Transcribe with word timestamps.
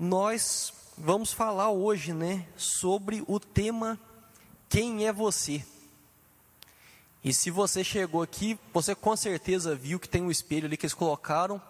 nós 0.00 0.72
vamos 0.96 1.30
falar 1.30 1.70
hoje, 1.70 2.14
né, 2.14 2.46
sobre 2.56 3.22
o 3.28 3.38
tema 3.38 4.00
Quem 4.66 5.06
é 5.06 5.12
você? 5.12 5.62
E 7.22 7.34
se 7.34 7.50
você 7.50 7.84
chegou 7.84 8.22
aqui, 8.22 8.58
você 8.72 8.94
com 8.94 9.14
certeza 9.14 9.74
viu 9.74 10.00
que 10.00 10.08
tem 10.08 10.22
um 10.22 10.30
espelho 10.30 10.64
ali 10.64 10.78
que 10.78 10.86
eles 10.86 10.94
colocaram. 10.94 11.60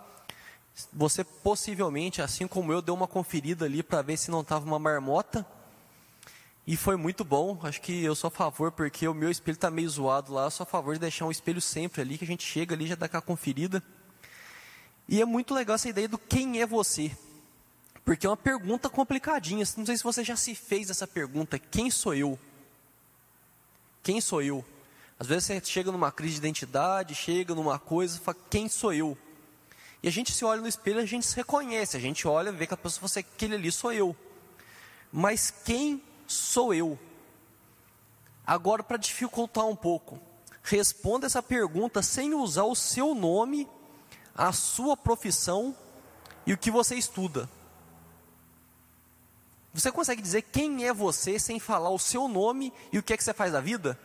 Você 0.93 1.25
possivelmente, 1.25 2.23
assim 2.23 2.47
como 2.47 2.73
eu, 2.73 2.81
deu 2.81 2.95
uma 2.95 3.09
conferida 3.09 3.65
ali 3.65 3.83
para 3.83 4.01
ver 4.01 4.17
se 4.17 4.31
não 4.31 4.43
estava 4.43 4.65
uma 4.65 4.79
marmota. 4.79 5.45
E 6.65 6.77
foi 6.77 6.95
muito 6.95 7.25
bom. 7.25 7.59
Acho 7.65 7.81
que 7.81 8.05
eu 8.05 8.15
sou 8.15 8.29
a 8.29 8.31
favor, 8.31 8.71
porque 8.71 9.09
o 9.09 9.15
meu 9.15 9.29
espelho 9.29 9.57
está 9.57 9.73
meio 9.73 9.91
zoado 9.91 10.33
lá. 10.33 10.45
Eu 10.45 10.51
sou 10.53 10.63
a 10.63 10.67
favor 10.69 10.95
de 10.95 11.01
deixar 11.01 11.27
um 11.27 11.33
espelho 11.33 11.61
sempre 11.61 12.01
ali, 12.01 12.17
que 12.17 12.25
a 12.25 12.29
gente 12.29 12.45
chega 12.45 12.77
ali 12.77 12.87
já 12.87 12.95
dá 12.95 13.07
aquela 13.07 13.23
conferida. 13.23 13.83
E 15.09 15.21
é 15.21 15.25
muito 15.25 15.53
legal 15.53 15.75
essa 15.75 15.89
ideia 15.89 16.07
do 16.07 16.17
quem 16.17 16.61
é 16.61 16.67
você. 16.67 17.11
Porque 18.11 18.27
é 18.27 18.29
uma 18.31 18.37
pergunta 18.37 18.91
complicadinha. 18.91 19.65
Não 19.77 19.87
sei 19.87 19.97
se 19.97 20.03
você 20.03 20.25
já 20.25 20.35
se 20.35 20.53
fez 20.53 20.91
essa 20.91 21.07
pergunta: 21.07 21.61
quem 21.61 21.93
sou 21.93 22.13
eu? 22.13 22.37
Quem 24.03 24.21
sou 24.21 24.43
eu? 24.43 24.65
Às 25.17 25.29
vezes 25.29 25.45
você 25.45 25.61
chega 25.65 25.93
numa 25.93 26.11
crise 26.11 26.33
de 26.33 26.39
identidade, 26.41 27.15
chega 27.15 27.55
numa 27.55 27.79
coisa 27.79 28.17
e 28.17 28.21
fala: 28.21 28.37
quem 28.51 28.69
sou 28.69 28.93
eu? 28.93 29.17
E 30.03 30.09
a 30.09 30.11
gente 30.11 30.33
se 30.33 30.45
olha 30.45 30.61
no 30.61 30.67
espelho, 30.67 30.99
a 30.99 31.07
gente 31.07 31.25
se 31.25 31.37
reconhece, 31.37 31.97
a 31.97 32.01
gente 32.01 32.27
olha, 32.27 32.51
vê 32.51 32.67
que 32.67 32.75
a 32.75 32.77
pessoa 32.77 33.09
fala 33.09 33.11
assim, 33.11 33.21
aquele 33.21 33.55
ali 33.55 33.71
sou 33.71 33.93
eu. 33.93 34.17
Mas 35.13 35.53
quem 35.65 36.03
sou 36.27 36.75
eu? 36.75 36.99
Agora, 38.45 38.83
para 38.83 38.97
dificultar 38.97 39.69
um 39.69 39.77
pouco, 39.77 40.19
responda 40.65 41.27
essa 41.27 41.41
pergunta 41.41 42.03
sem 42.03 42.35
usar 42.35 42.65
o 42.65 42.75
seu 42.75 43.15
nome, 43.15 43.69
a 44.35 44.53
sua 44.53 44.97
profissão 44.97 45.73
e 46.45 46.53
o 46.53 46.59
que 46.59 46.73
você 46.73 46.97
estuda. 46.97 47.49
Você 49.73 49.93
consegue 49.93 50.21
dizer 50.21 50.43
quem 50.43 50.87
é 50.87 50.93
você 50.93 51.39
sem 51.39 51.61
falar 51.61 51.91
o 51.91 51.99
seu 51.99 52.27
nome 52.27 52.73
e 52.93 52.99
o 52.99 53.03
que 53.03 53.13
é 53.13 53.17
que 53.17 53.23
você 53.23 53.33
faz 53.33 53.53
da 53.53 53.61
vida? 53.61 53.99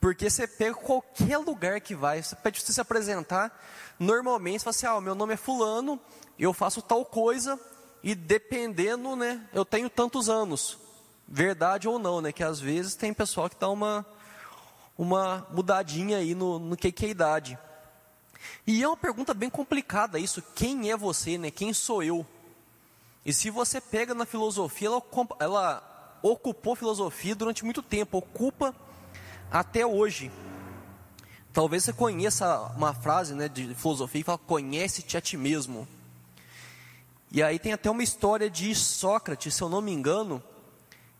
Porque 0.00 0.28
você 0.28 0.46
pega 0.46 0.74
qualquer 0.74 1.38
lugar 1.38 1.80
que 1.80 1.94
vai, 1.94 2.22
você 2.22 2.36
pede 2.36 2.60
você 2.60 2.72
se 2.72 2.80
apresentar, 2.80 3.56
normalmente 3.98 4.60
você 4.60 4.64
fala 4.64 4.76
assim, 4.76 4.86
ah, 4.86 5.00
meu 5.00 5.14
nome 5.14 5.34
é 5.34 5.36
fulano, 5.36 6.00
eu 6.38 6.52
faço 6.52 6.80
tal 6.80 7.04
coisa, 7.04 7.58
e 8.02 8.14
dependendo, 8.14 9.16
né, 9.16 9.44
eu 9.52 9.64
tenho 9.64 9.90
tantos 9.90 10.28
anos. 10.28 10.78
Verdade 11.26 11.88
ou 11.88 11.98
não, 11.98 12.20
né, 12.20 12.32
que 12.32 12.44
às 12.44 12.60
vezes 12.60 12.94
tem 12.94 13.12
pessoal 13.12 13.50
que 13.50 13.56
dá 13.58 13.68
uma, 13.68 14.06
uma 14.96 15.46
mudadinha 15.50 16.18
aí 16.18 16.34
no, 16.34 16.58
no 16.58 16.76
que, 16.76 16.92
que 16.92 17.06
é 17.06 17.08
idade. 17.08 17.58
E 18.66 18.82
é 18.82 18.86
uma 18.86 18.96
pergunta 18.96 19.34
bem 19.34 19.50
complicada 19.50 20.18
isso, 20.18 20.42
quem 20.54 20.90
é 20.90 20.96
você, 20.96 21.36
né, 21.36 21.50
quem 21.50 21.72
sou 21.72 22.02
eu? 22.02 22.24
E 23.28 23.32
se 23.34 23.50
você 23.50 23.78
pega 23.78 24.14
na 24.14 24.24
filosofia, 24.24 24.88
ela, 24.88 25.02
ela 25.38 26.18
ocupou 26.22 26.74
filosofia 26.74 27.34
durante 27.34 27.62
muito 27.62 27.82
tempo, 27.82 28.16
ocupa 28.16 28.74
até 29.50 29.84
hoje. 29.84 30.32
Talvez 31.52 31.84
você 31.84 31.92
conheça 31.92 32.58
uma 32.74 32.94
frase 32.94 33.34
né, 33.34 33.46
de 33.46 33.74
filosofia 33.74 34.22
que 34.22 34.24
fala: 34.24 34.38
conhece-te 34.38 35.18
a 35.18 35.20
ti 35.20 35.36
mesmo. 35.36 35.86
E 37.30 37.42
aí 37.42 37.58
tem 37.58 37.74
até 37.74 37.90
uma 37.90 38.02
história 38.02 38.48
de 38.48 38.74
Sócrates, 38.74 39.54
se 39.54 39.60
eu 39.60 39.68
não 39.68 39.82
me 39.82 39.92
engano, 39.92 40.42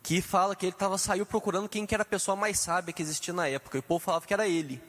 que 0.03 0.23
fala 0.23 0.57
que 0.57 0.65
ele 0.65 0.73
tava, 0.73 0.97
saiu 0.97 1.27
procurando 1.27 1.69
quem 1.69 1.85
que 1.85 1.95
era 1.95 2.05
a 2.05 2.07
pessoa 2.07 2.35
mais 2.35 2.59
sábia 2.59 2.95
que 2.95 3.03
existia 3.03 3.35
na 3.35 3.49
época. 3.49 3.77
E 3.77 3.81
o 3.81 3.83
povo 3.83 4.03
falava 4.03 4.27
que 4.27 4.33
era 4.33 4.49
ele. 4.49 4.81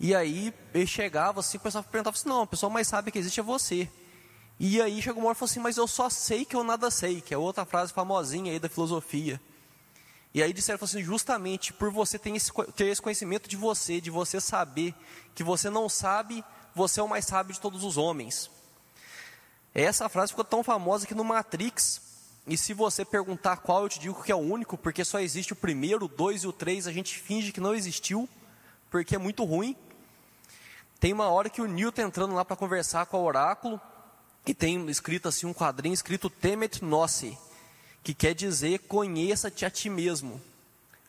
E 0.00 0.14
aí 0.14 0.50
ele 0.72 0.86
chegava 0.86 1.40
assim, 1.40 1.58
o 1.58 1.60
pessoal 1.60 1.84
perguntava 1.84 2.16
assim: 2.16 2.26
não, 2.26 2.40
a 2.40 2.46
pessoa 2.46 2.70
mais 2.70 2.88
sábia 2.88 3.12
que 3.12 3.18
existe 3.18 3.38
é 3.38 3.42
você. 3.42 3.86
E 4.58 4.80
aí 4.80 5.02
chegou 5.02 5.22
uma 5.22 5.28
hora 5.28 5.36
e 5.36 5.38
falou 5.38 5.50
assim: 5.50 5.60
mas 5.60 5.76
eu 5.76 5.86
só 5.86 6.08
sei 6.08 6.44
que 6.44 6.54
eu 6.54 6.64
nada 6.64 6.90
sei, 6.90 7.20
que 7.20 7.34
é 7.34 7.38
outra 7.38 7.64
frase 7.64 7.92
famosinha 7.92 8.52
aí 8.52 8.58
da 8.58 8.68
filosofia. 8.68 9.40
E 10.34 10.42
aí 10.42 10.52
disseram 10.52 10.80
assim, 10.82 11.00
justamente 11.00 11.72
por 11.72 11.92
você 11.92 12.18
ter 12.18 12.34
esse, 12.34 12.50
ter 12.74 12.86
esse 12.86 13.00
conhecimento 13.00 13.48
de 13.48 13.56
você, 13.56 14.00
de 14.00 14.10
você 14.10 14.40
saber 14.40 14.92
que 15.32 15.44
você 15.44 15.70
não 15.70 15.88
sabe, 15.88 16.44
você 16.74 16.98
é 16.98 17.02
o 17.04 17.08
mais 17.08 17.24
sábio 17.24 17.54
de 17.54 17.60
todos 17.60 17.84
os 17.84 17.96
homens. 17.96 18.50
Essa 19.72 20.08
frase 20.08 20.32
ficou 20.32 20.44
tão 20.44 20.64
famosa 20.64 21.06
que 21.06 21.14
no 21.14 21.22
Matrix, 21.22 22.00
e 22.48 22.56
se 22.56 22.74
você 22.74 23.04
perguntar 23.04 23.58
qual, 23.58 23.84
eu 23.84 23.88
te 23.88 24.00
digo 24.00 24.22
que 24.24 24.32
é 24.32 24.34
o 24.34 24.38
único, 24.38 24.76
porque 24.76 25.04
só 25.04 25.20
existe 25.20 25.52
o 25.52 25.56
primeiro, 25.56 26.06
o 26.06 26.08
dois 26.08 26.42
e 26.42 26.48
o 26.48 26.52
três, 26.52 26.88
a 26.88 26.92
gente 26.92 27.16
finge 27.16 27.52
que 27.52 27.60
não 27.60 27.72
existiu, 27.72 28.28
porque 28.90 29.14
é 29.14 29.18
muito 29.18 29.44
ruim. 29.44 29.76
Tem 30.98 31.12
uma 31.12 31.28
hora 31.28 31.48
que 31.48 31.62
o 31.62 31.88
está 31.88 32.02
entrando 32.02 32.34
lá 32.34 32.44
para 32.44 32.56
conversar 32.56 33.06
com 33.06 33.18
o 33.18 33.24
oráculo, 33.24 33.80
e 34.46 34.52
tem 34.52 34.88
escrito 34.88 35.28
assim 35.28 35.46
um 35.46 35.54
quadrinho 35.54 35.94
escrito 35.94 36.28
Temet 36.28 36.84
Nosce, 36.84 37.38
que 38.02 38.12
quer 38.12 38.34
dizer 38.34 38.80
conheça-te 38.80 39.64
a 39.64 39.70
ti 39.70 39.88
mesmo. 39.88 40.40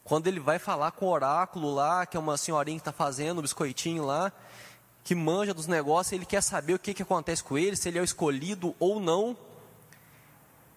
Quando 0.03 0.27
ele 0.27 0.39
vai 0.39 0.59
falar 0.59 0.91
com 0.91 1.07
o 1.07 1.11
oráculo 1.11 1.73
lá, 1.73 2.05
que 2.05 2.15
é 2.15 2.19
uma 2.19 2.37
senhorinha 2.37 2.77
que 2.77 2.81
está 2.81 2.91
fazendo 2.91 3.39
o 3.39 3.41
biscoitinho 3.41 4.05
lá, 4.05 4.31
que 5.03 5.15
manja 5.15 5.53
dos 5.53 5.67
negócios, 5.67 6.13
ele 6.13 6.25
quer 6.25 6.41
saber 6.41 6.75
o 6.75 6.79
que, 6.79 6.93
que 6.93 7.03
acontece 7.03 7.43
com 7.43 7.57
ele, 7.57 7.75
se 7.75 7.89
ele 7.89 7.97
é 7.97 8.01
o 8.01 8.05
escolhido 8.05 8.75
ou 8.79 8.99
não. 8.99 9.35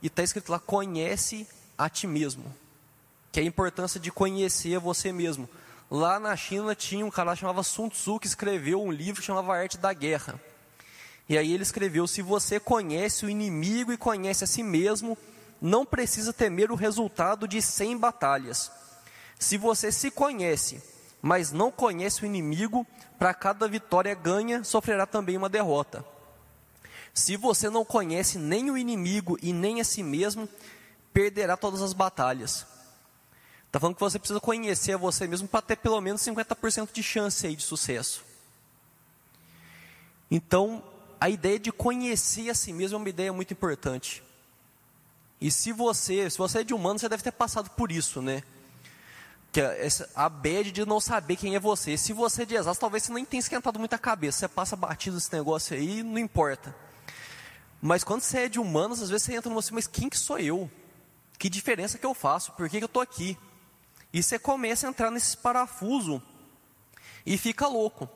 E 0.02 0.06
está 0.06 0.22
escrito 0.22 0.50
lá: 0.50 0.58
conhece 0.58 1.46
a 1.76 1.88
ti 1.88 2.06
mesmo. 2.06 2.44
Que 3.30 3.40
é 3.40 3.42
a 3.42 3.46
importância 3.46 4.00
de 4.00 4.10
conhecer 4.10 4.78
você 4.78 5.12
mesmo. 5.12 5.48
Lá 5.90 6.18
na 6.18 6.34
China 6.36 6.74
tinha 6.74 7.04
um 7.04 7.10
cara 7.10 7.36
chamava 7.36 7.62
Sun 7.62 7.88
Tzu 7.88 8.18
que 8.18 8.26
escreveu 8.26 8.82
um 8.82 8.90
livro 8.90 9.20
que 9.20 9.26
chamava 9.26 9.56
Arte 9.56 9.78
da 9.78 9.92
Guerra. 9.92 10.40
E 11.28 11.36
aí 11.36 11.52
ele 11.52 11.62
escreveu: 11.62 12.06
se 12.06 12.22
você 12.22 12.58
conhece 12.58 13.26
o 13.26 13.30
inimigo 13.30 13.92
e 13.92 13.98
conhece 13.98 14.44
a 14.44 14.46
si 14.46 14.62
mesmo, 14.62 15.16
não 15.60 15.84
precisa 15.84 16.32
temer 16.32 16.70
o 16.70 16.76
resultado 16.76 17.46
de 17.46 17.60
100 17.60 17.98
batalhas. 17.98 18.70
Se 19.38 19.56
você 19.56 19.92
se 19.92 20.10
conhece, 20.10 20.82
mas 21.20 21.52
não 21.52 21.70
conhece 21.70 22.22
o 22.22 22.26
inimigo, 22.26 22.86
para 23.18 23.34
cada 23.34 23.68
vitória 23.68 24.14
ganha, 24.14 24.64
sofrerá 24.64 25.06
também 25.06 25.36
uma 25.36 25.48
derrota. 25.48 26.04
Se 27.12 27.36
você 27.36 27.68
não 27.68 27.84
conhece 27.84 28.38
nem 28.38 28.70
o 28.70 28.78
inimigo 28.78 29.36
e 29.42 29.52
nem 29.52 29.80
a 29.80 29.84
si 29.84 30.02
mesmo, 30.02 30.48
perderá 31.12 31.56
todas 31.56 31.82
as 31.82 31.92
batalhas. 31.92 32.64
Está 33.66 33.80
falando 33.80 33.96
que 33.96 34.00
você 34.00 34.18
precisa 34.18 34.40
conhecer 34.40 34.92
a 34.92 34.96
você 34.96 35.26
mesmo 35.26 35.48
para 35.48 35.60
ter 35.60 35.76
pelo 35.76 36.00
menos 36.00 36.22
50% 36.22 36.90
de 36.92 37.02
chance 37.02 37.46
aí 37.46 37.56
de 37.56 37.62
sucesso. 37.62 38.24
Então, 40.30 40.82
a 41.20 41.28
ideia 41.28 41.58
de 41.58 41.72
conhecer 41.72 42.50
a 42.50 42.54
si 42.54 42.72
mesmo 42.72 42.96
é 42.96 42.98
uma 42.98 43.08
ideia 43.08 43.32
muito 43.32 43.52
importante. 43.52 44.22
E 45.40 45.50
se 45.50 45.72
você, 45.72 46.28
se 46.28 46.36
você 46.36 46.60
é 46.60 46.64
de 46.64 46.74
humano, 46.74 46.98
você 46.98 47.08
deve 47.08 47.22
ter 47.22 47.32
passado 47.32 47.70
por 47.70 47.92
isso, 47.92 48.20
né? 48.20 48.42
Que 49.52 49.60
é 49.60 49.86
essa, 49.86 50.08
a 50.14 50.28
bad 50.28 50.70
de 50.70 50.84
não 50.84 51.00
saber 51.00 51.36
quem 51.36 51.54
é 51.54 51.60
você. 51.60 51.96
Se 51.96 52.12
você 52.12 52.42
é 52.42 52.46
de 52.46 52.54
exato, 52.54 52.80
talvez 52.80 53.04
você 53.04 53.12
nem 53.12 53.24
tenha 53.24 53.40
esquentado 53.40 53.78
muita 53.78 53.98
cabeça. 53.98 54.40
Você 54.40 54.48
passa 54.48 54.76
batido 54.76 55.16
esse 55.16 55.32
negócio 55.32 55.76
aí, 55.76 56.02
não 56.02 56.18
importa. 56.18 56.74
Mas 57.80 58.02
quando 58.02 58.22
você 58.22 58.40
é 58.40 58.48
de 58.48 58.58
humanos, 58.58 59.00
às 59.00 59.10
vezes 59.10 59.24
você 59.24 59.34
entra 59.34 59.48
no 59.48 59.54
você, 59.54 59.72
mas 59.72 59.86
quem 59.86 60.08
que 60.08 60.18
sou 60.18 60.38
eu? 60.38 60.70
Que 61.38 61.48
diferença 61.48 61.98
que 61.98 62.06
eu 62.06 62.14
faço? 62.14 62.52
Por 62.52 62.68
que, 62.68 62.78
que 62.78 62.84
eu 62.84 62.86
estou 62.86 63.02
aqui? 63.02 63.38
E 64.12 64.22
você 64.22 64.38
começa 64.38 64.86
a 64.86 64.90
entrar 64.90 65.10
nesse 65.10 65.36
parafuso 65.36 66.20
e 67.24 67.38
fica 67.38 67.68
louco. 67.68 68.08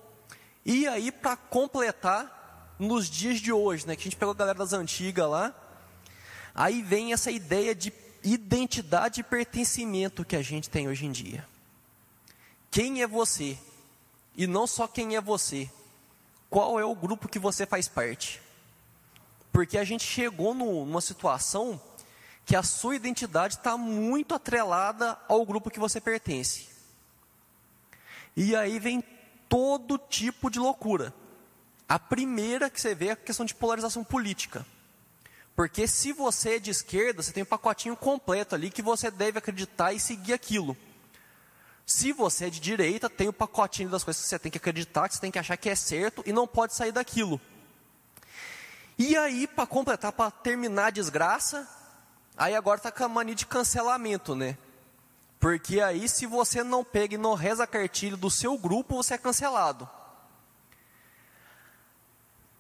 E 0.65 0.89
aí, 0.89 1.13
para 1.13 1.37
completar, 1.37 2.42
nos 2.79 3.09
dias 3.09 3.41
de 3.41 3.53
hoje, 3.53 3.87
né, 3.87 3.95
que 3.95 4.03
a 4.03 4.05
gente 4.05 4.17
pegou 4.17 4.33
a 4.33 4.37
galera 4.37 4.59
das 4.59 4.73
antigas 4.73 5.29
lá, 5.29 5.55
Aí 6.55 6.83
vem 6.83 7.13
essa 7.13 7.31
ideia 7.31 7.75
de 7.75 7.93
identidade 8.23 9.21
e 9.21 9.25
pertencimento 9.25 10.25
que 10.25 10.37
a 10.37 10.43
gente 10.43 10.69
tem 10.69 10.89
hoje 10.89 11.07
em 11.07 11.13
dia. 11.13 11.47
Quem 12.71 13.03
é 13.03 13.07
você? 13.07 13.59
E 14.37 14.47
não 14.47 14.67
só 14.67 14.87
quem 14.87 15.17
é 15.17 15.21
você, 15.21 15.71
qual 16.49 16.79
é 16.79 16.85
o 16.85 16.95
grupo 16.95 17.29
que 17.29 17.39
você 17.39 17.67
faz 17.67 17.89
parte? 17.89 18.41
Porque 19.51 19.77
a 19.77 19.85
gente 19.85 20.05
chegou 20.05 20.55
no, 20.55 20.85
numa 20.85 21.01
situação 21.01 21.81
que 22.45 22.57
a 22.57 22.63
sua 22.63 22.97
identidade 22.97 23.57
está 23.57 23.77
muito 23.77 24.35
atrelada 24.35 25.19
ao 25.29 25.45
grupo 25.45 25.71
que 25.71 25.81
você 25.81 26.01
pertence. 26.01 26.69
E 28.37 28.57
aí 28.57 28.79
vem 28.79 29.03
todo 29.49 29.99
tipo 29.99 30.51
de 30.51 30.59
loucura. 30.59 31.15
A 31.93 31.99
primeira 31.99 32.71
que 32.71 32.81
você 32.81 32.95
vê 32.95 33.09
é 33.09 33.11
a 33.11 33.17
questão 33.17 33.45
de 33.45 33.55
polarização 33.55 34.03
política. 34.03 34.65
Porque 35.55 35.87
se 35.87 36.11
você 36.11 36.55
é 36.55 36.59
de 36.59 36.71
esquerda, 36.71 37.23
você 37.23 37.33
tem 37.33 37.43
um 37.43 37.45
pacotinho 37.45 37.95
completo 37.95 38.55
ali 38.55 38.71
que 38.71 38.81
você 38.81 39.11
deve 39.11 39.37
acreditar 39.37 39.93
e 39.93 40.01
seguir 40.01 40.33
aquilo. 40.33 40.75
Se 41.85 42.11
você 42.11 42.47
é 42.47 42.49
de 42.51 42.61
direita, 42.61 43.11
tem 43.11 43.29
o 43.29 43.33
pacotinho 43.33 43.91
das 43.91 44.03
coisas 44.03 44.23
que 44.23 44.29
você 44.31 44.39
tem 44.39 44.51
que 44.51 44.57
acreditar, 44.57 45.07
que 45.07 45.17
você 45.17 45.21
tem 45.21 45.31
que 45.31 45.39
achar 45.39 45.55
que 45.59 45.69
é 45.69 45.75
certo 45.75 46.23
e 46.25 46.33
não 46.33 46.47
pode 46.47 46.75
sair 46.75 46.93
daquilo. 46.93 47.39
E 48.97 49.15
aí, 49.15 49.47
para 49.47 49.67
completar, 49.67 50.13
para 50.13 50.31
terminar 50.31 50.87
a 50.87 50.91
desgraça, 50.91 51.69
aí 52.39 52.55
agora 52.55 52.79
está 52.79 52.91
com 52.91 53.05
a 53.05 53.09
mania 53.11 53.35
de 53.35 53.45
cancelamento, 53.45 54.35
né? 54.35 54.57
Porque 55.39 55.79
aí, 55.79 56.09
se 56.09 56.25
você 56.25 56.65
não 56.65 56.83
pega 56.83 57.17
e 57.17 57.19
não 57.19 57.35
reza 57.35 57.65
a 57.65 57.67
cartilha 57.67 58.17
do 58.17 58.31
seu 58.31 58.57
grupo, 58.57 58.97
você 58.97 59.13
é 59.13 59.19
cancelado. 59.19 59.87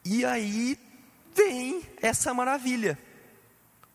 E 0.04 0.25
aí 0.25 0.78
vem 1.34 1.82
essa 2.00 2.34
maravilha, 2.34 2.99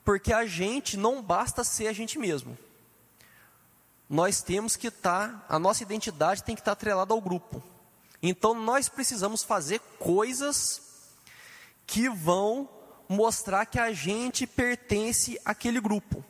porque 0.04 0.32
a 0.32 0.46
gente 0.46 0.98
não 0.98 1.22
basta 1.22 1.64
ser 1.64 1.88
a 1.88 1.94
gente 1.94 2.18
mesmo. 2.18 2.58
Nós 4.10 4.42
temos 4.42 4.76
que 4.76 4.88
estar, 4.88 5.30
tá, 5.30 5.46
a 5.50 5.60
nossa 5.60 5.84
identidade 5.84 6.44
tem 6.44 6.56
que 6.56 6.62
estar 6.62 6.72
tá 6.72 6.80
atrelada 6.80 7.14
ao 7.14 7.22
grupo. 7.22 7.62
Então 8.24 8.54
nós 8.54 8.88
precisamos 8.88 9.44
fazer 9.44 9.80
coisas 10.00 10.82
que 11.86 12.10
vão 12.10 12.70
mostrar 13.08 13.66
que 13.66 13.80
a 13.80 13.92
gente 13.92 14.48
pertence 14.48 15.40
àquele 15.44 15.80
grupo. 15.80 16.24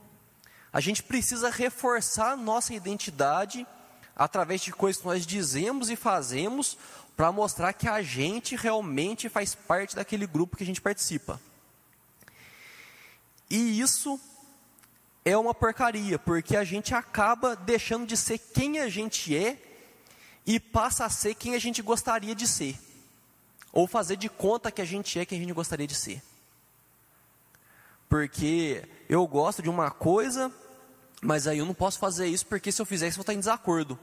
A 0.72 0.80
gente 0.80 1.02
precisa 1.02 1.50
reforçar 1.50 2.36
nossa 2.36 2.74
identidade 2.74 3.66
através 4.16 4.62
de 4.62 4.72
coisas 4.72 5.02
que 5.02 5.08
nós 5.08 5.26
dizemos 5.26 5.90
e 5.90 5.96
fazemos 5.96 6.78
para 7.18 7.32
mostrar 7.32 7.74
que 7.74 7.88
a 7.88 8.00
gente 8.04 8.56
realmente 8.56 9.28
faz 9.28 9.56
parte 9.56 9.96
daquele 9.96 10.28
grupo 10.28 10.56
que 10.56 10.62
a 10.62 10.66
gente 10.66 10.80
participa. 10.80 11.42
E 13.50 13.82
isso 13.82 14.20
é 15.26 15.36
uma 15.36 15.54
porcaria, 15.54 16.20
porque 16.20 16.56
a 16.56 16.64
gente 16.64 16.94
acaba 16.94 17.56
deixando 17.56 18.06
de 18.06 18.16
ser 18.16 18.38
quem 18.38 18.78
a 18.78 18.88
gente 18.88 19.36
é 19.36 19.58
e 20.46 20.60
passa 20.60 21.06
a 21.06 21.10
ser 21.10 21.34
quem 21.34 21.56
a 21.56 21.60
gente 21.60 21.82
gostaria 21.82 22.36
de 22.36 22.48
ser. 22.48 22.80
Ou 23.74 23.88
fazer 23.88 24.16
de 24.16 24.30
conta 24.30 24.72
que 24.72 24.82
a 24.82 24.86
gente 24.86 25.18
é 25.18 25.26
quem 25.26 25.40
a 25.40 25.42
gente 25.42 25.54
gostaria 25.54 25.88
de 25.88 25.96
ser. 25.96 26.22
Porque 28.08 28.88
eu 29.10 29.26
gosto 29.26 29.64
de 29.64 29.70
uma 29.70 29.90
coisa, 29.90 30.52
mas 31.20 31.48
aí 31.48 31.58
eu 31.58 31.66
não 31.66 31.74
posso 31.74 31.98
fazer 31.98 32.28
isso 32.28 32.46
porque 32.46 32.72
se 32.72 32.80
eu 32.80 32.86
fizer 32.86 33.08
isso 33.08 33.16
eu 33.16 33.24
vou 33.24 33.24
estar 33.24 33.34
em 33.34 33.40
desacordo. 33.40 33.98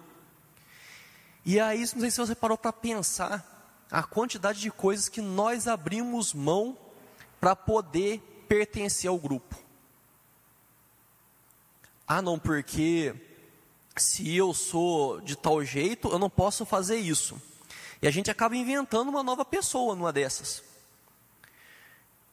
E 1.44 1.60
aí, 1.60 1.80
não 1.80 2.00
sei 2.00 2.10
se 2.10 2.16
você 2.18 2.34
parou 2.34 2.56
para 2.56 2.72
pensar 2.72 3.54
a 3.90 4.02
quantidade 4.02 4.60
de 4.60 4.70
coisas 4.70 5.08
que 5.08 5.20
nós 5.20 5.68
abrimos 5.68 6.32
mão 6.32 6.76
para 7.38 7.54
poder 7.54 8.18
pertencer 8.48 9.08
ao 9.08 9.18
grupo. 9.18 9.54
Ah, 12.06 12.22
não, 12.22 12.38
porque 12.38 13.14
se 13.96 14.34
eu 14.34 14.52
sou 14.52 15.20
de 15.20 15.36
tal 15.36 15.62
jeito, 15.64 16.08
eu 16.08 16.18
não 16.18 16.30
posso 16.30 16.64
fazer 16.64 16.96
isso. 16.96 17.40
E 18.02 18.08
a 18.08 18.10
gente 18.10 18.30
acaba 18.30 18.56
inventando 18.56 19.08
uma 19.08 19.22
nova 19.22 19.44
pessoa 19.44 19.94
numa 19.94 20.12
dessas. 20.12 20.62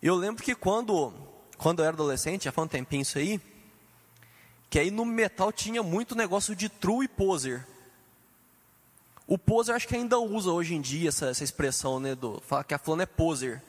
Eu 0.02 0.16
lembro 0.16 0.44
que 0.44 0.56
quando, 0.56 1.14
quando 1.58 1.80
eu 1.80 1.86
era 1.86 1.94
adolescente, 1.94 2.46
já 2.46 2.52
faz 2.52 2.66
um 2.66 2.70
tempinho 2.70 3.04
isso 3.04 3.18
aí, 3.18 3.40
que 4.70 4.80
aí 4.80 4.90
no 4.90 5.06
metal 5.06 5.52
tinha 5.52 5.84
muito 5.84 6.16
negócio 6.16 6.56
de 6.56 6.68
true 6.68 7.06
e 7.06 7.08
poser. 7.08 7.68
O 9.28 9.38
poser 9.38 9.76
acho 9.76 9.88
que 9.88 9.96
ainda 9.96 10.20
usa 10.20 10.52
hoje 10.52 10.76
em 10.76 10.82
dia 10.82 11.10
essa, 11.10 11.28
essa 11.28 11.44
expressão, 11.44 12.00
né, 12.00 12.16
do, 12.16 12.42
que 12.68 12.74
a 12.74 12.78
fulana 12.78 13.04
é 13.04 13.06
poser. 13.06 13.64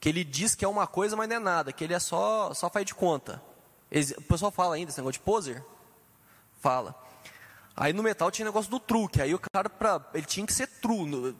Que 0.00 0.08
ele 0.08 0.24
diz 0.24 0.54
que 0.54 0.64
é 0.64 0.68
uma 0.68 0.86
coisa, 0.86 1.16
mas 1.16 1.28
não 1.28 1.36
é 1.36 1.38
nada, 1.38 1.72
que 1.72 1.84
ele 1.84 1.94
é 1.94 1.98
só, 1.98 2.52
só 2.52 2.68
faz 2.68 2.84
de 2.84 2.94
conta. 2.94 3.42
O 4.18 4.22
pessoal 4.22 4.50
fala 4.50 4.74
ainda 4.74 4.90
esse 4.90 4.98
negócio 4.98 5.20
de 5.20 5.24
poser? 5.24 5.64
Fala. 6.60 6.94
Aí 7.76 7.92
no 7.92 8.02
metal 8.02 8.30
tinha 8.30 8.44
negócio 8.44 8.70
do 8.70 8.80
truque, 8.80 9.20
aí 9.20 9.34
o 9.34 9.38
cara, 9.38 9.68
pra, 9.68 10.04
ele 10.14 10.26
tinha 10.26 10.46
que 10.46 10.52
ser 10.52 10.66
true, 10.66 11.34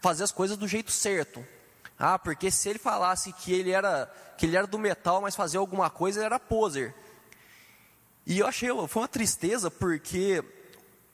fazer 0.00 0.24
as 0.24 0.32
coisas 0.32 0.56
do 0.56 0.66
jeito 0.66 0.90
certo. 0.90 1.44
Ah, 1.98 2.18
porque 2.18 2.50
se 2.50 2.68
ele 2.68 2.78
falasse 2.78 3.32
que 3.32 3.52
ele 3.52 3.70
era, 3.70 4.06
que 4.36 4.46
ele 4.46 4.56
era 4.56 4.66
do 4.66 4.78
metal, 4.78 5.20
mas 5.20 5.34
fazia 5.34 5.58
alguma 5.58 5.88
coisa, 5.88 6.18
ele 6.18 6.26
era 6.26 6.38
poser. 6.38 6.94
E 8.26 8.40
eu 8.40 8.46
achei, 8.46 8.68
foi 8.88 9.02
uma 9.02 9.08
tristeza, 9.08 9.70
porque 9.70 10.44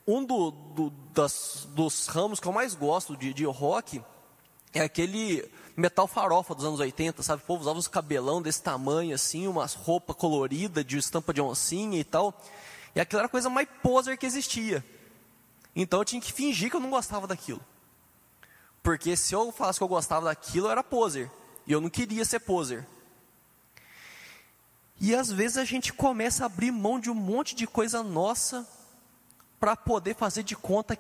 um 0.07 0.25
do, 0.25 0.51
do, 0.51 0.91
das, 1.13 1.67
dos 1.71 2.07
ramos 2.07 2.41
que 2.41 2.47
eu 2.47 2.53
mais 2.53 2.75
gosto 2.75 3.17
de, 3.17 3.33
de 3.33 3.45
rock 3.45 4.03
é 4.73 4.81
aquele 4.81 5.49
metal 5.77 6.07
farofa 6.07 6.55
dos 6.55 6.65
anos 6.65 6.81
80, 6.81 7.23
sabe? 7.23 7.43
O 7.43 7.47
povo 7.47 7.63
usava 7.63 7.79
uns 7.79 7.89
cabelão 7.89 8.41
desse 8.43 8.63
tamanho, 8.63 9.15
assim, 9.15 9.47
umas 9.47 9.75
roupas 9.75 10.17
coloridas 10.17 10.85
de 10.85 10.99
estampa 10.99 11.33
de 11.33 11.41
oncinha 11.41 11.99
e 11.99 12.05
tal. 12.05 12.39
E 12.95 13.01
aquilo 13.01 13.21
era 13.21 13.27
a 13.27 13.31
coisa 13.31 13.49
mais 13.49 13.69
poser 13.83 14.19
que 14.19 14.27
existia. 14.27 14.85
Então 15.75 16.01
eu 16.01 16.05
tinha 16.05 16.21
que 16.21 16.33
fingir 16.33 16.71
que 16.71 16.77
eu 16.77 16.81
não 16.81 16.91
gostava 16.91 17.27
daquilo. 17.27 17.61
Porque 18.83 19.17
se 19.17 19.35
eu 19.35 19.53
falasse 19.53 19.79
que 19.79 19.85
eu 19.85 19.89
gostava 19.89 20.27
daquilo, 20.27 20.67
eu 20.67 20.71
era 20.71 20.83
poser. 20.83 21.31
E 21.67 21.73
eu 21.73 21.81
não 21.81 21.89
queria 21.89 22.25
ser 22.25 22.41
poser. 22.41 22.87
E 25.01 25.15
às 25.15 25.31
vezes 25.31 25.57
a 25.57 25.65
gente 25.65 25.93
começa 25.93 26.45
a 26.45 26.47
abrir 26.47 26.71
mão 26.71 26.99
de 26.99 27.11
um 27.11 27.15
monte 27.15 27.55
de 27.55 27.67
coisa 27.67 28.03
nossa 28.03 28.67
para 29.63 29.77
poder 29.77 30.17
fazer 30.17 30.43
de 30.43 30.57
conta 30.57 30.99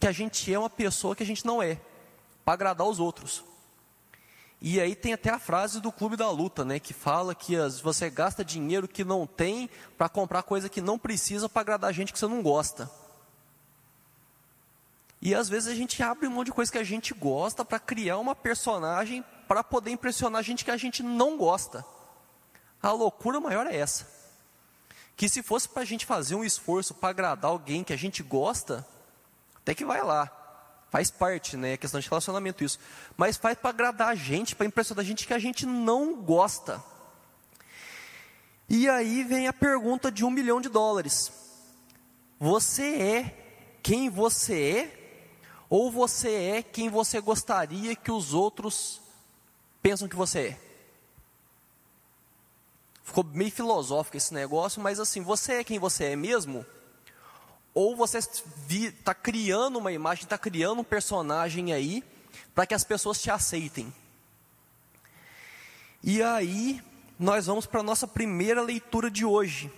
que 0.00 0.06
a 0.08 0.10
gente 0.10 0.52
é 0.52 0.58
uma 0.58 0.68
pessoa 0.68 1.14
que 1.14 1.22
a 1.22 1.26
gente 1.26 1.46
não 1.46 1.62
é, 1.62 1.78
para 2.44 2.54
agradar 2.54 2.88
os 2.88 2.98
outros. 2.98 3.44
E 4.60 4.80
aí 4.80 4.96
tem 4.96 5.12
até 5.12 5.30
a 5.30 5.38
frase 5.38 5.80
do 5.80 5.92
Clube 5.92 6.16
da 6.16 6.28
Luta, 6.28 6.64
né, 6.64 6.80
que 6.80 6.92
fala 6.92 7.36
que 7.36 7.54
as, 7.54 7.78
você 7.78 8.10
gasta 8.10 8.44
dinheiro 8.44 8.88
que 8.88 9.04
não 9.04 9.28
tem 9.28 9.70
para 9.96 10.08
comprar 10.08 10.42
coisa 10.42 10.68
que 10.68 10.80
não 10.80 10.98
precisa 10.98 11.48
para 11.48 11.60
agradar 11.60 11.94
gente 11.94 12.12
que 12.12 12.18
você 12.18 12.26
não 12.26 12.42
gosta. 12.42 12.90
E 15.22 15.32
às 15.32 15.48
vezes 15.48 15.68
a 15.68 15.74
gente 15.76 16.02
abre 16.02 16.28
mão 16.28 16.42
de 16.42 16.50
coisa 16.50 16.72
que 16.72 16.78
a 16.78 16.82
gente 16.82 17.14
gosta 17.14 17.64
para 17.64 17.78
criar 17.78 18.18
uma 18.18 18.34
personagem 18.34 19.24
para 19.46 19.62
poder 19.62 19.92
impressionar 19.92 20.42
gente 20.42 20.64
que 20.64 20.70
a 20.72 20.76
gente 20.76 21.00
não 21.00 21.38
gosta. 21.38 21.84
A 22.82 22.90
loucura 22.90 23.38
maior 23.38 23.68
é 23.68 23.76
essa 23.76 24.13
que 25.16 25.28
se 25.28 25.42
fosse 25.42 25.68
para 25.68 25.82
a 25.82 25.86
gente 25.86 26.06
fazer 26.06 26.34
um 26.34 26.44
esforço 26.44 26.94
para 26.94 27.10
agradar 27.10 27.50
alguém 27.50 27.84
que 27.84 27.92
a 27.92 27.96
gente 27.96 28.22
gosta, 28.22 28.86
até 29.56 29.74
que 29.74 29.84
vai 29.84 30.02
lá. 30.02 30.30
Faz 30.90 31.10
parte, 31.10 31.56
né? 31.56 31.72
É 31.72 31.76
questão 31.76 32.00
de 32.00 32.08
relacionamento 32.08 32.62
isso. 32.62 32.78
Mas 33.16 33.36
faz 33.36 33.58
para 33.58 33.70
agradar 33.70 34.08
a 34.08 34.14
gente, 34.14 34.54
para 34.54 34.66
impressionar 34.66 35.04
a 35.04 35.06
gente 35.06 35.26
que 35.26 35.34
a 35.34 35.38
gente 35.38 35.66
não 35.66 36.14
gosta. 36.14 36.82
E 38.68 38.88
aí 38.88 39.24
vem 39.24 39.48
a 39.48 39.52
pergunta 39.52 40.10
de 40.10 40.24
um 40.24 40.30
milhão 40.30 40.60
de 40.60 40.68
dólares. 40.68 41.32
Você 42.38 42.94
é 42.96 43.78
quem 43.82 44.08
você 44.08 44.62
é? 44.62 45.04
Ou 45.68 45.90
você 45.90 46.32
é 46.32 46.62
quem 46.62 46.88
você 46.88 47.20
gostaria 47.20 47.96
que 47.96 48.10
os 48.10 48.32
outros 48.32 49.00
pensam 49.82 50.08
que 50.08 50.16
você 50.16 50.38
é? 50.40 50.63
Ficou 53.04 53.22
meio 53.22 53.52
filosófico 53.52 54.16
esse 54.16 54.32
negócio, 54.32 54.82
mas 54.82 54.98
assim, 54.98 55.20
você 55.20 55.56
é 55.56 55.64
quem 55.64 55.78
você 55.78 56.06
é 56.06 56.16
mesmo? 56.16 56.64
Ou 57.74 57.94
você 57.94 58.18
está 58.18 59.14
criando 59.14 59.78
uma 59.78 59.92
imagem, 59.92 60.24
está 60.24 60.38
criando 60.38 60.80
um 60.80 60.84
personagem 60.84 61.72
aí, 61.72 62.02
para 62.54 62.66
que 62.66 62.74
as 62.74 62.82
pessoas 62.82 63.20
te 63.20 63.30
aceitem? 63.30 63.92
E 66.02 66.22
aí, 66.22 66.82
nós 67.18 67.46
vamos 67.46 67.66
para 67.66 67.80
a 67.80 67.84
nossa 67.84 68.08
primeira 68.08 68.62
leitura 68.62 69.10
de 69.10 69.24
hoje, 69.24 69.70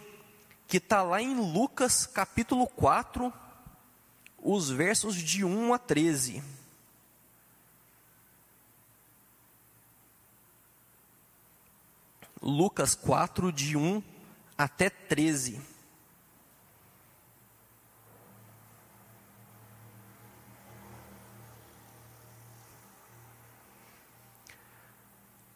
que 0.69 0.77
está 0.77 1.03
lá 1.03 1.21
em 1.21 1.35
Lucas 1.35 2.07
capítulo 2.07 2.67
4, 2.69 3.33
os 4.39 4.71
versos 4.71 5.17
de 5.17 5.45
1 5.45 5.75
a 5.75 5.79
13. 5.79 6.43
Lucas 12.49 12.95
4, 12.95 13.51
de 13.51 13.77
1 13.77 14.01
até 14.57 14.89
13. 14.89 15.61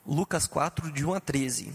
Lucas 0.04 0.48
4, 0.48 0.90
de 0.90 1.06
1 1.06 1.14
a 1.14 1.20
13. 1.20 1.72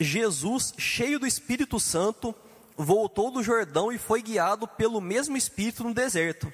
Jesus, 0.00 0.74
cheio 0.76 1.20
do 1.20 1.26
Espírito 1.26 1.78
Santo, 1.78 2.34
voltou 2.76 3.30
do 3.30 3.44
Jordão 3.44 3.92
e 3.92 3.98
foi 3.98 4.20
guiado 4.22 4.66
pelo 4.66 5.00
mesmo 5.00 5.36
Espírito 5.36 5.84
no 5.84 5.94
deserto. 5.94 6.52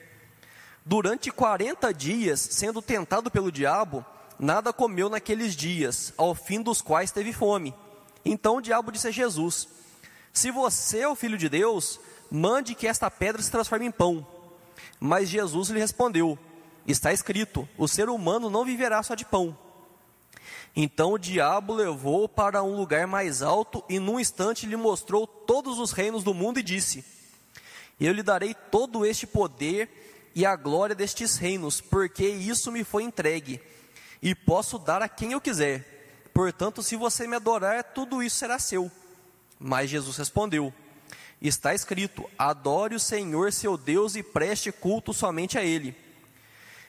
Durante 0.84 1.30
40 1.30 1.94
dias, 1.94 2.38
sendo 2.38 2.82
tentado 2.82 3.30
pelo 3.30 3.50
diabo, 3.50 4.04
nada 4.38 4.72
comeu 4.72 5.08
naqueles 5.08 5.56
dias, 5.56 6.12
ao 6.16 6.34
fim 6.34 6.62
dos 6.62 6.80
quais 6.80 7.10
teve 7.10 7.32
fome. 7.32 7.74
Então 8.24 8.56
o 8.56 8.60
diabo 8.60 8.92
disse 8.92 9.08
a 9.08 9.10
Jesus: 9.10 9.68
Se 10.32 10.50
você 10.50 11.00
é 11.00 11.08
o 11.08 11.16
filho 11.16 11.36
de 11.36 11.48
Deus, 11.48 12.00
mande 12.30 12.74
que 12.74 12.86
esta 12.86 13.10
pedra 13.10 13.42
se 13.42 13.50
transforme 13.50 13.86
em 13.86 13.90
pão. 13.90 14.26
Mas 15.00 15.28
Jesus 15.28 15.70
lhe 15.70 15.80
respondeu: 15.80 16.38
Está 16.86 17.12
escrito: 17.12 17.68
O 17.76 17.88
ser 17.88 18.08
humano 18.08 18.48
não 18.48 18.64
viverá 18.64 19.02
só 19.02 19.14
de 19.14 19.24
pão. 19.24 19.56
Então 20.76 21.12
o 21.12 21.18
diabo 21.18 21.74
levou 21.74 22.28
para 22.28 22.62
um 22.62 22.76
lugar 22.76 23.06
mais 23.06 23.42
alto 23.42 23.82
e 23.88 23.98
num 23.98 24.20
instante 24.20 24.66
lhe 24.66 24.76
mostrou 24.76 25.26
todos 25.26 25.78
os 25.78 25.92
reinos 25.92 26.22
do 26.22 26.34
mundo 26.34 26.60
e 26.60 26.62
disse: 26.62 27.04
Eu 27.98 28.12
lhe 28.12 28.22
darei 28.22 28.54
todo 28.54 29.04
este 29.04 29.26
poder 29.26 30.30
e 30.34 30.46
a 30.46 30.54
glória 30.54 30.94
destes 30.94 31.36
reinos, 31.36 31.80
porque 31.80 32.28
isso 32.28 32.70
me 32.70 32.84
foi 32.84 33.02
entregue 33.02 33.60
e 34.22 34.34
posso 34.34 34.78
dar 34.78 35.02
a 35.02 35.08
quem 35.08 35.32
eu 35.32 35.40
quiser. 35.40 36.30
Portanto, 36.34 36.82
se 36.82 36.96
você 36.96 37.26
me 37.26 37.36
adorar, 37.36 37.82
tudo 37.82 38.22
isso 38.22 38.36
será 38.36 38.58
seu. 38.58 38.90
Mas 39.58 39.90
Jesus 39.90 40.16
respondeu: 40.16 40.72
Está 41.40 41.74
escrito: 41.74 42.28
Adore 42.38 42.94
o 42.94 43.00
Senhor 43.00 43.52
seu 43.52 43.76
Deus 43.76 44.16
e 44.16 44.22
preste 44.22 44.70
culto 44.72 45.12
somente 45.12 45.58
a 45.58 45.64
Ele. 45.64 45.96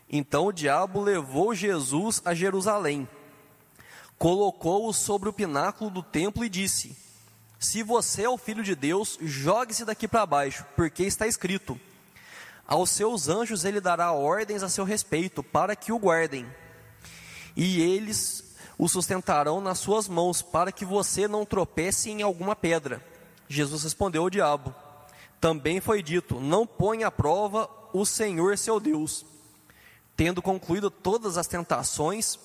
Então 0.10 0.48
o 0.48 0.52
diabo 0.52 1.02
levou 1.02 1.54
Jesus 1.54 2.22
a 2.26 2.34
Jerusalém. 2.34 3.08
colocou-o 4.18 4.92
sobre 4.92 5.30
o 5.30 5.34
pináculo 5.34 5.90
do 5.90 6.04
templo 6.04 6.44
e 6.44 6.50
disse: 6.50 6.98
Se 7.60 7.84
você 7.84 8.24
é 8.24 8.30
o 8.30 8.38
filho 8.38 8.64
de 8.64 8.76
Deus, 8.76 9.18
jogue-se 9.22 9.86
daqui 9.86 10.08
para 10.08 10.26
baixo, 10.26 10.66
porque 10.76 11.04
está 11.04 11.28
escrito: 11.28 11.80
Aos 12.68 12.90
seus 12.90 13.30
anjos 13.30 13.66
ele 13.66 13.80
dará 13.80 14.12
ordens 14.12 14.64
a 14.64 14.70
seu 14.70 14.84
respeito, 14.84 15.42
para 15.42 15.76
que 15.76 15.92
o 15.92 16.00
guardem, 16.00 16.46
e 17.56 17.82
eles 17.82 18.56
o 18.78 18.88
sustentarão 18.88 19.60
nas 19.60 19.80
suas 19.80 20.08
mãos, 20.08 20.42
para 20.42 20.72
que 20.72 20.86
você 20.86 21.28
não 21.28 21.46
tropece 21.46 22.10
em 22.10 22.22
alguma 22.22 22.56
pedra. 22.56 23.06
Jesus 23.48 23.84
respondeu 23.84 24.24
ao 24.24 24.30
diabo: 24.30 24.74
Também 25.42 25.82
foi 25.82 26.02
dito: 26.02 26.40
Não 26.40 26.66
ponha 26.66 27.08
à 27.08 27.12
prova 27.12 27.70
o 27.92 28.06
Senhor 28.06 28.58
seu 28.58 28.80
Deus. 28.80 29.26
Tendo 30.16 30.42
concluído 30.42 30.90
todas 30.90 31.38
as 31.38 31.48
tentações, 31.48 32.40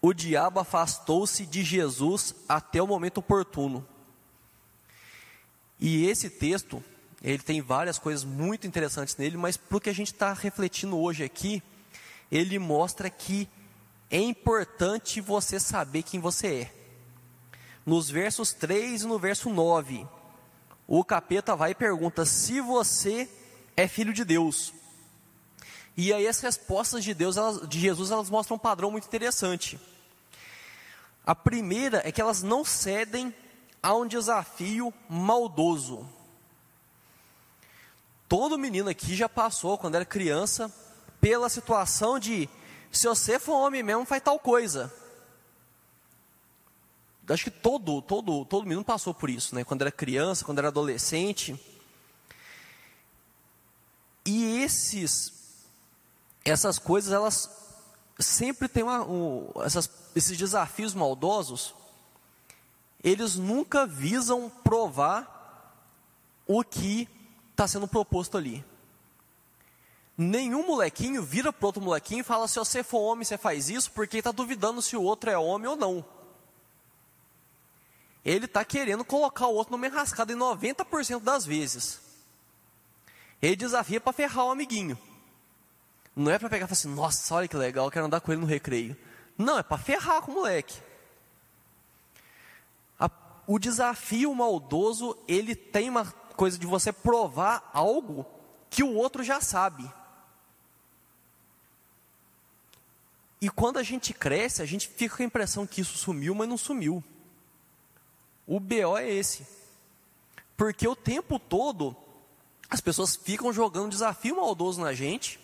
o 0.00 0.12
diabo 0.12 0.58
afastou-se 0.58 1.46
de 1.46 1.62
Jesus 1.62 2.34
até 2.48 2.82
o 2.82 2.86
momento 2.86 3.18
oportuno. 3.18 3.86
E 5.78 6.06
esse 6.06 6.28
texto, 6.28 6.82
ele 7.22 7.42
tem 7.42 7.60
várias 7.60 7.98
coisas 7.98 8.24
muito 8.24 8.66
interessantes 8.66 9.16
nele, 9.16 9.36
mas 9.36 9.56
para 9.56 9.76
o 9.76 9.80
que 9.80 9.90
a 9.90 9.94
gente 9.94 10.12
está 10.12 10.32
refletindo 10.32 10.98
hoje 10.98 11.24
aqui, 11.24 11.62
ele 12.30 12.58
mostra 12.58 13.08
que 13.08 13.48
é 14.12 14.20
importante 14.20 15.22
você 15.22 15.58
saber 15.58 16.02
quem 16.02 16.20
você 16.20 16.60
é. 16.60 16.74
Nos 17.84 18.10
versos 18.10 18.52
3 18.52 19.02
e 19.02 19.06
no 19.06 19.18
verso 19.18 19.48
9, 19.48 20.06
o 20.86 21.02
capeta 21.02 21.56
vai 21.56 21.70
e 21.70 21.74
pergunta 21.74 22.26
se 22.26 22.60
você 22.60 23.26
é 23.74 23.88
filho 23.88 24.12
de 24.12 24.22
Deus. 24.22 24.74
E 25.96 26.12
aí 26.12 26.28
as 26.28 26.40
respostas 26.40 27.02
de 27.02 27.14
Deus, 27.14 27.38
elas, 27.38 27.66
de 27.66 27.80
Jesus, 27.80 28.10
elas 28.10 28.28
mostram 28.28 28.56
um 28.56 28.60
padrão 28.60 28.90
muito 28.90 29.06
interessante. 29.06 29.80
A 31.24 31.34
primeira 31.34 32.06
é 32.06 32.12
que 32.12 32.20
elas 32.20 32.42
não 32.42 32.66
cedem 32.66 33.34
a 33.82 33.94
um 33.94 34.06
desafio 34.06 34.92
maldoso. 35.08 36.06
Todo 38.28 38.58
menino 38.58 38.90
aqui 38.90 39.16
já 39.16 39.28
passou, 39.28 39.78
quando 39.78 39.94
era 39.94 40.04
criança, 40.04 40.70
pela 41.18 41.48
situação 41.48 42.18
de 42.18 42.48
se 42.92 43.08
você 43.08 43.38
for 43.38 43.54
homem 43.54 43.82
mesmo, 43.82 44.04
faz 44.04 44.22
tal 44.22 44.38
coisa. 44.38 44.92
Acho 47.28 47.44
que 47.44 47.50
todo, 47.50 48.02
todo, 48.02 48.44
todo 48.44 48.64
menino 48.64 48.84
passou 48.84 49.14
por 49.14 49.30
isso, 49.30 49.54
né? 49.54 49.64
Quando 49.64 49.80
era 49.82 49.90
criança, 49.90 50.44
quando 50.44 50.58
era 50.58 50.68
adolescente. 50.68 51.58
E 54.26 54.58
esses, 54.58 55.32
essas 56.44 56.78
coisas, 56.78 57.12
elas 57.12 57.50
sempre 58.18 58.68
têm 58.68 58.82
uma, 58.82 59.02
um, 59.04 59.50
essas 59.64 59.88
esses 60.14 60.36
desafios 60.36 60.94
maldosos, 60.94 61.74
eles 63.02 63.36
nunca 63.36 63.86
visam 63.86 64.50
provar 64.62 65.32
o 66.46 66.62
que 66.62 67.08
está 67.50 67.66
sendo 67.66 67.88
proposto 67.88 68.36
ali. 68.36 68.64
Nenhum 70.22 70.64
molequinho 70.64 71.20
vira 71.20 71.52
para 71.52 71.66
outro 71.66 71.82
molequinho 71.82 72.20
e 72.20 72.24
fala: 72.24 72.46
se 72.46 72.58
você 72.58 72.84
for 72.84 73.00
homem, 73.00 73.24
você 73.24 73.36
faz 73.36 73.68
isso, 73.68 73.90
porque 73.90 74.18
está 74.18 74.30
duvidando 74.30 74.80
se 74.80 74.96
o 74.96 75.02
outro 75.02 75.28
é 75.28 75.36
homem 75.36 75.66
ou 75.66 75.76
não. 75.76 76.04
Ele 78.24 78.44
está 78.44 78.64
querendo 78.64 79.04
colocar 79.04 79.48
o 79.48 79.54
outro 79.54 79.72
numa 79.72 79.86
enrascada 79.86 80.32
em 80.32 80.36
90% 80.36 81.20
das 81.20 81.44
vezes. 81.44 82.00
Ele 83.40 83.56
desafia 83.56 84.00
para 84.00 84.12
ferrar 84.12 84.46
o 84.46 84.50
amiguinho. 84.52 84.96
Não 86.14 86.30
é 86.30 86.38
para 86.38 86.48
pegar 86.48 86.66
e 86.66 86.68
falar 86.68 86.78
assim: 86.78 86.94
nossa, 86.94 87.34
olha 87.34 87.48
que 87.48 87.56
legal, 87.56 87.90
quero 87.90 88.06
andar 88.06 88.20
com 88.20 88.30
ele 88.30 88.40
no 88.40 88.46
recreio. 88.46 88.96
Não, 89.36 89.58
é 89.58 89.62
para 89.62 89.76
ferrar 89.76 90.22
com 90.22 90.30
o 90.30 90.34
moleque. 90.36 90.80
A, 93.00 93.10
o 93.44 93.58
desafio 93.58 94.32
maldoso, 94.32 95.18
ele 95.26 95.56
tem 95.56 95.90
uma 95.90 96.04
coisa 96.36 96.56
de 96.56 96.66
você 96.66 96.92
provar 96.92 97.68
algo 97.74 98.24
que 98.70 98.84
o 98.84 98.94
outro 98.94 99.24
já 99.24 99.40
sabe. 99.40 99.90
E 103.42 103.50
quando 103.50 103.80
a 103.80 103.82
gente 103.82 104.14
cresce, 104.14 104.62
a 104.62 104.64
gente 104.64 104.86
fica 104.86 105.16
com 105.16 105.22
a 105.24 105.26
impressão 105.26 105.66
que 105.66 105.80
isso 105.80 105.98
sumiu, 105.98 106.32
mas 106.32 106.48
não 106.48 106.56
sumiu. 106.56 107.02
O 108.46 108.60
BO 108.60 108.96
é 108.96 109.10
esse. 109.10 109.44
Porque 110.56 110.86
o 110.86 110.94
tempo 110.94 111.40
todo 111.40 111.96
as 112.70 112.80
pessoas 112.80 113.16
ficam 113.16 113.52
jogando 113.52 113.90
desafio 113.90 114.36
maldoso 114.36 114.80
na 114.80 114.92
gente, 114.94 115.40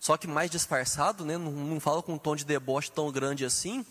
só 0.00 0.16
que 0.16 0.26
mais 0.26 0.50
disfarçado, 0.50 1.24
né? 1.24 1.38
não, 1.38 1.52
não 1.52 1.78
fala 1.78 2.02
com 2.02 2.14
um 2.14 2.18
tom 2.18 2.34
de 2.34 2.44
deboche 2.44 2.90
tão 2.90 3.12
grande 3.12 3.44
assim. 3.44 3.86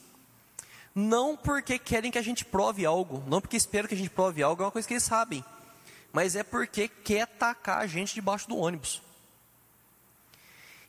Não 0.93 1.37
porque 1.37 1.79
querem 1.79 2.11
que 2.11 2.17
a 2.17 2.21
gente 2.21 2.43
prove 2.43 2.85
algo, 2.85 3.23
não 3.25 3.39
porque 3.39 3.55
esperam 3.55 3.87
que 3.87 3.95
a 3.95 3.97
gente 3.97 4.09
prove 4.09 4.43
algo, 4.43 4.61
é 4.61 4.65
uma 4.65 4.71
coisa 4.71 4.85
que 4.85 4.93
eles 4.93 5.03
sabem, 5.03 5.43
mas 6.11 6.35
é 6.35 6.43
porque 6.43 6.89
quer 6.89 7.25
tacar 7.25 7.79
a 7.79 7.87
gente 7.87 8.13
debaixo 8.13 8.49
do 8.49 8.57
ônibus. 8.57 9.01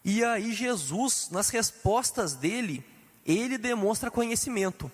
E 0.05 0.23
aí 0.23 0.53
Jesus, 0.53 1.29
nas 1.31 1.49
respostas 1.49 2.35
dele, 2.35 2.85
ele 3.25 3.57
demonstra 3.57 4.11
conhecimento. 4.11 4.93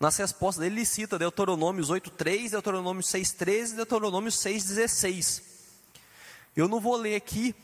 Nas 0.00 0.16
respostas 0.16 0.62
dele, 0.62 0.76
ele 0.76 0.86
cita 0.86 1.18
Deuteronômios 1.18 1.90
8.3, 1.90 2.50
Deuteronômio 2.50 3.02
6.13 3.02 3.72
e 3.72 3.76
Deuteronômio 3.76 4.30
6.16. 4.30 5.42
Eu 6.56 6.66
não 6.66 6.80
vou 6.80 6.96
ler 6.96 7.14
aqui, 7.14 7.54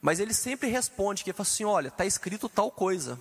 mas 0.00 0.18
ele 0.18 0.34
sempre 0.34 0.68
responde 0.68 1.22
que 1.22 1.30
ele 1.30 1.36
fala 1.36 1.46
assim: 1.46 1.64
olha, 1.64 1.88
está 1.88 2.06
escrito 2.06 2.48
tal 2.48 2.70
coisa, 2.70 3.20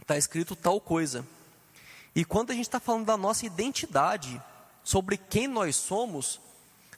está 0.00 0.16
escrito 0.16 0.54
tal 0.54 0.80
coisa. 0.80 1.26
E 2.14 2.24
quando 2.24 2.50
a 2.50 2.54
gente 2.54 2.66
está 2.66 2.80
falando 2.80 3.06
da 3.06 3.16
nossa 3.16 3.46
identidade, 3.46 4.40
sobre 4.82 5.16
quem 5.16 5.46
nós 5.46 5.76
somos, 5.76 6.40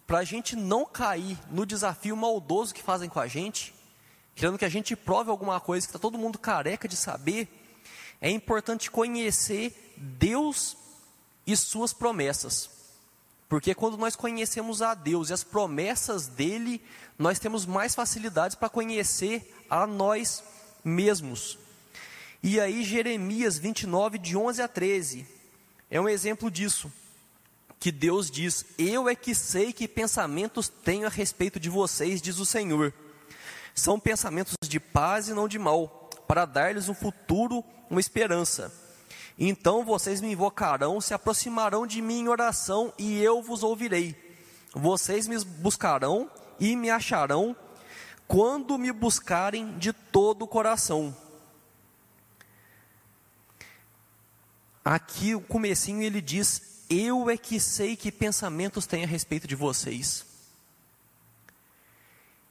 para 0.06 0.18
a 0.18 0.24
gente 0.24 0.56
não 0.56 0.84
cair 0.84 1.38
no 1.50 1.64
desafio 1.64 2.16
maldoso 2.16 2.74
que 2.74 2.82
fazem 2.82 3.08
com 3.08 3.20
a 3.20 3.26
gente, 3.26 3.74
querendo 4.34 4.58
que 4.58 4.64
a 4.64 4.68
gente 4.68 4.96
prove 4.96 5.30
alguma 5.30 5.60
coisa 5.60 5.86
que 5.86 5.90
está 5.90 5.98
todo 5.98 6.18
mundo 6.18 6.38
careca 6.38 6.88
de 6.88 6.96
saber, 6.96 7.48
é 8.20 8.30
importante 8.30 8.90
conhecer 8.90 9.94
Deus 9.96 10.76
e 11.46 11.56
suas 11.56 11.92
promessas. 11.92 12.70
Porque 13.48 13.74
quando 13.74 13.98
nós 13.98 14.16
conhecemos 14.16 14.80
a 14.80 14.94
Deus 14.94 15.28
e 15.28 15.32
as 15.32 15.44
promessas 15.44 16.26
dele, 16.26 16.80
nós 17.18 17.38
temos 17.38 17.66
mais 17.66 17.94
facilidades 17.94 18.56
para 18.56 18.68
conhecer 18.68 19.54
a 19.68 19.86
nós 19.86 20.42
mesmos. 20.82 21.58
E 22.42 22.58
aí, 22.58 22.82
Jeremias 22.82 23.58
29, 23.58 24.18
de 24.18 24.36
11 24.36 24.62
a 24.62 24.68
13, 24.68 25.26
é 25.90 26.00
um 26.00 26.08
exemplo 26.08 26.50
disso. 26.50 26.90
Que 27.78 27.92
Deus 27.92 28.30
diz: 28.30 28.64
Eu 28.78 29.08
é 29.08 29.14
que 29.14 29.34
sei 29.34 29.72
que 29.72 29.86
pensamentos 29.86 30.68
tenho 30.68 31.06
a 31.06 31.10
respeito 31.10 31.60
de 31.60 31.68
vocês, 31.68 32.22
diz 32.22 32.38
o 32.38 32.46
Senhor. 32.46 32.94
São 33.74 33.98
pensamentos 33.98 34.54
de 34.62 34.78
paz 34.78 35.28
e 35.28 35.32
não 35.32 35.48
de 35.48 35.58
mal, 35.58 36.10
para 36.26 36.44
dar-lhes 36.44 36.88
um 36.88 36.94
futuro, 36.94 37.64
uma 37.90 38.00
esperança. 38.00 38.72
Então 39.38 39.84
vocês 39.84 40.20
me 40.20 40.32
invocarão, 40.32 41.00
se 41.00 41.14
aproximarão 41.14 41.86
de 41.86 42.02
mim 42.02 42.20
em 42.20 42.28
oração, 42.28 42.92
e 42.98 43.22
eu 43.22 43.42
vos 43.42 43.62
ouvirei. 43.62 44.14
Vocês 44.74 45.26
me 45.26 45.38
buscarão 45.44 46.30
e 46.58 46.76
me 46.76 46.90
acharão 46.90 47.56
quando 48.26 48.78
me 48.78 48.92
buscarem 48.92 49.76
de 49.78 49.92
todo 49.92 50.42
o 50.42 50.48
coração. 50.48 51.14
Aqui 54.84 55.34
o 55.34 55.40
comecinho 55.40 56.02
ele 56.02 56.20
diz: 56.20 56.84
Eu 56.88 57.28
é 57.28 57.36
que 57.36 57.60
sei 57.60 57.96
que 57.96 58.10
pensamentos 58.10 58.86
têm 58.86 59.04
a 59.04 59.06
respeito 59.06 59.46
de 59.46 59.54
vocês. 59.54 60.31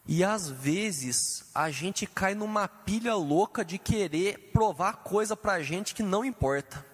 E 0.08 0.24
às 0.24 0.50
vezes 0.50 1.46
a 1.54 1.70
gente 1.70 2.08
cai 2.08 2.34
numa 2.34 2.68
pilha 2.68 3.16
louca 3.16 3.64
de 3.64 3.78
querer 3.78 4.52
provar 4.52 4.98
coisa 4.98 5.36
para 5.36 5.54
a 5.54 5.64
gente 5.64 5.94
que 5.94 6.04
não 6.04 6.26
importa. 6.26 6.86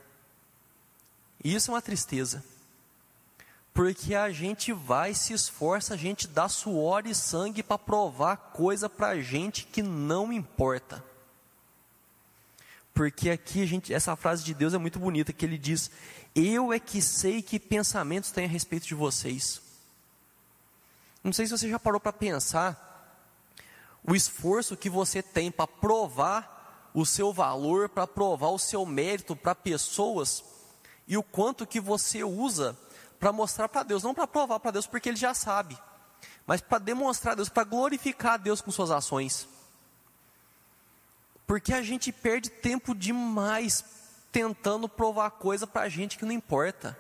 E 1.44 1.56
isso 1.56 1.72
é 1.72 1.74
uma 1.74 1.82
tristeza. 1.82 2.44
Porque 3.74 4.16
a 4.16 4.32
gente 4.32 4.74
vai, 4.74 5.14
se 5.14 5.34
esforça, 5.34 5.94
a 5.94 5.98
gente 5.98 6.28
dá 6.28 6.50
suor 6.50 7.06
e 7.06 7.14
sangue 7.14 7.62
para 7.62 7.78
provar 7.78 8.38
coisa 8.38 8.90
para 8.90 9.10
a 9.10 9.22
gente 9.22 9.66
que 9.66 9.84
não 9.84 10.34
importa. 10.34 11.04
Porque 12.94 13.30
aqui 13.30 13.68
gente, 13.68 13.94
essa 13.94 14.16
frase 14.16 14.44
de 14.44 14.56
Deus 14.56 14.74
é 14.74 14.78
muito 14.80 14.98
bonita, 14.98 15.32
que 15.32 15.46
ele 15.46 15.60
diz: 15.60 15.92
Eu 16.34 16.74
é 16.74 16.80
que 16.80 17.00
sei 17.00 17.44
que 17.44 17.60
pensamentos 17.60 18.32
têm 18.32 18.46
a 18.46 18.48
respeito 18.48 18.88
de 18.88 18.96
vocês. 18.96 19.62
Não 21.24 21.32
sei 21.32 21.46
se 21.46 21.56
você 21.56 21.70
já 21.70 21.78
parou 21.78 22.00
para 22.00 22.12
pensar 22.12 22.87
o 24.08 24.16
esforço 24.16 24.78
que 24.78 24.90
você 24.90 25.22
tem 25.22 25.52
para 25.52 25.68
provar 25.68 26.90
o 26.94 27.06
seu 27.06 27.34
valor, 27.34 27.90
para 27.90 28.08
provar 28.08 28.48
o 28.48 28.58
seu 28.58 28.86
mérito 28.86 29.36
para 29.36 29.54
pessoas 29.54 30.44
e 31.06 31.18
o 31.18 31.22
quanto 31.22 31.68
que 31.68 31.80
você 31.80 32.24
usa 32.24 32.76
para 33.20 33.34
mostrar 33.34 33.68
para 33.68 33.84
Deus, 33.84 34.04
não 34.04 34.16
para 34.16 34.26
provar 34.26 34.60
para 34.62 34.72
Deus 34.72 34.88
porque 34.88 35.10
ele 35.10 35.18
já 35.18 35.34
sabe, 35.34 35.78
mas 36.46 36.62
para 36.62 36.80
demonstrar 36.80 37.34
a 37.34 37.36
Deus, 37.36 37.50
para 37.50 37.66
glorificar 37.66 38.34
a 38.34 38.38
Deus 38.38 38.62
com 38.62 38.72
suas 38.72 38.90
ações. 38.90 39.48
Porque 41.46 41.74
a 41.74 41.82
gente 41.82 42.12
perde 42.12 42.50
tempo 42.50 42.96
demais 42.96 43.84
tentando 44.32 44.88
provar 44.88 45.32
coisa 45.32 45.68
para 45.68 45.90
gente 45.90 46.18
que 46.18 46.26
não 46.26 46.32
importa. 46.32 46.98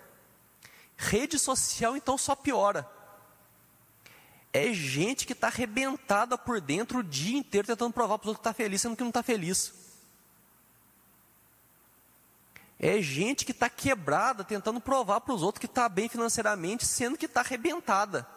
Rede 0.96 1.38
social, 1.38 1.96
então, 1.96 2.18
só 2.18 2.36
piora. 2.36 2.90
É 4.54 4.74
gente 4.74 5.26
que 5.28 5.34
está 5.34 5.48
arrebentada 5.48 6.38
por 6.38 6.60
dentro 6.62 7.00
o 7.00 7.04
dia 7.04 7.38
inteiro 7.38 7.68
tentando 7.68 7.94
provar 7.94 8.18
para 8.18 8.26
os 8.26 8.30
outros 8.30 8.42
que 8.42 8.50
está 8.50 8.54
feliz, 8.54 8.82
sendo 8.82 8.96
que 8.96 9.04
não 9.04 9.10
está 9.10 9.22
feliz. 9.22 9.74
É 12.80 13.02
gente 13.02 13.44
que 13.44 13.52
está 13.52 13.70
quebrada, 13.70 14.44
tentando 14.44 14.80
provar 14.80 15.22
para 15.22 15.34
os 15.34 15.42
outros 15.42 15.60
que 15.60 15.66
está 15.66 15.90
bem 15.90 16.08
financeiramente, 16.08 16.86
sendo 16.86 17.18
que 17.18 17.26
está 17.26 17.42
arrebentada. 17.42 18.28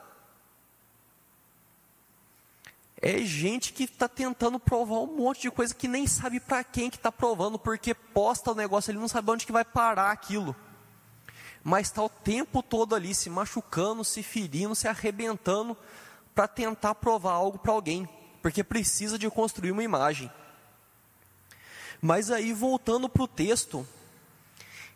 É 3.03 3.19
gente 3.19 3.73
que 3.73 3.85
está 3.85 4.07
tentando 4.09 4.59
provar 4.59 5.01
um 5.01 5.17
monte 5.17 5.43
de 5.43 5.51
coisa 5.51 5.75
que 5.75 5.89
nem 5.89 6.07
sabe 6.07 6.39
para 6.39 6.63
quem 6.63 6.91
que 6.91 6.97
está 6.97 7.11
provando, 7.11 7.59
porque 7.59 7.95
posta 7.95 8.53
o 8.53 8.55
negócio, 8.55 8.91
ele 8.91 8.99
não 8.99 9.09
sabe 9.09 9.31
onde 9.31 9.47
que 9.47 9.53
vai 9.53 9.65
parar 9.65 10.11
aquilo. 10.11 10.55
Mas 11.63 11.89
está 11.89 12.03
o 12.03 12.09
tempo 12.09 12.63
todo 12.63 12.95
ali 12.95 13.15
se 13.15 13.29
machucando, 13.29 14.05
se 14.05 14.23
ferindo, 14.23 14.75
se 14.75 14.89
arrebentando 14.89 15.77
para 16.35 16.49
tentar 16.49 16.95
provar 16.95 17.33
algo 17.33 17.59
para 17.59 17.73
alguém, 17.73 18.09
porque 18.41 18.65
precisa 18.65 19.19
de 19.19 19.29
construir 19.29 19.73
uma 19.73 19.83
imagem. 19.83 20.31
Mas 22.01 22.31
aí 22.31 22.53
voltando 22.53 23.09
para 23.09 23.23
o 23.23 23.29
texto, 23.29 23.87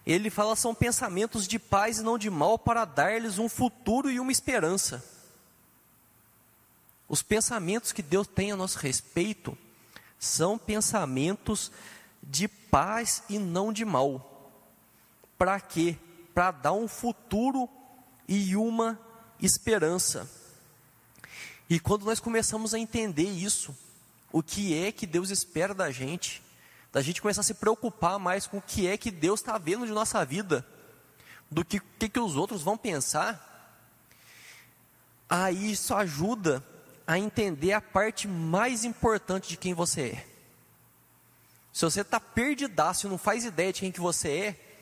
ele 0.06 0.30
fala 0.30 0.56
são 0.56 0.74
pensamentos 0.74 1.46
de 1.46 1.58
paz 1.58 1.98
e 1.98 2.02
não 2.02 2.16
de 2.16 2.30
mal 2.30 2.58
para 2.58 2.84
dar-lhes 2.84 3.38
um 3.38 3.48
futuro 3.48 4.10
e 4.10 4.18
uma 4.18 4.32
esperança. 4.32 5.04
Os 7.08 7.22
pensamentos 7.22 7.92
que 7.92 8.02
Deus 8.02 8.26
tem 8.26 8.52
a 8.52 8.56
nosso 8.56 8.78
respeito 8.78 9.56
são 10.18 10.56
pensamentos 10.56 11.70
de 12.22 12.48
paz 12.48 13.22
e 13.28 13.38
não 13.38 13.72
de 13.72 13.84
mal. 13.84 14.50
Para 15.36 15.60
quê? 15.60 15.98
Para 16.34 16.50
dar 16.50 16.72
um 16.72 16.88
futuro 16.88 17.68
e 18.28 18.56
uma 18.56 18.98
esperança. 19.40 20.28
E 21.68 21.80
quando 21.80 22.04
nós 22.04 22.20
começamos 22.20 22.74
a 22.74 22.78
entender 22.78 23.30
isso, 23.30 23.74
o 24.32 24.42
que 24.42 24.76
é 24.76 24.92
que 24.92 25.06
Deus 25.06 25.30
espera 25.30 25.72
da 25.72 25.90
gente, 25.90 26.42
da 26.92 27.00
gente 27.00 27.22
começar 27.22 27.40
a 27.40 27.44
se 27.44 27.54
preocupar 27.54 28.18
mais 28.18 28.46
com 28.46 28.58
o 28.58 28.62
que 28.62 28.86
é 28.86 28.96
que 28.96 29.10
Deus 29.10 29.40
está 29.40 29.56
vendo 29.58 29.86
de 29.86 29.92
nossa 29.92 30.24
vida, 30.24 30.66
do 31.50 31.64
que 31.64 31.80
que, 31.98 32.08
que 32.08 32.20
os 32.20 32.36
outros 32.36 32.62
vão 32.62 32.76
pensar, 32.76 33.50
aí 35.28 35.72
isso 35.72 35.94
ajuda 35.94 36.62
a 37.06 37.18
entender 37.18 37.72
a 37.72 37.80
parte 37.80 38.26
mais 38.26 38.84
importante 38.84 39.48
de 39.48 39.56
quem 39.56 39.74
você 39.74 40.02
é. 40.02 40.26
Se 41.72 41.84
você 41.84 42.02
está 42.02 42.20
perdidaço 42.20 43.06
e 43.06 43.10
não 43.10 43.18
faz 43.18 43.44
ideia 43.44 43.72
de 43.72 43.80
quem 43.80 43.92
que 43.92 44.00
você 44.00 44.28
é, 44.30 44.73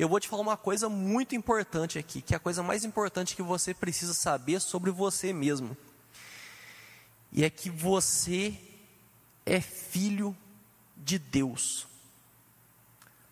eu 0.00 0.08
vou 0.08 0.20
te 0.20 0.28
falar 0.28 0.42
uma 0.42 0.56
coisa 0.56 0.88
muito 0.88 1.34
importante 1.34 1.98
aqui, 1.98 2.22
que 2.22 2.34
é 2.34 2.36
a 2.36 2.40
coisa 2.40 2.62
mais 2.62 2.84
importante 2.84 3.34
que 3.34 3.42
você 3.42 3.74
precisa 3.74 4.14
saber 4.14 4.60
sobre 4.60 4.90
você 4.90 5.32
mesmo. 5.32 5.76
E 7.32 7.44
é 7.44 7.50
que 7.50 7.68
você 7.68 8.58
é 9.44 9.60
filho 9.60 10.36
de 10.96 11.18
Deus. 11.18 11.86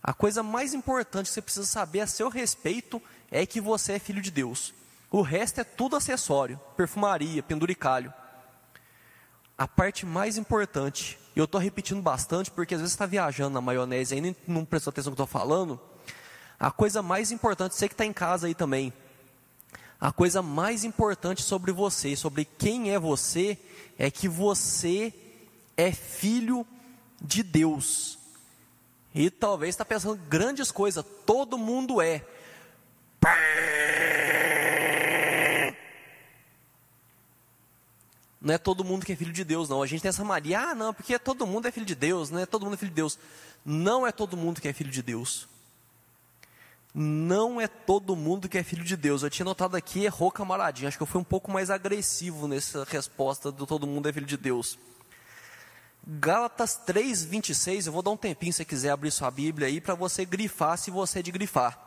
A 0.03 0.13
coisa 0.13 0.43
mais 0.43 0.75
importante 0.75 1.27
que 1.27 1.35
você 1.35 1.43
precisa 1.43 1.67
saber 1.67 2.01
a 2.01 2.07
seu 2.07 2.29
respeito 2.29 3.01
é 3.31 3.47
que 3.47 3.61
você 3.61 3.95
é 3.95 3.99
filho 3.99 4.23
de 4.23 4.31
Deus. 4.31 4.75
O 5.11 5.23
resto 5.23 5.61
é 5.61 5.65
tudo 5.65 5.97
acessório, 5.97 6.61
perfumaria, 6.77 7.43
penduricalho 7.43 8.13
a 9.59 9.67
parte 9.67 10.05
mais 10.05 10.37
importante, 10.37 11.19
eu 11.35 11.45
estou 11.45 11.61
repetindo 11.61 12.03
bastante 12.03 12.51
porque 12.51 12.75
às 12.75 12.81
vezes 12.81 12.93
está 12.93 13.07
viajando 13.07 13.55
na 13.55 13.61
maionese 13.61 14.15
e 14.15 14.37
não 14.47 14.65
prestou 14.65 14.91
atenção 14.91 15.11
no 15.11 15.17
que 15.17 15.23
estou 15.23 15.41
falando. 15.41 15.81
A 16.59 16.71
coisa 16.71 17.03
mais 17.03 17.31
importante, 17.31 17.75
você 17.75 17.89
que 17.89 17.95
está 17.95 18.05
em 18.05 18.13
casa 18.13 18.47
aí 18.47 18.55
também, 18.55 18.93
a 20.01 20.13
coisa 20.13 20.43
mais 20.43 20.85
importante 20.85 21.43
sobre 21.43 21.73
você, 21.73 22.17
sobre 22.17 22.45
quem 22.45 22.93
é 22.93 22.99
você, 22.99 23.59
é 23.99 24.11
que 24.11 24.29
você 24.29 25.13
é 25.77 25.93
filho 25.93 26.67
de 27.21 27.43
Deus. 27.43 28.19
E 29.15 29.31
talvez 29.31 29.75
está 29.75 29.85
pensando 29.85 30.21
grandes 30.29 30.71
coisas, 30.71 31.05
todo 31.25 31.57
mundo 31.57 32.01
é. 32.01 32.25
Não 38.41 38.55
é 38.55 38.59
todo 38.59 38.85
mundo 38.85 39.05
que 39.05 39.13
é 39.13 39.17
filho 39.17 39.33
de 39.33 39.43
Deus, 39.43 39.69
não. 39.69 39.83
A 39.83 39.87
gente 39.87 40.03
tem 40.03 40.09
essa 40.09 40.23
Maria, 40.23 40.61
ah, 40.61 40.75
não, 40.75 40.95
porque 40.95 41.19
todo 41.19 41.47
mundo 41.47 41.67
é 41.67 41.73
filho 41.73 41.87
de 41.87 41.95
Deus, 41.95 42.31
não 42.31 42.39
é 42.39 42.47
todo 42.47 42.65
mundo 42.65 42.75
é 42.75 42.77
filho 42.77 42.91
de 42.91 42.97
Deus. 42.97 43.19
Não 43.65 44.07
é 44.07 44.13
todo 44.13 44.37
mundo 44.37 44.61
que 44.61 44.69
é 44.69 44.73
filho 44.73 44.91
de 44.91 45.03
Deus. 45.03 45.49
Não 46.99 47.61
é 47.61 47.69
todo 47.69 48.17
mundo 48.17 48.49
que 48.49 48.57
é 48.57 48.63
filho 48.63 48.83
de 48.83 48.97
Deus. 48.97 49.23
Eu 49.23 49.29
tinha 49.29 49.45
notado 49.45 49.77
aqui, 49.77 50.07
errou 50.07 50.33
camaradinho. 50.33 50.89
Acho 50.89 50.97
que 50.97 51.03
eu 51.03 51.07
fui 51.07 51.21
um 51.21 51.25
pouco 51.25 51.51
mais 51.53 51.69
agressivo 51.69 52.49
nessa 52.49 52.85
resposta 52.85 53.53
do 53.53 53.67
todo 53.67 53.87
mundo 53.87 54.09
é 54.09 54.13
filho 54.15 54.25
de 54.25 54.39
Deus. 54.39 54.79
Gálatas 56.07 56.75
3, 56.75 57.23
26, 57.25 57.87
eu 57.87 57.93
vou 57.93 58.01
dar 58.01 58.13
um 58.13 58.17
tempinho 58.17 58.51
se 58.51 58.59
você 58.59 58.65
quiser 58.65 58.91
abrir 58.93 59.11
sua 59.11 59.31
Bíblia 59.31 59.69
aí 59.69 59.79
para 59.79 59.95
você 59.95 60.25
grifar 60.25 60.79
se 60.79 60.91
você 60.91 61.19
é 61.19 61.23
de 61.23 61.31
grifar. 61.31 61.79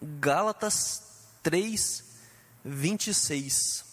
Gálatas 0.00 1.02
3, 1.42 2.02
26. 2.64 3.84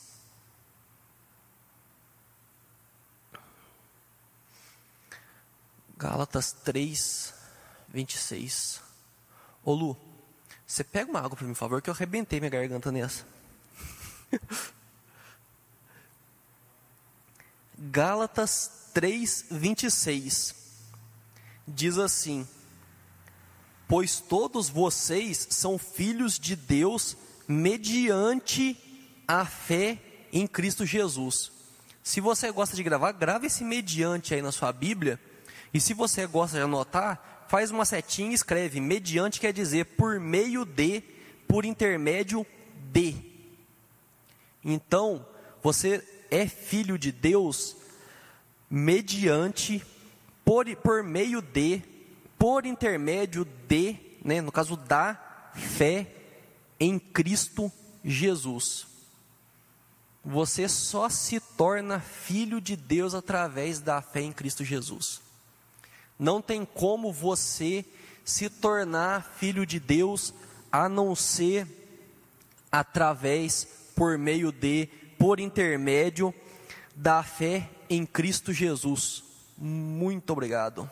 Gálatas 5.98 6.54
3, 6.54 7.34
26. 7.89 8.83
Ô 9.63 9.73
Lu, 9.73 9.97
você 10.65 10.84
pega 10.84 11.10
uma 11.10 11.19
água 11.19 11.38
para 11.38 11.45
mim, 11.47 11.54
por 11.54 11.60
favor, 11.60 11.82
que 11.82 11.89
eu 11.89 11.93
arrebentei 11.93 12.39
minha 12.39 12.49
garganta 12.49 12.91
nessa. 12.91 13.26
Gálatas 17.78 18.89
3, 18.93 19.45
26. 19.52 20.56
Diz 21.67 21.97
assim: 21.97 22.47
Pois 23.88 24.19
todos 24.19 24.69
vocês 24.69 25.47
são 25.49 25.78
filhos 25.78 26.38
de 26.39 26.56
Deus 26.56 27.15
mediante 27.47 28.78
a 29.28 29.45
fé 29.45 29.99
em 30.32 30.47
Cristo 30.47 30.86
Jesus. 30.86 31.52
Se 32.04 32.19
você 32.19 32.52
gosta 32.52 32.76
de 32.76 32.84
gravar, 32.84 33.13
grave 33.13 33.47
esse 33.47 33.63
mediante 33.63 34.34
aí 34.34 34.41
na 34.41 34.52
sua 34.52 34.73
Bíblia 34.73 35.19
e 35.73 35.80
se 35.80 35.93
você 35.93 36.28
gosta 36.28 36.58
de 36.58 36.63
anotar, 36.63 37.33
faz 37.54 37.70
uma 37.70 37.86
setinha 37.86 38.32
e 38.32 38.34
escreve: 38.34 38.80
mediante 38.80 39.39
quer 39.39 39.54
dizer 39.54 39.86
por 39.86 40.20
meio 40.20 40.66
de, 40.66 41.04
por 41.48 41.66
intermédio 41.66 42.44
de. 42.92 43.16
Então, 44.66 45.24
você 45.62 46.04
é 46.32 46.48
filho 46.48 46.98
de 46.98 47.12
Deus 47.12 47.76
mediante, 48.68 49.86
por, 50.44 50.66
por 50.78 51.04
meio 51.04 51.44
de, 51.44 51.84
por 52.39 52.66
intermédio 52.66 53.46
de, 53.68 53.98
né, 54.26 54.42
no 54.42 54.52
caso 54.52 54.76
da 54.76 55.52
fé 55.54 56.08
em 56.80 56.98
Cristo 56.98 57.72
Jesus. 58.04 58.88
Você 60.26 60.68
só 60.68 61.08
se 61.08 61.39
torna 61.39 62.00
filho 62.00 62.60
de 62.60 62.76
Deus 62.76 63.13
através 63.13 63.80
da 63.80 64.02
fé 64.02 64.22
em 64.22 64.32
Cristo 64.32 64.66
Jesus. 64.66 65.22
Não 66.17 66.41
tem 66.41 66.65
como 66.65 67.12
você 67.12 67.86
se 68.23 68.49
tornar 68.49 69.23
filho 69.38 69.65
de 69.65 69.80
Deus 69.80 70.34
a 70.71 70.88
não 70.88 71.15
ser 71.15 71.67
através, 72.71 73.67
por 73.95 74.17
meio 74.17 74.52
de, 74.52 74.88
por 75.19 75.39
intermédio 75.39 76.34
da 76.95 77.21
fé 77.21 77.69
em 77.89 78.06
Cristo 78.06 78.52
Jesus. 78.52 79.23
Muito 79.58 80.32
obrigado. 80.32 80.89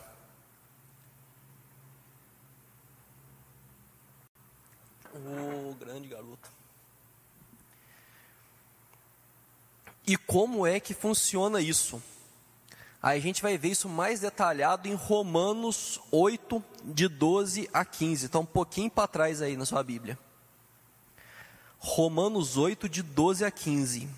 Oh, 5.14 5.74
grande 5.74 6.08
garoto. 6.08 6.50
E 10.06 10.16
como 10.16 10.66
é 10.66 10.80
que 10.80 10.94
funciona 10.94 11.60
isso? 11.60 12.02
Aí 13.02 13.18
a 13.18 13.22
gente 13.22 13.42
vai 13.42 13.58
ver 13.58 13.70
isso 13.70 13.88
mais 13.88 14.20
detalhado 14.20 14.86
em 14.86 14.94
Romanos 14.94 16.00
8, 16.12 16.62
de 16.84 17.08
12 17.08 17.68
a 17.72 17.84
15. 17.84 18.26
Então, 18.26 18.42
um 18.42 18.46
pouquinho 18.46 18.88
para 18.88 19.08
trás 19.08 19.42
aí 19.42 19.56
na 19.56 19.66
sua 19.66 19.82
Bíblia. 19.82 20.16
Romanos 21.80 22.56
8, 22.56 22.88
de 22.88 23.02
12 23.02 23.44
a 23.44 23.50
15. 23.50 24.08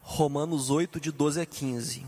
Romanos 0.00 0.70
8, 0.70 1.00
de 1.00 1.10
12 1.10 1.40
a 1.40 1.46
15. 1.46 2.06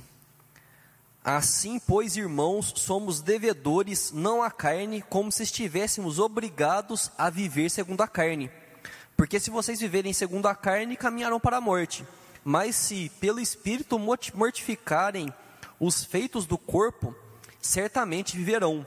Assim, 1.29 1.81
pois, 1.81 2.17
irmãos, 2.17 2.73
somos 2.77 3.21
devedores 3.21 4.13
não 4.13 4.45
à 4.45 4.49
carne, 4.49 5.03
como 5.03 5.33
se 5.33 5.43
estivéssemos 5.43 6.21
obrigados 6.21 7.11
a 7.19 7.29
viver 7.29 7.69
segundo 7.69 8.01
a 8.01 8.07
carne. 8.07 8.49
Porque 9.17 9.41
se 9.41 9.51
vocês 9.51 9.81
viverem 9.81 10.13
segundo 10.13 10.47
a 10.47 10.55
carne, 10.55 10.97
caminharão 10.97 11.41
para 11.41 11.57
a 11.57 11.61
morte. 11.61 12.07
Mas 12.45 12.77
se 12.77 13.11
pelo 13.19 13.41
Espírito 13.41 13.99
mortificarem 13.99 15.35
os 15.81 16.05
feitos 16.05 16.47
do 16.47 16.57
corpo, 16.57 17.13
certamente 17.61 18.37
viverão. 18.37 18.87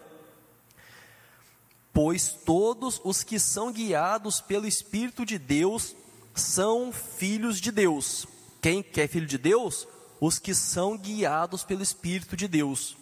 Pois 1.92 2.30
todos 2.30 3.02
os 3.04 3.22
que 3.22 3.38
são 3.38 3.70
guiados 3.70 4.40
pelo 4.40 4.66
Espírito 4.66 5.26
de 5.26 5.38
Deus 5.38 5.94
são 6.34 6.94
filhos 6.94 7.60
de 7.60 7.70
Deus. 7.70 8.26
Quem 8.62 8.86
é 8.96 9.08
filho 9.10 9.28
de 9.28 9.38
Deus? 9.38 9.86
Os 10.20 10.38
que 10.40 10.54
são 10.54 10.98
guiados 10.98 11.64
pelo 11.64 11.82
Espírito 11.82 12.36
de 12.36 12.48
Deus. 12.48 12.98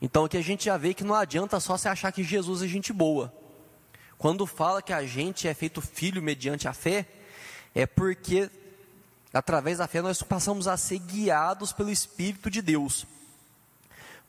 Então 0.00 0.24
aqui 0.24 0.36
a 0.36 0.42
gente 0.42 0.66
já 0.66 0.76
vê 0.76 0.94
que 0.94 1.04
não 1.04 1.14
adianta 1.14 1.58
só 1.58 1.76
se 1.76 1.88
achar 1.88 2.12
que 2.12 2.22
Jesus 2.22 2.62
é 2.62 2.68
gente 2.68 2.92
boa. 2.92 3.32
Quando 4.18 4.46
fala 4.46 4.82
que 4.82 4.92
a 4.92 5.04
gente 5.04 5.48
é 5.48 5.54
feito 5.54 5.80
filho 5.80 6.22
mediante 6.22 6.68
a 6.68 6.72
fé, 6.72 7.06
é 7.74 7.86
porque 7.86 8.50
através 9.32 9.78
da 9.78 9.86
fé 9.86 10.00
nós 10.00 10.22
passamos 10.22 10.68
a 10.68 10.76
ser 10.76 10.98
guiados 10.98 11.72
pelo 11.72 11.90
Espírito 11.90 12.50
de 12.50 12.62
Deus 12.62 13.06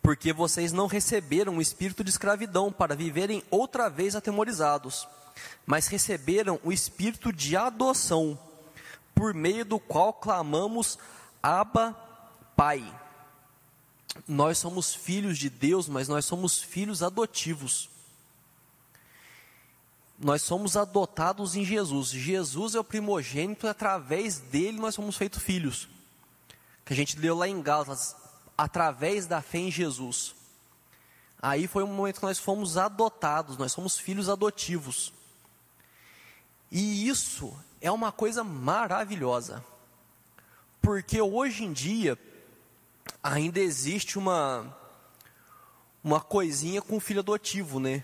porque 0.07 0.31
vocês 0.31 0.71
não 0.71 0.87
receberam 0.87 1.57
o 1.57 1.61
espírito 1.61 2.01
de 2.01 2.09
escravidão 2.09 2.71
para 2.71 2.95
viverem 2.95 3.43
outra 3.51 3.89
vez 3.89 4.15
atemorizados, 4.15 5.05
mas 5.65 5.87
receberam 5.87 6.61
o 6.63 6.71
espírito 6.71 7.33
de 7.33 7.57
adoção, 7.57 8.39
por 9.13 9.33
meio 9.33 9.65
do 9.65 9.77
qual 9.77 10.13
clamamos 10.13 10.97
Abba, 11.43 11.93
Pai. 12.57 12.83
Nós 14.27 14.57
somos 14.57 14.95
filhos 14.95 15.37
de 15.37 15.47
Deus, 15.47 15.87
mas 15.87 16.07
nós 16.07 16.25
somos 16.25 16.59
filhos 16.59 17.03
adotivos. 17.03 17.87
Nós 20.17 20.41
somos 20.41 20.75
adotados 20.75 21.55
em 21.55 21.63
Jesus. 21.63 22.09
Jesus 22.09 22.73
é 22.73 22.79
o 22.79 22.83
primogênito, 22.83 23.67
através 23.67 24.39
dele 24.39 24.79
nós 24.79 24.95
somos 24.95 25.15
feitos 25.15 25.43
filhos. 25.43 25.87
Que 26.83 26.93
a 26.93 26.95
gente 26.95 27.19
leu 27.19 27.37
lá 27.37 27.47
em 27.47 27.61
Gálatas, 27.61 28.15
através 28.57 29.27
da 29.27 29.39
fé 29.39 29.59
em 29.59 29.71
Jesus. 29.71 30.33
Aí 31.39 31.67
foi 31.67 31.83
um 31.83 31.93
momento 31.93 32.19
que 32.19 32.25
nós 32.25 32.39
fomos 32.39 32.75
adotados, 32.75 33.55
nós 33.55 33.71
somos 33.71 33.99
filhos 33.99 34.29
adotivos. 34.29 35.13
E 36.71 37.07
isso 37.07 37.55
é 37.79 37.91
uma 37.91 38.11
coisa 38.11 38.43
maravilhosa. 38.43 39.63
Porque 40.81 41.21
hoje 41.21 41.63
em 41.63 41.71
dia 41.71 42.17
ainda 43.21 43.59
existe 43.59 44.17
uma 44.17 44.75
uma 46.03 46.21
coisinha 46.21 46.81
com 46.81 46.99
filho 46.99 47.19
adotivo, 47.19 47.79
né? 47.79 48.03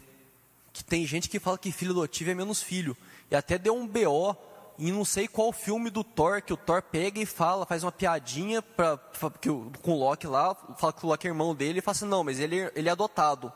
Que 0.74 0.84
tem 0.84 1.06
gente 1.06 1.30
que 1.30 1.39
fala 1.39 1.58
que 1.58 1.72
filho 1.72 1.92
adotivo 1.92 2.32
é 2.32 2.36
menos 2.36 2.62
filho. 2.62 2.98
E 3.32 3.36
até 3.36 3.58
deu 3.58 3.76
um 3.76 3.88
BO 3.88 4.36
em 4.78 4.92
não 4.92 5.06
sei 5.06 5.28
qual 5.28 5.52
filme 5.52 5.89
do 5.89 6.04
Thor, 6.04 6.42
que 6.42 6.52
o 6.52 6.58
Thor 6.58 6.82
pega 6.82 7.20
e 7.20 7.26
fala, 7.26 7.66
faz 7.66 7.84
uma 7.84 7.92
piadinha 7.92 8.62
pra, 8.62 8.98
pra, 8.98 9.30
que, 9.30 9.50
com 9.82 9.92
o 9.92 10.00
Loki 10.00 10.28
lá, 10.28 10.56
fala 10.78 10.92
que 10.92 11.06
o 11.06 11.10
Loki 11.10 11.28
é 11.28 11.30
irmão 11.30 11.54
dele, 11.54 11.80
e 11.80 11.82
fala 11.82 11.96
assim, 11.96 12.06
não, 12.06 12.24
mas 12.24 12.39
ele, 12.39 12.72
ele 12.76 12.89
é 12.89 12.92
adotado. 12.92 13.54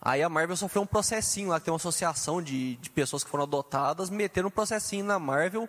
Aí 0.00 0.22
a 0.22 0.28
Marvel 0.28 0.56
sofreu 0.56 0.82
um 0.82 0.86
processinho 0.86 1.48
lá, 1.48 1.58
que 1.58 1.64
tem 1.64 1.72
uma 1.72 1.78
associação 1.78 2.42
de, 2.42 2.76
de 2.76 2.90
pessoas 2.90 3.24
que 3.24 3.30
foram 3.30 3.44
adotadas, 3.44 4.10
meteram 4.10 4.48
um 4.48 4.50
processinho 4.50 5.04
na 5.04 5.18
Marvel 5.18 5.68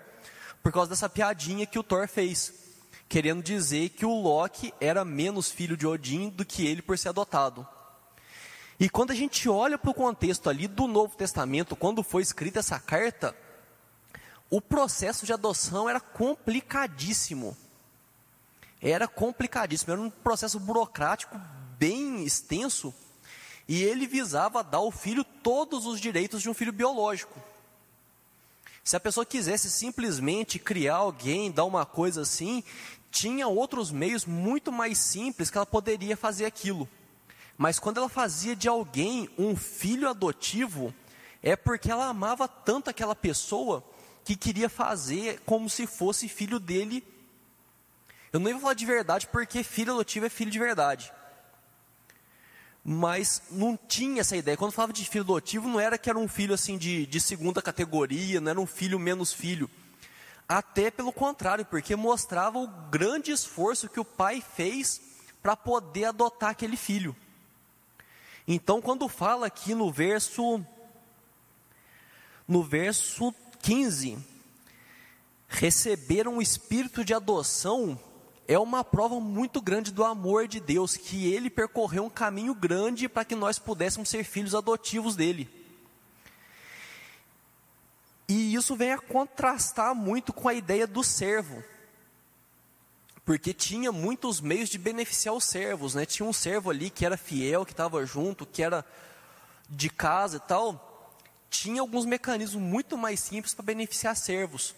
por 0.62 0.72
causa 0.72 0.90
dessa 0.90 1.08
piadinha 1.08 1.66
que 1.66 1.80
o 1.80 1.84
Thor 1.84 2.08
fez, 2.08 2.54
querendo 3.08 3.41
dizer 3.41 3.89
que 3.89 4.06
o 4.06 4.22
Loki 4.22 4.74
era 4.80 5.06
menos 5.06 5.50
filho 5.50 5.78
de 5.78 5.88
Odin 5.88 6.30
do 6.30 6.46
que 6.46 6.65
ele 6.65 6.82
por 6.82 6.98
ser 6.98 7.10
adotado. 7.10 7.67
E 8.80 8.89
quando 8.89 9.12
a 9.12 9.15
gente 9.15 9.50
olha 9.50 9.78
para 9.78 9.89
o 9.89 9.93
contexto 9.93 10.50
ali 10.50 10.67
do 10.67 10.88
Novo 10.88 11.15
Testamento, 11.15 11.76
quando 11.76 12.04
foi 12.04 12.22
escrita 12.22 12.60
essa 12.60 12.80
carta, 12.80 13.36
o 14.50 14.62
processo 14.62 15.26
de 15.26 15.34
adoção 15.34 15.89
era 15.89 16.00
complicadíssimo. 16.00 17.58
Era 18.82 19.08
complicadíssimo, 19.08 19.93
era 19.93 20.02
um 20.02 20.10
processo 20.10 20.60
burocrático 20.60 21.39
bem 21.78 22.24
extenso, 22.24 22.93
e 23.67 23.84
ele 23.84 24.08
visava 24.08 24.63
dar 24.63 24.78
ao 24.78 24.91
filho 24.91 25.24
todos 25.24 25.86
os 25.86 26.00
direitos 26.00 26.41
de 26.41 26.50
um 26.50 26.54
filho 26.54 26.72
biológico. 26.72 27.41
Se 28.84 28.96
a 28.96 29.00
pessoa 29.00 29.26
quisesse 29.26 29.70
simplesmente 29.70 30.58
criar 30.58 30.96
alguém, 30.96 31.52
dar 31.52 31.65
uma 31.65 31.86
coisa 31.86 32.22
assim, 32.22 32.63
tinha 33.17 33.47
outros 33.47 33.89
meios 33.89 34.25
muito 34.25 34.71
mais 34.71 34.99
simples 34.99 35.49
que 35.49 35.58
ela 35.58 35.65
poderia 35.65 36.15
fazer 36.15 36.45
aquilo. 36.45 36.88
Mas 37.58 37.80
quando 37.80 37.97
ela 37.97 38.08
fazia 38.08 38.56
de 38.56 38.67
alguém 38.67 39.27
um 39.39 39.56
filho 39.56 40.08
adotivo, 40.08 40.93
é 41.41 41.56
porque 41.56 41.89
ela 41.89 42.06
amava 42.06 42.47
tanto 42.47 42.91
aquela 42.91 43.15
pessoa 43.15 43.84
que 44.23 44.36
queria 44.36 44.69
fazer 44.69 45.41
como 45.47 45.67
se 45.67 45.88
fosse 45.88 46.30
filho 46.30 46.60
dele. 46.60 47.03
Eu 48.32 48.39
não 48.39 48.51
ia 48.51 48.60
falar 48.60 48.75
de 48.75 48.86
verdade, 48.86 49.25
porque 49.25 49.63
filho 49.63 49.93
adotivo 49.93 50.27
é 50.27 50.30
filho 50.30 50.51
de 50.51 50.60
verdade. 50.60 51.12
Mas 52.84 53.41
não 53.49 53.75
tinha 53.75 54.21
essa 54.21 54.38
ideia. 54.38 54.56
Quando 54.56 54.73
falava 54.73 54.93
de 54.93 55.03
filho 55.03 55.23
adotivo, 55.23 55.67
não 55.67 55.80
era 55.80 55.97
que 55.97 56.08
era 56.08 56.19
um 56.19 56.27
filho 56.27 56.53
assim 56.53 56.77
de, 56.77 57.08
de 57.08 57.19
segunda 57.19 57.63
categoria, 57.63 58.39
não 58.39 58.51
era 58.51 58.62
um 58.62 58.67
filho 58.67 58.99
menos 58.99 59.34
filho. 59.34 59.67
Até 60.48 60.90
pelo 60.90 61.12
contrário, 61.12 61.66
porque 61.66 61.96
mostrava 61.96 62.58
o 62.58 62.68
grande 62.68 63.32
esforço 63.32 63.90
que 63.90 64.00
o 64.00 64.06
pai 64.06 64.42
fez 64.42 65.02
para 65.42 65.56
poder 65.56 66.06
adotar 66.06 66.52
aquele 66.52 66.78
filho. 66.78 67.16
Então, 68.48 68.82
quando 68.82 69.10
fala 69.10 69.48
aqui 69.48 69.76
no 69.76 69.92
verso 69.92 70.64
no 72.48 72.64
verso 72.64 73.36
15, 73.62 74.18
receberam 75.50 76.38
o 76.38 76.42
espírito 76.42 77.04
de 77.04 77.14
adoção 77.14 78.00
é 78.48 78.58
uma 78.58 78.84
prova 78.84 79.20
muito 79.20 79.62
grande 79.62 79.92
do 79.92 80.06
amor 80.06 80.48
de 80.48 80.62
Deus, 80.62 80.96
que 80.96 81.32
ele 81.32 81.50
percorreu 81.50 82.06
um 82.06 82.10
caminho 82.10 82.56
grande 82.56 83.10
para 83.10 83.26
que 83.26 83.36
nós 83.36 83.60
pudéssemos 83.60 84.08
ser 84.08 84.24
filhos 84.24 84.56
adotivos 84.56 85.18
dele. 85.18 85.57
E 88.28 88.54
isso 88.54 88.76
vem 88.76 88.92
a 88.92 89.00
contrastar 89.00 89.96
muito 89.96 90.34
com 90.34 90.50
a 90.50 90.54
ideia 90.54 90.86
do 90.86 91.04
servo. 91.04 91.63
Porque 93.24 93.54
tinha 93.54 93.92
muitos 93.92 94.42
meios 94.42 94.70
de 94.70 94.78
beneficiar 94.78 95.36
os 95.36 95.44
servos, 95.44 95.96
né? 95.96 96.06
Tinha 96.06 96.28
um 96.28 96.34
servo 96.34 96.70
ali 96.70 96.90
que 96.90 97.06
era 97.06 97.18
fiel, 97.18 97.66
que 97.66 97.74
estava 97.74 98.06
junto, 98.06 98.46
que 98.46 98.63
era 98.63 98.86
de 99.70 99.90
casa 99.90 100.38
e 100.38 100.40
tal 100.40 100.88
tinha 101.50 101.82
alguns 101.82 102.06
mecanismos 102.06 102.62
muito 102.62 102.98
mais 102.98 103.20
simples 103.20 103.54
para 103.54 103.66
beneficiar 103.66 104.16
servos. 104.16 104.76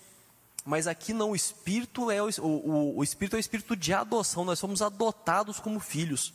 Mas 0.66 0.88
aqui 0.88 1.14
não, 1.14 1.32
o 1.32 1.36
espírito 1.36 2.12
é 2.12 2.22
o, 2.22 2.30
o, 2.40 2.98
o 2.98 3.04
espírito 3.04 3.36
é 3.36 3.38
o 3.38 3.40
espírito 3.40 3.76
de 3.76 3.94
adoção, 3.94 4.46
nós 4.46 4.60
somos 4.60 4.82
adotados 4.82 5.60
como 5.60 5.80
filhos. 5.80 6.34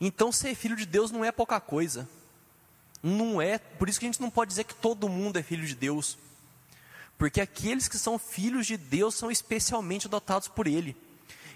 Então 0.00 0.32
ser 0.32 0.54
filho 0.54 0.76
de 0.76 0.86
Deus 0.86 1.10
não 1.10 1.24
é 1.24 1.30
pouca 1.30 1.60
coisa. 1.60 2.08
Não 3.02 3.40
é, 3.42 3.58
por 3.58 3.88
isso 3.88 3.98
que 3.98 4.06
a 4.06 4.10
gente 4.10 4.20
não 4.20 4.30
pode 4.30 4.50
dizer 4.50 4.64
que 4.64 4.74
todo 4.74 5.08
mundo 5.08 5.38
é 5.38 5.42
filho 5.42 5.66
de 5.66 5.74
Deus. 5.74 6.18
Porque 7.18 7.40
aqueles 7.40 7.88
que 7.88 7.98
são 7.98 8.18
filhos 8.18 8.66
de 8.66 8.76
Deus 8.76 9.14
são 9.14 9.30
especialmente 9.30 10.06
adotados 10.06 10.48
por 10.48 10.66
Ele. 10.66 10.96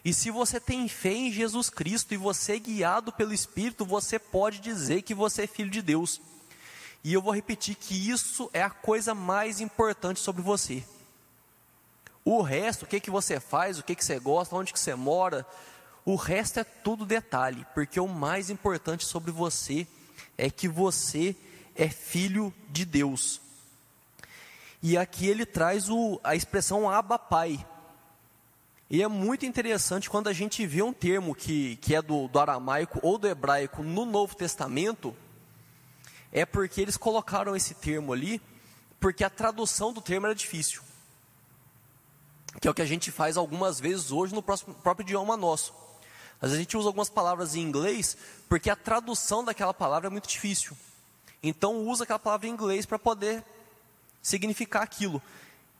E 0.04 0.14
se 0.14 0.30
você 0.30 0.60
tem 0.60 0.88
fé 0.88 1.12
em 1.12 1.32
Jesus 1.32 1.68
Cristo 1.68 2.14
e 2.14 2.16
você 2.16 2.52
é 2.54 2.58
guiado 2.60 3.12
pelo 3.12 3.34
Espírito, 3.34 3.84
você 3.84 4.18
pode 4.18 4.60
dizer 4.60 5.02
que 5.02 5.14
você 5.14 5.42
é 5.42 5.46
filho 5.48 5.70
de 5.70 5.82
Deus. 5.82 6.20
E 7.02 7.12
eu 7.12 7.20
vou 7.20 7.34
repetir 7.34 7.74
que 7.74 8.08
isso 8.08 8.48
é 8.52 8.62
a 8.62 8.70
coisa 8.70 9.14
mais 9.14 9.60
importante 9.60 10.20
sobre 10.20 10.42
você. 10.42 10.84
O 12.24 12.42
resto, 12.42 12.84
o 12.84 12.86
que, 12.86 13.00
que 13.00 13.10
você 13.10 13.40
faz, 13.40 13.78
o 13.78 13.82
que, 13.82 13.94
que 13.94 14.04
você 14.04 14.18
gosta, 14.18 14.54
onde 14.54 14.72
que 14.72 14.78
você 14.78 14.94
mora, 14.94 15.46
o 16.04 16.14
resto 16.14 16.60
é 16.60 16.64
tudo 16.64 17.04
detalhe, 17.04 17.66
porque 17.74 17.98
o 17.98 18.06
mais 18.06 18.48
importante 18.48 19.04
sobre 19.04 19.32
você 19.32 19.88
é 20.38 20.48
que 20.48 20.68
você 20.68 21.34
é 21.74 21.88
filho 21.88 22.54
de 22.68 22.84
Deus. 22.84 23.40
E 24.88 24.96
aqui 24.96 25.26
ele 25.26 25.44
traz 25.44 25.88
o, 25.90 26.20
a 26.22 26.36
expressão 26.36 26.88
Abba 26.88 27.18
Pai. 27.18 27.66
E 28.88 29.02
é 29.02 29.08
muito 29.08 29.44
interessante 29.44 30.08
quando 30.08 30.28
a 30.28 30.32
gente 30.32 30.64
vê 30.64 30.80
um 30.80 30.92
termo 30.92 31.34
que, 31.34 31.74
que 31.78 31.92
é 31.92 32.00
do, 32.00 32.28
do 32.28 32.38
aramaico 32.38 33.00
ou 33.02 33.18
do 33.18 33.26
hebraico 33.26 33.82
no 33.82 34.04
Novo 34.04 34.36
Testamento, 34.36 35.12
é 36.30 36.46
porque 36.46 36.80
eles 36.80 36.96
colocaram 36.96 37.56
esse 37.56 37.74
termo 37.74 38.12
ali, 38.12 38.40
porque 39.00 39.24
a 39.24 39.28
tradução 39.28 39.92
do 39.92 40.00
termo 40.00 40.26
era 40.26 40.36
difícil. 40.36 40.82
Que 42.60 42.68
é 42.68 42.70
o 42.70 42.74
que 42.74 42.82
a 42.82 42.86
gente 42.86 43.10
faz 43.10 43.36
algumas 43.36 43.80
vezes 43.80 44.12
hoje 44.12 44.32
no 44.32 44.40
próximo, 44.40 44.72
próprio 44.72 45.02
idioma 45.02 45.36
nosso. 45.36 45.74
Vezes 46.40 46.54
a 46.54 46.60
gente 46.60 46.76
usa 46.76 46.88
algumas 46.88 47.10
palavras 47.10 47.56
em 47.56 47.60
inglês, 47.60 48.16
porque 48.48 48.70
a 48.70 48.76
tradução 48.76 49.44
daquela 49.44 49.74
palavra 49.74 50.06
é 50.06 50.10
muito 50.10 50.28
difícil. 50.28 50.76
Então 51.42 51.74
usa 51.88 52.04
aquela 52.04 52.20
palavra 52.20 52.46
em 52.46 52.52
inglês 52.52 52.86
para 52.86 53.00
poder 53.00 53.44
significar 54.26 54.82
aquilo. 54.82 55.22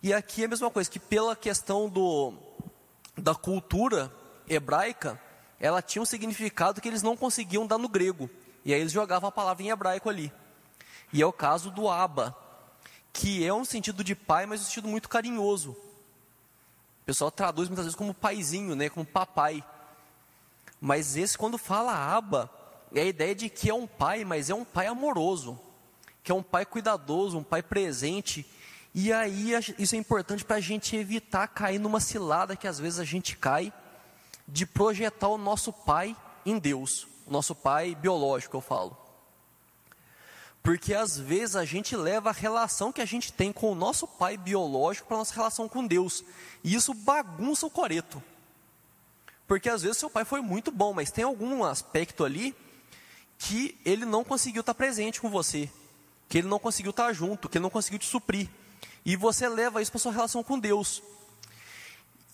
E 0.01 0.15
aqui 0.15 0.43
é 0.43 0.45
a 0.45 0.49
mesma 0.49 0.71
coisa, 0.71 0.89
que 0.89 1.01
pela 1.01 1.35
questão 1.35 1.89
do, 1.89 2.33
da 3.19 3.35
cultura 3.35 4.13
hebraica, 4.49 5.21
ela 5.59 5.83
tinha 5.83 6.01
um 6.01 6.07
significado 6.07 6.81
que 6.81 6.87
eles 6.87 7.03
não 7.03 7.17
conseguiam 7.17 7.67
dar 7.67 7.77
no 7.77 7.89
grego. 7.89 8.31
E 8.65 8.73
aí 8.73 8.81
eles 8.81 8.93
jogavam 8.93 9.29
a 9.29 9.33
palavra 9.33 9.65
em 9.65 9.71
hebraico 9.71 10.09
ali. 10.09 10.33
E 11.13 11.21
é 11.21 11.27
o 11.27 11.33
caso 11.33 11.73
do 11.73 11.89
Abba, 11.89 12.37
que 13.13 13.45
é 13.45 13.53
um 13.53 13.65
sentido 13.65 14.05
de 14.05 14.15
pai, 14.15 14.47
mas 14.47 14.61
um 14.61 14.65
sentido 14.65 14.87
muito 14.87 15.09
carinhoso. 15.09 15.73
O 15.73 17.05
pessoal 17.05 17.33
traduz 17.33 17.69
muitas 17.69 17.87
vezes 17.87 17.99
como 17.99 18.15
paizinho, 18.15 18.77
né, 18.77 18.89
como 18.89 19.05
papai. 19.05 19.65
Mas 20.81 21.17
esse, 21.17 21.37
quando 21.37 21.59
fala 21.59 22.17
aba, 22.17 22.49
é 22.95 23.01
a 23.01 23.05
ideia 23.07 23.35
de 23.35 23.49
que 23.49 23.69
é 23.69 23.75
um 23.75 23.89
pai, 23.89 24.25
mas 24.25 24.51
é 24.51 24.55
um 24.55 24.65
pai 24.65 24.87
amoroso, 24.87 25.59
que 26.27 26.33
é 26.33 26.35
um 26.35 26.43
pai 26.43 26.67
cuidadoso, 26.67 27.39
um 27.39 27.45
pai 27.45 27.63
presente. 27.63 28.45
E 28.93 29.13
aí 29.13 29.53
isso 29.79 29.95
é 29.95 29.99
importante 29.99 30.45
para 30.45 30.57
a 30.57 30.61
gente 30.61 30.97
evitar 30.97 31.47
cair 31.47 31.79
numa 31.79 32.01
cilada 32.01 32.57
que 32.57 32.67
às 32.67 32.81
vezes 32.81 32.99
a 32.99 33.05
gente 33.05 33.37
cai, 33.37 33.73
de 34.49 34.67
projetar 34.67 35.29
o 35.29 35.39
nosso 35.39 35.73
pai 35.73 36.17
em 36.45 36.59
Deus, 36.59 37.07
o 37.29 37.31
nosso 37.31 37.55
pai 37.55 37.95
biológico, 37.95 38.57
eu 38.57 38.61
falo. 38.61 38.99
Porque 40.65 40.95
às 40.95 41.17
vezes 41.17 41.55
a 41.55 41.65
gente 41.65 41.95
leva 41.95 42.31
a 42.31 42.33
relação 42.33 42.91
que 42.91 43.01
a 43.01 43.07
gente 43.07 43.33
tem 43.33 43.53
com 43.53 43.71
o 43.71 43.77
nosso 43.77 44.09
pai 44.09 44.37
biológico 44.37 45.07
para 45.07 45.19
nossa 45.19 45.33
relação 45.33 45.69
com 45.69 45.87
Deus. 45.87 46.25
E 46.65 46.75
isso 46.75 46.93
bagunça 46.93 47.67
o 47.67 47.71
coreto. 47.71 48.21
Porque 49.47 49.69
às 49.69 49.83
vezes 49.83 49.99
seu 49.99 50.11
pai 50.11 50.25
foi 50.25 50.41
muito 50.41 50.73
bom, 50.73 50.93
mas 50.93 51.13
tem 51.13 51.23
algum 51.23 51.63
aspecto 51.63 52.25
ali 52.25 52.53
que 53.39 53.79
ele 53.85 54.05
não 54.05 54.25
conseguiu 54.25 54.63
estar 54.63 54.75
presente 54.75 55.21
com 55.21 55.31
você, 55.31 55.71
que 56.29 56.39
ele 56.39 56.49
não 56.49 56.59
conseguiu 56.59 56.91
estar 56.91 57.13
junto, 57.13 57.49
que 57.49 57.59
ele 57.59 57.63
não 57.63 57.71
conseguiu 57.71 57.99
te 57.99 58.07
suprir. 58.07 58.49
E 59.05 59.17
você 59.17 59.49
leva 59.49 59.81
isso 59.81 59.91
para 59.91 60.01
sua 60.01 60.13
relação 60.13 60.43
com 60.43 60.59
Deus. 60.59 61.03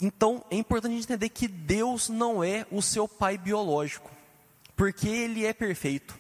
Então 0.01 0.45
é 0.51 0.57
importante 0.57 0.95
entender 0.95 1.29
que 1.29 1.47
Deus 1.47 2.09
não 2.09 2.43
é 2.43 2.67
o 2.71 2.83
seu 2.83 3.07
pai 3.07 3.39
biológico, 3.39 4.11
porque 4.75 5.09
ele 5.09 5.45
é 5.45 5.53
perfeito. 5.53 6.19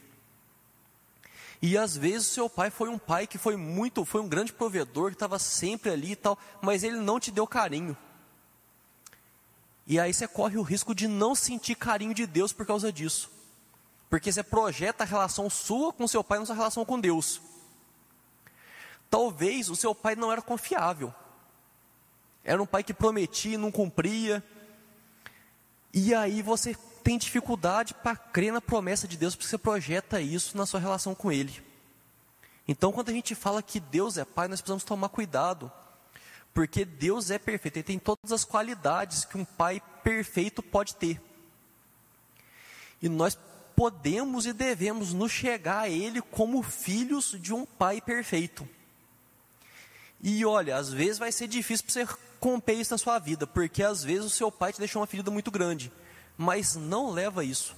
E 1.60 1.78
às 1.78 1.96
vezes 1.96 2.28
o 2.28 2.34
seu 2.34 2.50
pai 2.50 2.70
foi 2.70 2.88
um 2.88 2.98
pai 2.98 3.26
que 3.26 3.38
foi 3.38 3.56
muito, 3.56 4.04
foi 4.04 4.20
um 4.20 4.28
grande 4.28 4.52
provedor, 4.52 5.10
que 5.10 5.14
estava 5.14 5.38
sempre 5.38 5.90
ali 5.90 6.12
e 6.12 6.16
tal, 6.16 6.36
mas 6.60 6.82
ele 6.82 6.96
não 6.96 7.20
te 7.20 7.30
deu 7.30 7.46
carinho. 7.46 7.96
E 9.86 9.98
aí 9.98 10.12
você 10.12 10.28
corre 10.28 10.58
o 10.58 10.62
risco 10.62 10.94
de 10.94 11.08
não 11.08 11.34
sentir 11.34 11.74
carinho 11.74 12.14
de 12.14 12.26
Deus 12.26 12.52
por 12.52 12.66
causa 12.66 12.92
disso. 12.92 13.30
Porque 14.10 14.30
você 14.30 14.42
projeta 14.42 15.04
a 15.04 15.06
relação 15.06 15.48
sua 15.48 15.92
com 15.92 16.06
seu 16.06 16.22
pai 16.22 16.38
na 16.38 16.46
sua 16.46 16.54
relação 16.54 16.84
com 16.84 17.00
Deus. 17.00 17.40
Talvez 19.12 19.68
o 19.68 19.76
seu 19.76 19.94
pai 19.94 20.16
não 20.16 20.32
era 20.32 20.40
confiável. 20.40 21.12
Era 22.42 22.62
um 22.62 22.64
pai 22.64 22.82
que 22.82 22.94
prometia 22.94 23.56
e 23.56 23.58
não 23.58 23.70
cumpria. 23.70 24.42
E 25.92 26.14
aí 26.14 26.40
você 26.40 26.74
tem 27.04 27.18
dificuldade 27.18 27.92
para 27.92 28.16
crer 28.16 28.54
na 28.54 28.60
promessa 28.62 29.06
de 29.06 29.18
Deus, 29.18 29.36
porque 29.36 29.46
você 29.46 29.58
projeta 29.58 30.18
isso 30.18 30.56
na 30.56 30.64
sua 30.64 30.80
relação 30.80 31.14
com 31.14 31.30
Ele. 31.30 31.62
Então, 32.66 32.90
quando 32.90 33.10
a 33.10 33.12
gente 33.12 33.34
fala 33.34 33.62
que 33.62 33.78
Deus 33.78 34.16
é 34.16 34.24
Pai, 34.24 34.48
nós 34.48 34.62
precisamos 34.62 34.82
tomar 34.82 35.10
cuidado, 35.10 35.70
porque 36.54 36.82
Deus 36.82 37.30
é 37.30 37.38
perfeito, 37.38 37.76
Ele 37.76 37.84
tem 37.84 37.98
todas 37.98 38.32
as 38.32 38.46
qualidades 38.46 39.26
que 39.26 39.36
um 39.36 39.44
Pai 39.44 39.82
perfeito 40.02 40.62
pode 40.62 40.96
ter. 40.96 41.20
E 43.02 43.10
nós 43.10 43.36
podemos 43.76 44.46
e 44.46 44.54
devemos 44.54 45.12
nos 45.12 45.30
chegar 45.30 45.80
a 45.80 45.88
Ele 45.90 46.22
como 46.22 46.62
filhos 46.62 47.36
de 47.38 47.52
um 47.52 47.66
Pai 47.66 48.00
perfeito. 48.00 48.66
E 50.22 50.44
olha, 50.44 50.76
às 50.76 50.92
vezes 50.92 51.18
vai 51.18 51.32
ser 51.32 51.48
difícil 51.48 51.84
para 51.84 51.92
você 51.92 52.14
romper 52.40 52.74
isso 52.74 52.92
na 52.92 52.98
sua 52.98 53.18
vida, 53.18 53.46
porque 53.46 53.82
às 53.82 54.04
vezes 54.04 54.24
o 54.24 54.30
seu 54.30 54.52
pai 54.52 54.72
te 54.72 54.78
deixou 54.78 55.00
uma 55.00 55.06
ferida 55.06 55.30
muito 55.30 55.50
grande, 55.50 55.90
mas 56.36 56.76
não 56.76 57.10
leva 57.10 57.44
isso, 57.44 57.74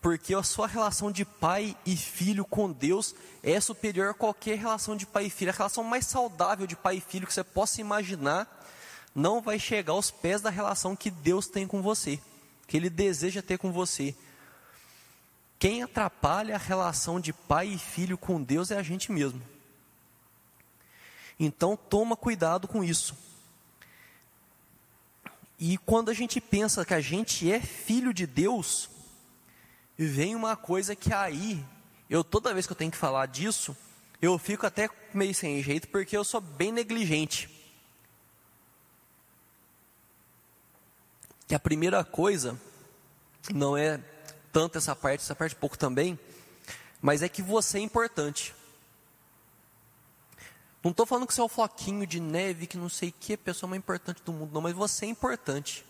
porque 0.00 0.34
a 0.34 0.42
sua 0.42 0.66
relação 0.66 1.10
de 1.10 1.24
pai 1.24 1.76
e 1.84 1.96
filho 1.96 2.44
com 2.44 2.70
Deus 2.70 3.14
é 3.42 3.58
superior 3.60 4.10
a 4.10 4.14
qualquer 4.14 4.58
relação 4.58 4.96
de 4.96 5.06
pai 5.06 5.26
e 5.26 5.30
filho. 5.30 5.50
A 5.50 5.54
relação 5.54 5.82
mais 5.82 6.06
saudável 6.06 6.66
de 6.66 6.76
pai 6.76 6.96
e 6.96 7.00
filho 7.00 7.26
que 7.26 7.34
você 7.34 7.42
possa 7.42 7.80
imaginar 7.80 8.46
não 9.14 9.40
vai 9.40 9.58
chegar 9.58 9.94
aos 9.94 10.10
pés 10.10 10.40
da 10.40 10.50
relação 10.50 10.94
que 10.94 11.10
Deus 11.10 11.48
tem 11.48 11.66
com 11.66 11.82
você, 11.82 12.20
que 12.66 12.76
Ele 12.76 12.88
deseja 12.88 13.42
ter 13.42 13.58
com 13.58 13.72
você. 13.72 14.14
Quem 15.58 15.82
atrapalha 15.82 16.54
a 16.54 16.58
relação 16.58 17.18
de 17.18 17.32
pai 17.32 17.68
e 17.68 17.78
filho 17.78 18.16
com 18.16 18.40
Deus 18.40 18.70
é 18.70 18.76
a 18.76 18.82
gente 18.82 19.10
mesmo. 19.10 19.42
Então 21.38 21.76
toma 21.76 22.16
cuidado 22.16 22.66
com 22.66 22.82
isso. 22.82 23.16
E 25.58 25.76
quando 25.78 26.08
a 26.08 26.14
gente 26.14 26.40
pensa 26.40 26.84
que 26.84 26.94
a 26.94 27.00
gente 27.00 27.50
é 27.50 27.60
filho 27.60 28.14
de 28.14 28.26
Deus, 28.26 28.88
vem 29.96 30.36
uma 30.36 30.56
coisa 30.56 30.94
que 30.94 31.12
aí, 31.12 31.64
eu 32.08 32.22
toda 32.22 32.54
vez 32.54 32.66
que 32.66 32.72
eu 32.72 32.76
tenho 32.76 32.90
que 32.90 32.96
falar 32.96 33.26
disso, 33.26 33.76
eu 34.22 34.38
fico 34.38 34.66
até 34.66 34.88
meio 35.12 35.34
sem 35.34 35.62
jeito 35.62 35.88
porque 35.88 36.16
eu 36.16 36.24
sou 36.24 36.40
bem 36.40 36.70
negligente. 36.70 37.48
Que 41.46 41.54
a 41.54 41.58
primeira 41.58 42.04
coisa 42.04 42.60
não 43.52 43.76
é 43.76 44.00
tanto 44.52 44.78
essa 44.78 44.94
parte, 44.94 45.22
essa 45.22 45.34
parte 45.34 45.56
pouco 45.56 45.78
também, 45.78 46.18
mas 47.00 47.22
é 47.22 47.28
que 47.28 47.42
você 47.42 47.78
é 47.78 47.80
importante. 47.80 48.54
Não 50.82 50.92
estou 50.92 51.06
falando 51.06 51.26
que 51.26 51.34
você 51.34 51.40
é 51.40 51.44
o 51.44 51.48
floquinho 51.48 52.06
de 52.06 52.20
neve, 52.20 52.66
que 52.66 52.76
não 52.76 52.88
sei 52.88 53.08
o 53.08 53.14
que, 53.18 53.36
pessoa 53.36 53.68
mais 53.68 53.78
importante 53.78 54.22
do 54.24 54.32
mundo, 54.32 54.52
não, 54.52 54.60
mas 54.60 54.74
você 54.74 55.06
é 55.06 55.08
importante. 55.08 55.84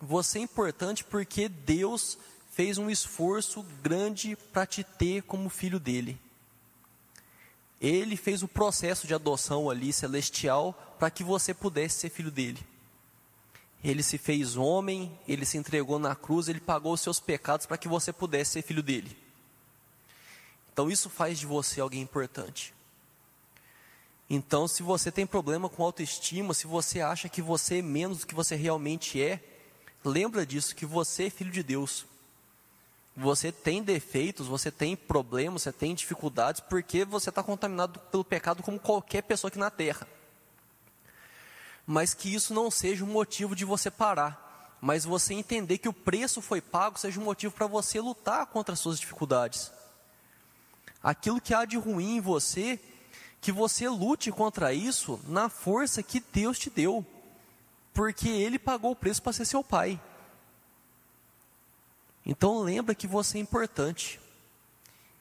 Você 0.00 0.38
é 0.38 0.42
importante 0.42 1.04
porque 1.04 1.48
Deus 1.48 2.16
fez 2.52 2.78
um 2.78 2.90
esforço 2.90 3.62
grande 3.82 4.36
para 4.52 4.66
te 4.66 4.84
ter 4.84 5.22
como 5.22 5.48
filho 5.48 5.80
dele. 5.80 6.18
Ele 7.80 8.16
fez 8.16 8.42
o 8.42 8.48
processo 8.48 9.06
de 9.06 9.14
adoção 9.14 9.68
ali 9.68 9.92
celestial 9.92 10.72
para 10.98 11.10
que 11.10 11.24
você 11.24 11.52
pudesse 11.52 11.98
ser 11.98 12.10
filho 12.10 12.30
dele. 12.30 12.64
Ele 13.82 14.02
se 14.02 14.16
fez 14.18 14.56
homem, 14.56 15.18
ele 15.26 15.44
se 15.44 15.58
entregou 15.58 15.98
na 15.98 16.14
cruz, 16.14 16.46
ele 16.46 16.60
pagou 16.60 16.92
os 16.92 17.00
seus 17.00 17.18
pecados 17.18 17.66
para 17.66 17.76
que 17.76 17.88
você 17.88 18.12
pudesse 18.12 18.52
ser 18.52 18.62
filho 18.62 18.82
dele. 18.82 19.16
Então 20.72 20.88
isso 20.88 21.10
faz 21.10 21.40
de 21.40 21.46
você 21.46 21.80
alguém 21.80 22.00
importante. 22.00 22.72
Então, 24.34 24.66
se 24.66 24.82
você 24.82 25.12
tem 25.12 25.26
problema 25.26 25.68
com 25.68 25.84
autoestima, 25.84 26.54
se 26.54 26.66
você 26.66 27.02
acha 27.02 27.28
que 27.28 27.42
você 27.42 27.80
é 27.80 27.82
menos 27.82 28.20
do 28.20 28.26
que 28.26 28.34
você 28.34 28.56
realmente 28.56 29.22
é, 29.22 29.38
lembra 30.02 30.46
disso, 30.46 30.74
que 30.74 30.86
você 30.86 31.26
é 31.26 31.30
filho 31.30 31.50
de 31.50 31.62
Deus. 31.62 32.06
Você 33.14 33.52
tem 33.52 33.82
defeitos, 33.82 34.46
você 34.46 34.70
tem 34.70 34.96
problemas, 34.96 35.60
você 35.60 35.70
tem 35.70 35.94
dificuldades, 35.94 36.62
porque 36.62 37.04
você 37.04 37.28
está 37.28 37.42
contaminado 37.42 38.00
pelo 38.10 38.24
pecado 38.24 38.62
como 38.62 38.80
qualquer 38.80 39.20
pessoa 39.20 39.50
aqui 39.50 39.58
na 39.58 39.68
terra. 39.68 40.08
Mas 41.86 42.14
que 42.14 42.34
isso 42.34 42.54
não 42.54 42.70
seja 42.70 43.04
um 43.04 43.08
motivo 43.08 43.54
de 43.54 43.66
você 43.66 43.90
parar, 43.90 44.78
mas 44.80 45.04
você 45.04 45.34
entender 45.34 45.76
que 45.76 45.90
o 45.90 45.92
preço 45.92 46.40
foi 46.40 46.62
pago 46.62 46.98
seja 46.98 47.20
um 47.20 47.24
motivo 47.24 47.52
para 47.52 47.66
você 47.66 48.00
lutar 48.00 48.46
contra 48.46 48.72
as 48.72 48.80
suas 48.80 48.98
dificuldades. 48.98 49.70
Aquilo 51.02 51.38
que 51.38 51.52
há 51.52 51.66
de 51.66 51.76
ruim 51.76 52.16
em 52.16 52.20
você 52.22 52.80
que 53.42 53.50
você 53.50 53.88
lute 53.88 54.30
contra 54.30 54.72
isso 54.72 55.20
na 55.26 55.48
força 55.48 56.00
que 56.00 56.20
Deus 56.20 56.60
te 56.60 56.70
deu, 56.70 57.04
porque 57.92 58.28
Ele 58.28 58.56
pagou 58.56 58.92
o 58.92 58.96
preço 58.96 59.20
para 59.20 59.32
ser 59.32 59.44
seu 59.44 59.64
pai. 59.64 60.00
Então 62.24 62.60
lembra 62.60 62.94
que 62.94 63.08
você 63.08 63.38
é 63.38 63.40
importante. 63.40 64.20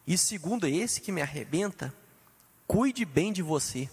E 0.05 0.15
segundo 0.19 0.67
esse 0.67 1.01
que 1.01 1.11
me 1.11 1.19
arrebenta, 1.19 1.91
cuide 2.67 3.05
bem 3.05 3.33
de 3.33 3.41
você. 3.41 3.89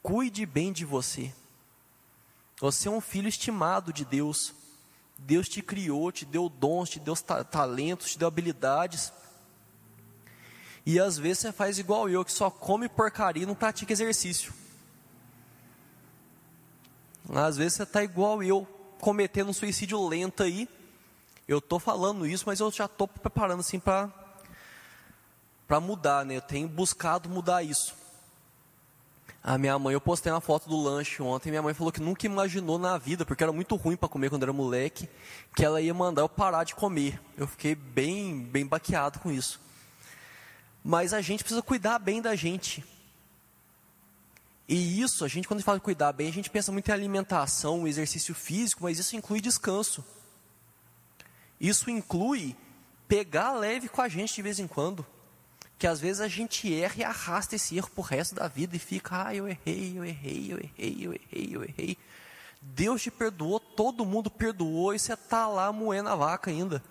Cuide 0.00 0.46
bem 0.46 0.72
de 0.72 0.84
você. 0.84 1.34
Você 2.60 2.86
é 2.86 2.90
um 2.90 3.00
filho 3.00 3.28
estimado 3.28 3.92
de 3.92 4.04
Deus. 4.04 4.54
Deus 5.18 5.48
te 5.48 5.60
criou, 5.60 6.12
te 6.12 6.24
deu 6.24 6.48
dons, 6.48 6.88
te 6.88 7.00
deu 7.00 7.16
talentos, 7.16 8.12
te 8.12 8.18
deu 8.18 8.28
habilidades 8.28 9.12
e 10.84 10.98
às 10.98 11.18
vezes 11.18 11.40
você 11.40 11.52
faz 11.52 11.78
igual 11.78 12.08
eu, 12.08 12.24
que 12.24 12.32
só 12.32 12.50
come 12.50 12.88
porcaria 12.88 13.42
e 13.42 13.46
não 13.46 13.54
pratica 13.54 13.92
exercício. 13.92 14.52
Às 17.34 17.56
vezes 17.56 17.74
você 17.74 17.82
está 17.82 18.02
igual 18.02 18.42
eu, 18.42 18.66
cometendo 19.00 19.50
um 19.50 19.52
suicídio 19.52 20.06
lento 20.06 20.42
aí. 20.42 20.68
Eu 21.46 21.58
estou 21.58 21.78
falando 21.78 22.26
isso, 22.26 22.44
mas 22.46 22.60
eu 22.60 22.70
já 22.70 22.86
estou 22.86 23.06
preparando 23.06 23.60
assim 23.60 23.78
para 23.78 24.10
para 25.66 25.80
mudar, 25.80 26.24
né? 26.24 26.34
Eu 26.36 26.40
tenho 26.40 26.66
buscado 26.66 27.28
mudar 27.28 27.62
isso. 27.62 27.94
A 29.42 29.56
minha 29.58 29.78
mãe, 29.78 29.92
eu 29.92 30.00
postei 30.00 30.32
uma 30.32 30.40
foto 30.40 30.68
do 30.68 30.76
lanche 30.82 31.22
ontem, 31.22 31.50
minha 31.50 31.62
mãe 31.62 31.74
falou 31.74 31.92
que 31.92 32.00
nunca 32.00 32.26
imaginou 32.26 32.78
na 32.78 32.96
vida, 32.98 33.24
porque 33.24 33.42
era 33.42 33.52
muito 33.52 33.76
ruim 33.76 33.96
para 33.96 34.08
comer 34.08 34.30
quando 34.30 34.42
era 34.42 34.52
moleque, 34.52 35.08
que 35.54 35.64
ela 35.64 35.80
ia 35.80 35.92
mandar 35.92 36.22
eu 36.22 36.28
parar 36.28 36.64
de 36.64 36.74
comer. 36.74 37.20
Eu 37.36 37.46
fiquei 37.46 37.74
bem, 37.74 38.40
bem 38.40 38.66
baqueado 38.66 39.20
com 39.20 39.30
isso. 39.30 39.60
Mas 40.90 41.12
a 41.12 41.20
gente 41.20 41.44
precisa 41.44 41.60
cuidar 41.60 41.98
bem 41.98 42.22
da 42.22 42.34
gente. 42.34 42.82
E 44.66 45.02
isso, 45.02 45.22
a 45.22 45.28
gente, 45.28 45.46
quando 45.46 45.62
fala 45.62 45.78
cuidar 45.78 46.14
bem, 46.14 46.30
a 46.30 46.32
gente 46.32 46.48
pensa 46.48 46.72
muito 46.72 46.88
em 46.88 46.92
alimentação, 46.92 47.86
exercício 47.86 48.34
físico, 48.34 48.84
mas 48.84 48.98
isso 48.98 49.14
inclui 49.14 49.38
descanso. 49.38 50.02
Isso 51.60 51.90
inclui 51.90 52.56
pegar 53.06 53.52
leve 53.52 53.86
com 53.86 54.00
a 54.00 54.08
gente 54.08 54.34
de 54.34 54.40
vez 54.40 54.58
em 54.58 54.66
quando. 54.66 55.04
que 55.78 55.86
às 55.86 56.00
vezes 56.00 56.20
a 56.20 56.26
gente 56.26 56.74
erra 56.74 56.94
e 56.96 57.04
arrasta 57.04 57.54
esse 57.54 57.76
erro 57.76 57.88
pro 57.90 58.02
resto 58.02 58.34
da 58.34 58.48
vida 58.48 58.74
e 58.74 58.80
fica, 58.80 59.26
ah, 59.26 59.34
eu 59.34 59.46
errei, 59.46 59.96
eu 59.96 60.04
errei, 60.04 60.52
eu 60.52 60.58
errei, 60.58 61.06
eu 61.06 61.12
errei, 61.12 61.56
eu 61.56 61.64
errei. 61.64 61.98
Deus 62.60 63.00
te 63.00 63.10
perdoou, 63.10 63.60
todo 63.60 64.04
mundo 64.04 64.28
perdoou 64.28 64.92
e 64.92 64.98
você 64.98 65.12
está 65.12 65.46
lá 65.46 65.70
moendo 65.70 66.08
a 66.08 66.16
vaca 66.16 66.50
ainda. 66.50 66.82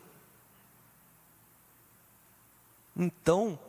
Então, 2.95 3.59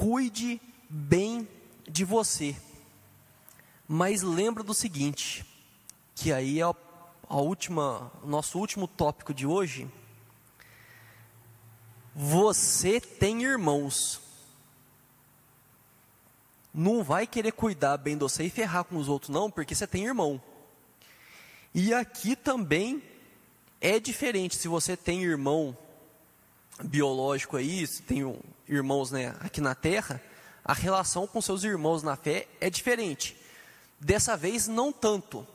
cuide 0.00 0.60
bem 0.88 1.46
de 1.86 2.04
você. 2.04 2.56
Mas 3.86 4.22
lembra 4.22 4.62
do 4.62 4.72
seguinte, 4.72 5.44
que 6.14 6.32
aí 6.32 6.60
é 6.60 6.62
a 6.62 7.36
última, 7.36 8.10
nosso 8.24 8.58
último 8.58 8.88
tópico 8.88 9.34
de 9.34 9.46
hoje. 9.46 9.86
Você 12.14 13.00
tem 13.00 13.42
irmãos 13.42 14.22
não 16.72 17.02
vai 17.02 17.26
querer 17.26 17.52
cuidar 17.52 17.96
bem 17.96 18.14
de 18.14 18.22
você 18.22 18.44
e 18.44 18.50
ferrar 18.50 18.84
com 18.84 18.96
os 18.96 19.08
outros, 19.08 19.28
não, 19.28 19.50
porque 19.50 19.74
você 19.74 19.86
tem 19.86 20.04
irmão. 20.04 20.40
E 21.74 21.92
aqui 21.92 22.36
também 22.36 23.02
é 23.80 23.98
diferente. 23.98 24.56
Se 24.56 24.68
você 24.68 24.96
tem 24.96 25.22
irmão 25.22 25.76
biológico 26.82 27.56
aí, 27.56 27.86
se 27.86 28.02
tem 28.02 28.24
irmãos 28.70 29.10
né, 29.10 29.34
aqui 29.40 29.60
na 29.60 29.74
terra, 29.74 30.22
a 30.64 30.72
relação 30.72 31.26
com 31.26 31.42
seus 31.42 31.64
irmãos 31.64 32.02
na 32.02 32.16
fé 32.16 32.46
é 32.60 32.70
diferente. 32.70 33.36
Dessa 33.98 34.36
vez, 34.36 34.68
não 34.68 34.92
tanto. 34.92 35.46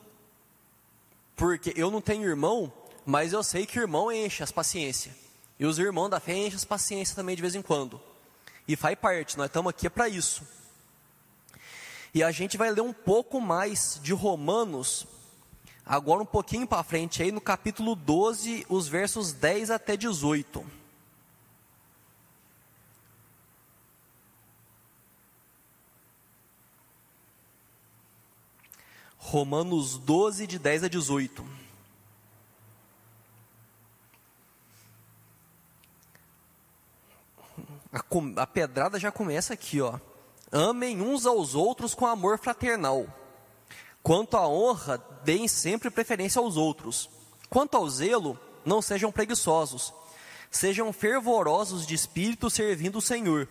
Porque 1.34 1.72
eu 1.74 1.90
não 1.90 2.00
tenho 2.00 2.28
irmão, 2.28 2.72
mas 3.04 3.32
eu 3.32 3.42
sei 3.42 3.66
que 3.66 3.78
irmão 3.78 4.12
enche 4.12 4.42
as 4.42 4.52
paciências. 4.52 5.14
E 5.58 5.64
os 5.64 5.78
irmãos 5.78 6.10
da 6.10 6.20
fé 6.20 6.36
enchem 6.36 6.56
as 6.56 6.64
paciências 6.64 7.16
também 7.16 7.34
de 7.34 7.42
vez 7.42 7.54
em 7.54 7.62
quando. 7.62 8.00
E 8.68 8.76
faz 8.76 8.98
parte, 8.98 9.38
nós 9.38 9.46
estamos 9.46 9.70
aqui 9.70 9.88
para 9.88 10.08
isso. 10.08 10.46
E 12.12 12.22
a 12.22 12.30
gente 12.30 12.56
vai 12.56 12.70
ler 12.70 12.82
um 12.82 12.92
pouco 12.92 13.40
mais 13.40 13.98
de 14.02 14.12
Romanos, 14.12 15.06
agora 15.84 16.22
um 16.22 16.26
pouquinho 16.26 16.66
para 16.66 16.82
frente, 16.82 17.22
aí 17.22 17.32
no 17.32 17.40
capítulo 17.40 17.94
12, 17.94 18.66
os 18.68 18.88
versos 18.88 19.32
10 19.32 19.70
até 19.70 19.96
18. 19.96 20.75
Romanos 29.26 29.98
12, 29.98 30.46
de 30.46 30.56
10 30.56 30.84
a 30.84 30.88
18. 30.88 31.44
A, 37.92 38.42
a 38.42 38.46
pedrada 38.46 39.00
já 39.00 39.10
começa 39.10 39.52
aqui, 39.52 39.80
ó. 39.80 39.98
Amem 40.52 41.02
uns 41.02 41.26
aos 41.26 41.56
outros 41.56 41.92
com 41.92 42.06
amor 42.06 42.38
fraternal. 42.38 43.04
Quanto 44.00 44.36
à 44.36 44.46
honra, 44.46 45.04
deem 45.24 45.48
sempre 45.48 45.90
preferência 45.90 46.38
aos 46.40 46.56
outros. 46.56 47.10
Quanto 47.50 47.76
ao 47.76 47.90
zelo, 47.90 48.38
não 48.64 48.80
sejam 48.80 49.10
preguiçosos. 49.10 49.92
Sejam 50.52 50.92
fervorosos 50.92 51.84
de 51.84 51.96
espírito 51.96 52.48
servindo 52.48 52.98
o 52.98 53.02
Senhor. 53.02 53.48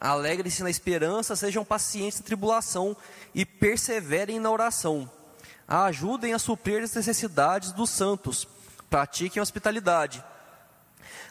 Alegrem-se 0.00 0.62
na 0.62 0.70
esperança, 0.70 1.34
sejam 1.34 1.64
pacientes 1.64 2.20
na 2.20 2.26
tribulação 2.26 2.96
e 3.34 3.44
perseverem 3.44 4.38
na 4.38 4.50
oração. 4.50 5.10
Ajudem 5.66 6.34
a 6.34 6.38
suprir 6.38 6.82
as 6.82 6.94
necessidades 6.94 7.72
dos 7.72 7.90
santos. 7.90 8.46
Pratiquem 8.88 9.42
hospitalidade. 9.42 10.22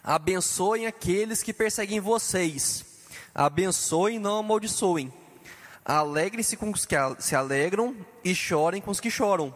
Abençoem 0.03 0.87
aqueles 0.87 1.41
que 1.41 1.53
perseguem 1.53 1.99
vocês 1.99 2.95
Abençoem, 3.35 4.17
não 4.17 4.37
amaldiçoem. 4.37 5.11
Alegrem-se 5.83 6.55
com 6.55 6.71
os 6.71 6.85
que 6.85 6.95
se 7.19 7.35
alegram 7.35 7.93
e 8.23 8.33
chorem 8.33 8.81
com 8.81 8.89
os 8.89 9.01
que 9.01 9.11
choram. 9.11 9.53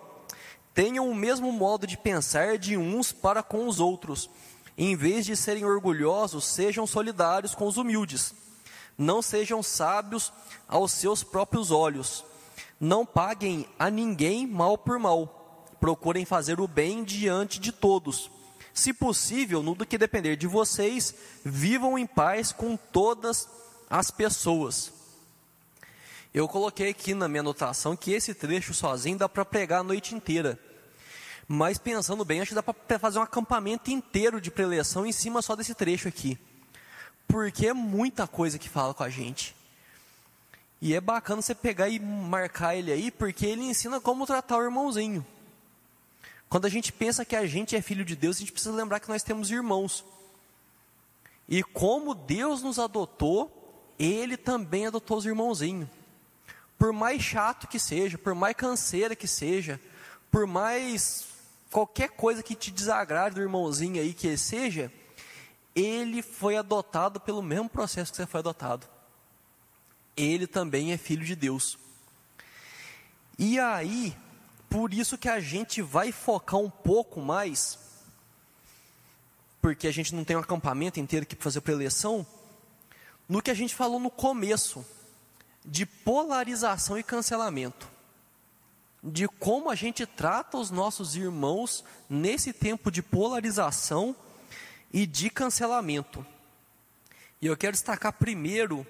Tenham 0.74 1.10
o 1.10 1.16
mesmo 1.16 1.50
modo 1.50 1.88
de 1.88 1.98
pensar 1.98 2.58
de 2.58 2.76
uns 2.76 3.14
para 3.14 3.42
com 3.42 3.66
os 3.70 3.80
outros. 3.80 4.30
Em 4.78 4.98
vez 4.98 5.26
de 5.26 5.34
serem 5.38 5.64
orgulhosos, 5.64 6.44
sejam 6.44 6.86
solidários 6.86 7.56
com 7.56 7.66
os 7.68 7.78
humildes. 7.78 8.34
Não 9.00 9.20
sejam 9.20 9.64
sábios 9.64 10.32
aos 10.68 10.92
seus 10.92 11.24
próprios 11.24 11.72
olhos. 11.72 12.24
Não 12.80 13.04
paguem 13.04 13.68
a 13.80 13.90
ninguém 13.90 14.46
mal 14.46 14.78
por 14.78 15.00
mal. 15.00 15.66
Procurem 15.80 16.24
fazer 16.24 16.60
o 16.60 16.68
bem 16.68 17.04
diante 17.04 17.60
de 17.60 17.72
todos. 17.72 18.30
Se 18.74 18.94
possível, 18.94 19.64
no 19.64 19.76
que 19.76 19.98
depender 19.98 20.36
de 20.36 20.46
vocês, 20.46 21.16
vivam 21.44 21.98
em 21.98 22.06
paz 22.06 22.52
com 22.52 22.78
todas 22.78 23.48
as 23.48 23.60
as 23.90 24.12
pessoas. 24.12 24.94
Eu 26.32 26.48
coloquei 26.48 26.90
aqui 26.90 27.16
na 27.16 27.28
minha 27.28 27.40
anotação 27.40 27.96
que 27.96 28.12
esse 28.12 28.36
trecho 28.36 28.74
sozinho 28.74 29.18
dá 29.18 29.28
para 29.28 29.44
pregar 29.44 29.80
a 29.80 29.84
noite 29.84 30.14
inteira. 30.14 30.60
Mas 31.48 31.80
pensando 31.80 32.24
bem, 32.24 32.40
acho 32.40 32.50
que 32.50 32.56
dá 32.56 32.62
para 32.62 33.00
fazer 33.00 33.18
um 33.18 33.24
acampamento 33.24 33.90
inteiro 33.90 34.40
de 34.40 34.52
preleção 34.52 35.06
em 35.06 35.12
cima 35.12 35.42
só 35.42 35.56
desse 35.56 35.74
trecho 35.74 36.08
aqui. 36.08 36.38
Porque 37.30 37.68
é 37.68 37.74
muita 37.74 38.28
coisa 38.28 38.60
que 38.60 38.68
fala 38.68 38.94
com 38.94 39.04
a 39.04 39.10
gente. 39.10 39.56
E 40.82 40.94
é 40.96 41.00
bacana 41.00 41.42
você 41.42 41.54
pegar 41.54 41.88
e 41.88 42.00
marcar 42.00 42.76
ele 42.76 42.92
aí, 42.92 43.12
porque 43.12 43.46
ele 43.46 43.64
ensina 43.64 44.02
como 44.02 44.26
tratar 44.26 44.58
o 44.58 44.64
irmãozinho. 44.64 45.26
Quando 46.50 46.66
a 46.66 46.70
gente 46.70 46.92
pensa 46.92 47.24
que 47.24 47.36
a 47.36 47.46
gente 47.46 47.76
é 47.76 47.82
filho 47.82 48.04
de 48.04 48.16
Deus, 48.16 48.38
a 48.38 48.40
gente 48.40 48.52
precisa 48.52 48.74
lembrar 48.74 49.00
que 49.00 49.08
nós 49.08 49.22
temos 49.22 49.52
irmãos. 49.52 50.04
E 51.48 51.62
como 51.62 52.16
Deus 52.16 52.64
nos 52.64 52.80
adotou, 52.80 53.94
ele 54.00 54.36
também 54.36 54.88
adotou 54.88 55.18
os 55.18 55.26
irmãozinhos. 55.26 55.88
Por 56.78 56.92
mais 56.92 57.22
chato 57.22 57.68
que 57.68 57.78
seja, 57.78 58.18
por 58.18 58.34
mais 58.34 58.56
canseira 58.56 59.16
que 59.16 59.28
seja, 59.28 59.80
por 60.32 60.48
mais 60.48 61.28
qualquer 61.70 62.10
coisa 62.10 62.42
que 62.42 62.56
te 62.56 62.72
desagrade 62.72 63.36
do 63.36 63.42
irmãozinho 63.42 64.02
aí 64.02 64.14
que 64.14 64.36
seja, 64.36 64.92
ele 65.80 66.22
foi 66.22 66.58
adotado 66.58 67.20
pelo 67.20 67.42
mesmo 67.42 67.70
processo 67.70 68.12
que 68.12 68.18
você 68.18 68.26
foi 68.26 68.40
adotado. 68.40 68.88
Ele 70.16 70.46
também 70.46 70.92
é 70.92 70.98
filho 70.98 71.26
de 71.26 71.36
Deus. 71.36 71.78
E 73.38 73.58
aí, 73.58 74.16
por 74.70 74.94
isso 74.94 75.18
que 75.18 75.30
a 75.30 75.40
gente 75.40 75.82
vai 75.82 76.12
focar 76.12 76.60
um 76.60 76.70
pouco 76.70 77.22
mais, 77.22 77.80
porque 79.62 79.88
a 79.88 79.92
gente 79.92 80.14
não 80.14 80.26
tem 80.26 80.36
um 80.36 80.42
acampamento 80.42 81.00
inteiro 81.00 81.24
aqui 81.24 81.36
para 81.36 81.44
fazer 81.46 81.62
preleção, 81.62 82.28
no 83.28 83.42
que 83.42 83.52
a 83.52 83.54
gente 83.54 83.74
falou 83.74 84.00
no 84.00 84.10
começo, 84.10 84.86
de 85.64 85.86
polarização 85.86 86.98
e 86.98 87.04
cancelamento. 87.04 87.88
De 89.02 89.28
como 89.28 89.70
a 89.70 89.76
gente 89.76 90.06
trata 90.06 90.58
os 90.58 90.72
nossos 90.72 91.16
irmãos 91.16 91.86
nesse 92.10 92.52
tempo 92.52 92.92
de 92.92 93.02
polarização 93.02 94.14
e 94.92 95.06
de 95.06 95.30
cancelamento. 95.30 96.26
E 97.42 97.46
eu 97.46 97.56
quero 97.56 97.74
destacar 97.74 98.14
primeiro 98.14 98.86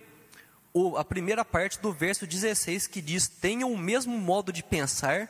o, 0.74 0.98
a 0.98 1.04
primeira 1.04 1.44
parte 1.44 1.80
do 1.80 1.92
verso 1.92 2.26
16 2.26 2.88
que 2.88 3.02
diz: 3.02 3.28
Tenham 3.28 3.72
o 3.72 3.78
mesmo 3.78 4.18
modo 4.18 4.52
de 4.52 4.64
pensar 4.64 5.30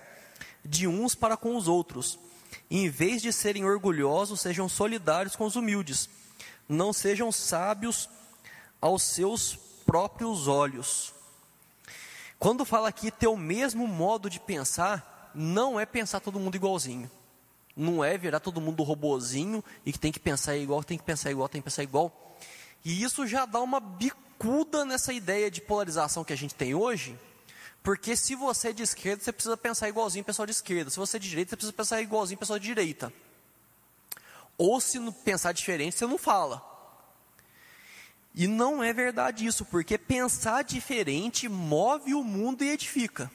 de 0.64 0.88
uns 0.88 1.16
para 1.16 1.38
com 1.38 1.56
os 1.56 1.68
outros. 1.68 2.20
em 2.70 2.90
vez 2.90 3.22
de 3.22 3.32
serem 3.32 3.66
orgulhosos, 3.66 4.42
sejam 4.42 4.68
solidários 4.68 5.36
com 5.36 5.46
os 5.46 5.56
humildes. 5.56 6.10
Não 6.68 6.94
sejam 6.94 7.32
sábios 7.32 8.10
aos 8.82 9.04
seus 9.04 9.56
próprios 9.86 10.48
olhos. 10.48 11.14
Quando 12.38 12.64
fala 12.64 12.90
aqui 12.90 13.12
ter 13.12 13.28
o 13.28 13.36
mesmo 13.36 13.88
modo 13.88 14.30
de 14.30 14.40
pensar, 14.40 15.32
não 15.34 15.80
é 15.80 15.86
pensar 15.86 16.20
todo 16.20 16.40
mundo 16.40 16.56
igualzinho. 16.56 17.10
Não 17.76 18.04
é 18.04 18.18
virar 18.18 18.40
todo 18.40 18.60
mundo 18.60 18.84
robozinho 18.84 19.64
e 19.86 19.92
que 19.94 20.00
tem 20.00 20.12
que 20.12 20.20
pensar 20.20 20.58
igual, 20.58 20.84
tem 20.84 20.98
que 20.98 21.04
pensar 21.04 21.32
igual, 21.32 21.48
tem 21.48 21.62
que 21.62 21.66
pensar 21.66 21.84
igual. 21.84 22.38
E 22.84 23.04
isso 23.04 23.26
já 23.28 23.46
dá 23.46 23.62
uma 23.62 23.80
bicuda 23.80 24.86
nessa 24.86 25.14
ideia 25.14 25.50
de 25.50 25.62
polarização 25.62 26.24
que 26.24 26.34
a 26.34 26.38
gente 26.38 26.56
tem 26.56 26.74
hoje, 26.74 27.18
porque 27.82 28.16
se 28.16 28.36
você 28.36 28.70
é 28.70 28.74
de 28.74 28.84
esquerda, 28.84 29.24
você 29.24 29.32
precisa 29.32 29.58
pensar 29.58 29.88
igualzinho 29.90 30.24
o 30.24 30.26
pessoal 30.26 30.46
de 30.46 30.52
esquerda. 30.52 30.92
Se 30.92 30.98
você 30.98 31.18
é 31.18 31.20
de 31.20 31.30
direita, 31.30 31.52
você 31.52 31.56
precisa 31.56 31.74
pensar 31.74 32.02
igualzinho 32.02 32.36
o 32.36 32.40
pessoal 32.40 32.60
de 32.60 32.66
direita. 32.66 33.14
Ou 34.58 34.82
se 34.82 35.00
pensar 35.24 35.54
diferente, 35.54 35.98
você 35.98 36.06
não 36.06 36.18
fala. 36.18 36.62
E 38.36 38.48
não 38.48 38.84
é 38.84 38.94
verdade 38.94 39.46
isso, 39.46 39.66
porque 39.66 39.98
pensar 39.98 40.64
diferente 40.64 41.48
move 41.48 42.14
o 42.14 42.24
mundo 42.24 42.64
e 42.64 42.70
edifica. 42.70 43.32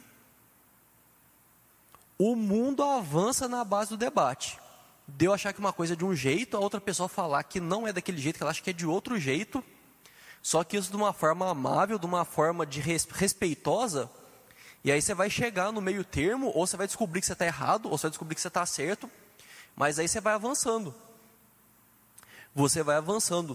O 2.26 2.34
mundo 2.34 2.82
avança 2.82 3.46
na 3.46 3.62
base 3.62 3.90
do 3.90 3.98
debate. 3.98 4.58
Deu 5.06 5.34
achar 5.34 5.52
que 5.52 5.60
uma 5.60 5.74
coisa 5.74 5.92
é 5.92 5.96
de 5.96 6.06
um 6.06 6.16
jeito, 6.16 6.56
a 6.56 6.60
outra 6.60 6.80
pessoa 6.80 7.06
falar 7.06 7.42
que 7.42 7.60
não 7.60 7.86
é 7.86 7.92
daquele 7.92 8.16
jeito, 8.16 8.38
que 8.38 8.42
ela 8.42 8.50
acha 8.50 8.62
que 8.62 8.70
é 8.70 8.72
de 8.72 8.86
outro 8.86 9.20
jeito, 9.20 9.62
só 10.42 10.64
que 10.64 10.74
isso 10.74 10.88
de 10.88 10.96
uma 10.96 11.12
forma 11.12 11.50
amável, 11.50 11.98
de 11.98 12.06
uma 12.06 12.24
forma 12.24 12.64
de 12.64 12.80
respeitosa, 12.80 14.10
e 14.82 14.90
aí 14.90 15.02
você 15.02 15.12
vai 15.12 15.28
chegar 15.28 15.70
no 15.70 15.82
meio 15.82 16.02
termo, 16.02 16.50
ou 16.54 16.66
você 16.66 16.78
vai 16.78 16.86
descobrir 16.86 17.20
que 17.20 17.26
você 17.26 17.34
está 17.34 17.44
errado, 17.44 17.90
ou 17.90 17.98
você 17.98 18.04
vai 18.04 18.12
descobrir 18.12 18.34
que 18.34 18.40
você 18.40 18.48
está 18.48 18.64
certo, 18.64 19.10
mas 19.76 19.98
aí 19.98 20.08
você 20.08 20.18
vai 20.18 20.32
avançando. 20.32 20.94
Você 22.54 22.82
vai 22.82 22.96
avançando. 22.96 23.54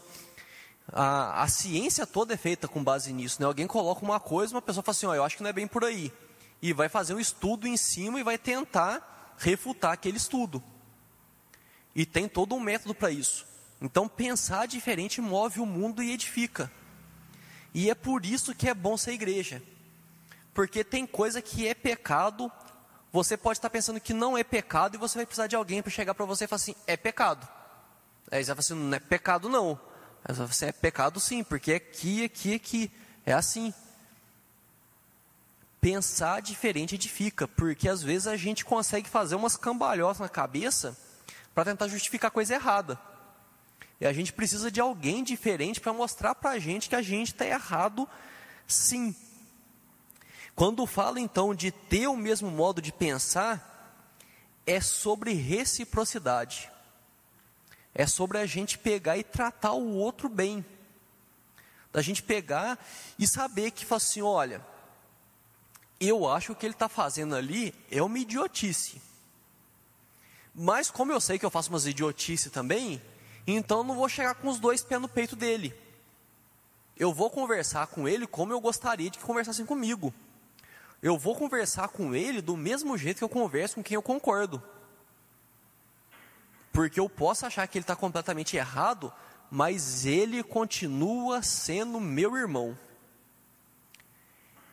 a, 0.94 1.42
a 1.42 1.48
ciência 1.48 2.06
toda 2.06 2.36
é 2.36 2.38
feita 2.38 2.68
com 2.68 2.84
base 2.84 3.12
nisso. 3.14 3.42
Né? 3.42 3.48
Alguém 3.48 3.66
coloca 3.66 4.06
uma 4.06 4.20
coisa, 4.20 4.54
uma 4.54 4.62
pessoa 4.62 4.84
fala 4.84 4.96
assim: 4.96 5.08
oh, 5.08 5.16
eu 5.16 5.24
acho 5.24 5.38
que 5.38 5.42
não 5.42 5.50
é 5.50 5.54
bem 5.54 5.68
por 5.68 5.84
aí. 5.84 6.14
E 6.62 6.74
vai 6.74 6.90
fazer 6.90 7.14
um 7.14 7.20
estudo 7.20 7.68
em 7.68 7.78
cima 7.78 8.20
e 8.20 8.24
vai 8.24 8.38
tentar 8.38 9.36
refutar 9.38 9.94
aquele 9.94 10.18
estudo. 10.18 10.62
E 11.96 12.06
tem 12.06 12.28
todo 12.28 12.56
um 12.56 12.60
método 12.60 12.94
para 12.94 13.12
isso. 13.12 13.46
Então, 13.82 14.08
pensar 14.08 14.68
diferente 14.68 15.22
move 15.22 15.60
o 15.60 15.66
mundo 15.66 16.04
e 16.04 16.12
edifica. 16.12 16.72
E 17.74 17.90
é 17.90 17.96
por 17.96 18.26
isso 18.26 18.54
que 18.54 18.68
é 18.68 18.74
bom 18.74 18.98
ser 18.98 19.14
igreja. 19.14 19.62
Porque 20.54 20.84
tem 20.84 21.06
coisa 21.08 21.42
que 21.42 21.68
é 21.68 21.74
pecado, 21.74 22.52
você 23.12 23.38
pode 23.38 23.58
estar 23.58 23.70
pensando 23.70 24.00
que 24.00 24.14
não 24.14 24.38
é 24.38 24.44
pecado 24.44 24.96
e 24.96 24.98
você 24.98 25.20
vai 25.20 25.26
precisar 25.26 25.48
de 25.48 25.56
alguém 25.56 25.82
para 25.82 25.92
chegar 25.92 26.14
para 26.14 26.26
você 26.26 26.44
e 26.44 26.48
falar 26.48 26.58
assim: 26.58 26.76
é 26.86 26.98
pecado. 26.98 27.48
Aí 28.32 28.44
você 28.44 28.54
vai 28.54 28.60
assim: 28.60 28.74
não 28.76 28.96
é 28.96 29.00
pecado 29.00 29.48
não. 29.48 29.80
Aí 30.24 30.36
você 30.36 30.40
vai 30.40 30.50
assim, 30.50 30.66
é 30.66 30.72
pecado 30.72 31.20
sim, 31.20 31.44
porque 31.44 31.72
é 31.72 31.76
aqui, 31.76 32.26
aqui, 32.26 32.54
aqui. 32.56 32.92
É 33.26 33.34
assim. 33.34 33.74
Pensar 35.82 36.42
diferente 36.42 36.96
edifica, 36.96 37.48
porque 37.48 37.88
às 37.88 38.04
vezes 38.04 38.28
a 38.28 38.36
gente 38.36 38.66
consegue 38.66 39.10
fazer 39.10 39.36
umas 39.36 39.56
cambalhotas 39.56 40.20
na 40.20 40.30
cabeça 40.30 40.98
para 41.54 41.66
tentar 41.66 41.88
justificar 41.88 42.32
coisa 42.32 42.56
errada. 42.56 43.00
E 44.00 44.06
a 44.06 44.14
gente 44.14 44.32
precisa 44.32 44.72
de 44.72 44.80
alguém 44.80 45.24
diferente 45.24 45.82
para 45.82 45.94
mostrar 45.94 46.36
para 46.36 46.52
a 46.52 46.60
gente 46.60 46.90
que 46.90 46.96
a 46.96 47.02
gente 47.02 47.34
está 47.34 47.46
errado, 47.46 48.08
sim. 48.68 49.16
Quando 50.56 50.86
fala 50.86 51.20
então 51.20 51.56
de 51.56 51.72
ter 51.72 52.08
o 52.08 52.16
mesmo 52.18 52.50
modo 52.52 52.82
de 52.82 52.92
pensar, 52.92 53.70
é 54.66 54.80
sobre 54.80 55.34
reciprocidade. 55.34 56.70
É 57.94 58.06
sobre 58.06 58.38
a 58.38 58.46
gente 58.46 58.78
pegar 58.78 59.18
e 59.18 59.24
tratar 59.24 59.74
o 59.74 59.96
outro 59.96 60.30
bem. 60.30 60.66
Da 61.92 62.02
gente 62.02 62.22
pegar 62.22 62.78
e 63.18 63.26
saber 63.26 63.72
que 63.72 63.86
fala 63.86 63.98
assim: 63.98 64.22
olha, 64.22 64.62
eu 66.00 66.28
acho 66.30 66.48
que 66.48 66.52
o 66.52 66.56
que 66.56 66.66
ele 66.66 66.74
está 66.74 66.88
fazendo 66.88 67.36
ali 67.36 67.74
é 67.92 68.02
uma 68.02 68.18
idiotice. 68.18 69.02
Mas 70.56 70.90
como 70.90 71.12
eu 71.12 71.20
sei 71.20 71.38
que 71.38 71.46
eu 71.46 71.50
faço 71.50 71.70
umas 71.70 71.86
idiotices 71.86 72.52
também, 72.52 73.02
então 73.46 73.84
não 73.84 73.96
vou 73.96 74.08
chegar 74.08 74.36
com 74.36 74.48
os 74.48 74.60
dois 74.60 74.82
pés 74.82 75.02
no 75.02 75.08
peito 75.08 75.36
dele. 75.36 75.74
Eu 76.98 77.14
vou 77.14 77.30
conversar 77.30 77.88
com 77.88 78.08
ele 78.08 78.28
como 78.28 78.52
eu 78.52 78.60
gostaria 78.60 79.10
de 79.10 79.18
que 79.18 79.24
conversassem 79.24 79.66
comigo. 79.66 80.14
Eu 81.02 81.18
vou 81.18 81.36
conversar 81.36 81.88
com 81.90 82.14
ele 82.14 82.42
do 82.42 82.58
mesmo 82.58 82.98
jeito 82.98 83.20
que 83.20 83.24
eu 83.24 83.30
converso 83.30 83.76
com 83.76 83.84
quem 83.84 83.96
eu 83.96 84.02
concordo. 84.02 84.62
Porque 86.74 87.00
eu 87.00 87.10
posso 87.10 87.46
achar 87.46 87.68
que 87.68 87.78
ele 87.78 87.84
está 87.84 87.96
completamente 87.96 88.58
errado, 88.58 89.12
mas 89.50 90.06
ele 90.06 90.44
continua 90.44 91.42
sendo 91.42 92.00
meu 92.00 92.36
irmão. 92.36 92.78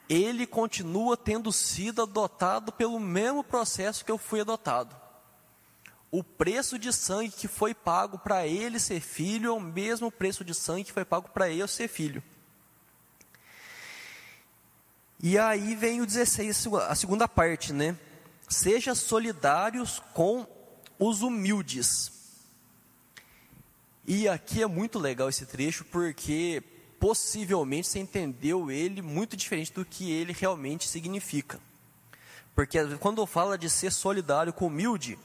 Ele 0.08 0.46
continua 0.46 1.16
tendo 1.16 1.52
sido 1.52 2.02
adotado 2.02 2.72
pelo 2.72 3.00
mesmo 3.00 3.42
processo 3.42 4.04
que 4.04 4.10
eu 4.10 4.18
fui 4.18 4.40
adotado 4.40 4.94
o 6.10 6.22
preço 6.22 6.78
de 6.78 6.92
sangue 6.92 7.30
que 7.30 7.48
foi 7.48 7.74
pago 7.74 8.18
para 8.18 8.46
ele 8.46 8.78
ser 8.78 9.00
filho 9.00 9.50
é 9.50 9.52
o 9.52 9.60
mesmo 9.60 10.10
preço 10.10 10.44
de 10.44 10.54
sangue 10.54 10.84
que 10.84 10.92
foi 10.92 11.04
pago 11.04 11.28
para 11.28 11.50
eu 11.50 11.68
ser 11.68 11.88
filho. 11.88 12.22
E 15.22 15.38
aí 15.38 15.74
vem 15.74 16.00
o 16.00 16.06
16, 16.06 16.68
a 16.88 16.94
segunda 16.94 17.26
parte, 17.26 17.72
né? 17.72 17.98
Seja 18.48 18.94
solidários 18.94 20.02
com 20.14 20.46
os 20.98 21.22
humildes. 21.22 22.12
E 24.06 24.28
aqui 24.28 24.62
é 24.62 24.66
muito 24.66 24.98
legal 24.98 25.28
esse 25.28 25.44
trecho 25.44 25.84
porque 25.86 26.62
possivelmente 26.98 27.88
você 27.88 27.98
entendeu 27.98 28.70
ele 28.70 29.02
muito 29.02 29.36
diferente 29.36 29.72
do 29.72 29.84
que 29.84 30.10
ele 30.10 30.32
realmente 30.32 30.88
significa. 30.88 31.60
Porque 32.54 32.78
quando 32.96 33.24
fala 33.26 33.58
de 33.58 33.68
ser 33.68 33.92
solidário 33.92 34.52
com 34.52 34.66
humilde, 34.66 35.18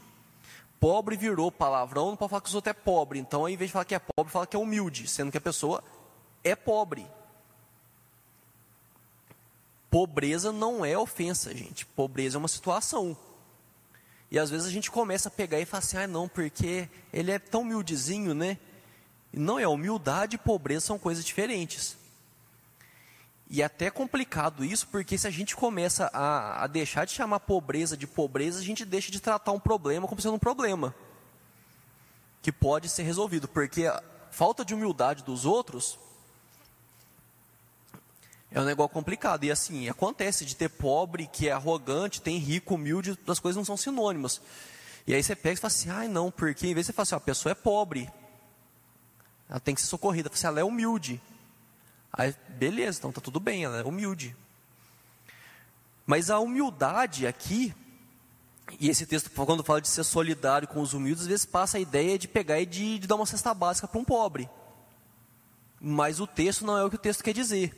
Pobre 0.82 1.16
virou 1.16 1.52
palavrão, 1.52 2.16
pode 2.18 2.32
falar 2.32 2.42
que 2.42 2.50
os 2.50 2.56
outros 2.56 2.72
é 2.72 2.74
pobre. 2.74 3.20
Então, 3.20 3.42
ao 3.42 3.50
invés 3.50 3.70
de 3.70 3.74
falar 3.74 3.86
que 3.86 3.94
é 3.94 4.00
pobre, 4.00 4.34
fala 4.34 4.48
que 4.48 4.56
é 4.56 4.60
humilde, 4.60 5.08
sendo 5.08 5.32
que 5.32 5.38
a 5.38 5.42
pessoa 5.42 5.84
é 6.44 6.56
pobre. 6.56 7.06
Pobreza 9.92 10.52
não 10.52 10.84
é 10.84 10.98
ofensa, 10.98 11.56
gente. 11.56 11.86
Pobreza 11.86 12.36
é 12.36 12.40
uma 12.40 12.48
situação. 12.48 13.16
E 14.32 14.40
às 14.40 14.50
vezes 14.50 14.66
a 14.66 14.72
gente 14.72 14.90
começa 14.90 15.30
a 15.30 15.32
pegar 15.32 15.60
e 15.60 15.66
fala 15.66 15.84
assim: 15.84 15.98
ah, 15.98 16.08
não, 16.08 16.28
porque 16.28 16.90
ele 17.14 17.30
é 17.30 17.38
tão 17.38 17.62
humildezinho, 17.62 18.34
né? 18.34 18.58
Não 19.34 19.60
é, 19.60 19.68
humildade 19.68 20.36
e 20.36 20.40
pobreza 20.40 20.88
são 20.88 21.00
coisas 21.00 21.24
diferentes. 21.24 21.98
E 23.50 23.62
é 23.62 23.66
até 23.66 23.90
complicado 23.90 24.64
isso, 24.64 24.88
porque 24.88 25.18
se 25.18 25.28
a 25.28 25.30
gente 25.30 25.56
começa 25.56 26.10
a, 26.14 26.64
a, 26.64 26.68
deixar 26.68 27.06
de 27.06 27.12
chamar 27.12 27.42
pobreza 27.42 27.98
de 27.98 28.08
pobreza, 28.08 28.60
a 28.60 28.64
gente 28.64 28.86
deixa 28.86 29.12
de 29.12 29.20
tratar 29.20 29.52
um 29.52 29.60
problema 29.60 30.08
como 30.08 30.22
sendo 30.22 30.36
um 30.36 30.40
problema 30.40 30.96
que 32.42 32.52
pode 32.52 32.90
ser 32.90 33.04
resolvido, 33.04 33.48
porque 33.48 33.86
a 33.86 34.02
falta 34.32 34.66
de 34.66 34.74
humildade 34.74 35.24
dos 35.24 35.46
outros 35.46 36.00
é 38.50 38.60
um 38.60 38.66
negócio 38.66 38.94
complicado. 38.94 39.44
E 39.44 39.52
assim, 39.52 39.88
acontece 39.88 40.46
de 40.46 40.56
ter 40.56 40.70
pobre 40.70 41.28
que 41.28 41.48
é 41.48 41.52
arrogante, 41.52 42.22
tem 42.22 42.38
rico, 42.38 42.76
humilde, 42.76 43.18
as 43.28 43.40
coisas 43.40 43.58
não 43.58 43.66
são 43.66 43.78
sinônimas. 43.78 44.42
E 45.06 45.14
aí 45.14 45.22
você 45.22 45.36
pega 45.36 45.56
e 45.56 45.58
fala 45.58 45.68
assim, 45.74 45.90
ai 45.90 46.08
não, 46.08 46.32
porque 46.32 46.68
em 46.68 46.74
vez 46.74 46.86
de 46.86 46.92
você 46.92 46.94
falar 46.94 47.04
assim, 47.04 47.16
a 47.16 47.20
pessoa 47.20 47.52
é 47.52 47.56
pobre, 47.56 48.10
ela 49.52 49.60
tem 49.60 49.76
que 49.76 49.82
ser 49.82 49.88
socorrida, 49.88 50.30
você 50.30 50.48
assim, 50.48 50.48
ela 50.48 50.62
é 50.62 50.64
humilde. 50.64 51.22
Aí, 52.14 52.34
beleza, 52.52 53.00
então 53.00 53.12
tá 53.12 53.20
tudo 53.20 53.38
bem, 53.38 53.66
ela 53.66 53.78
é 53.78 53.84
humilde. 53.84 54.34
Mas 56.06 56.30
a 56.30 56.40
humildade 56.40 57.28
aqui, 57.28 57.76
e 58.80 58.90
esse 58.90 59.06
texto, 59.06 59.30
quando 59.30 59.62
fala 59.62 59.82
de 59.82 59.90
ser 59.90 60.06
solidário 60.06 60.70
com 60.70 60.80
os 60.80 60.94
humildes, 60.94 61.24
às 61.24 61.28
vezes 61.28 61.46
passa 61.46 61.76
a 61.76 61.82
ideia 61.82 62.18
de 62.18 62.30
pegar 62.30 62.62
e 62.62 62.66
de, 62.66 63.00
de 63.00 63.06
dar 63.06 63.16
uma 63.16 63.26
cesta 63.26 63.54
básica 63.54 63.90
para 63.90 64.00
um 64.00 64.06
pobre. 64.06 64.50
Mas 65.82 66.22
o 66.22 66.28
texto 66.28 66.66
não 66.66 66.78
é 66.78 66.86
o 66.86 66.90
que 66.90 66.96
o 66.96 67.00
texto 67.00 67.22
quer 67.22 67.34
dizer. 67.34 67.78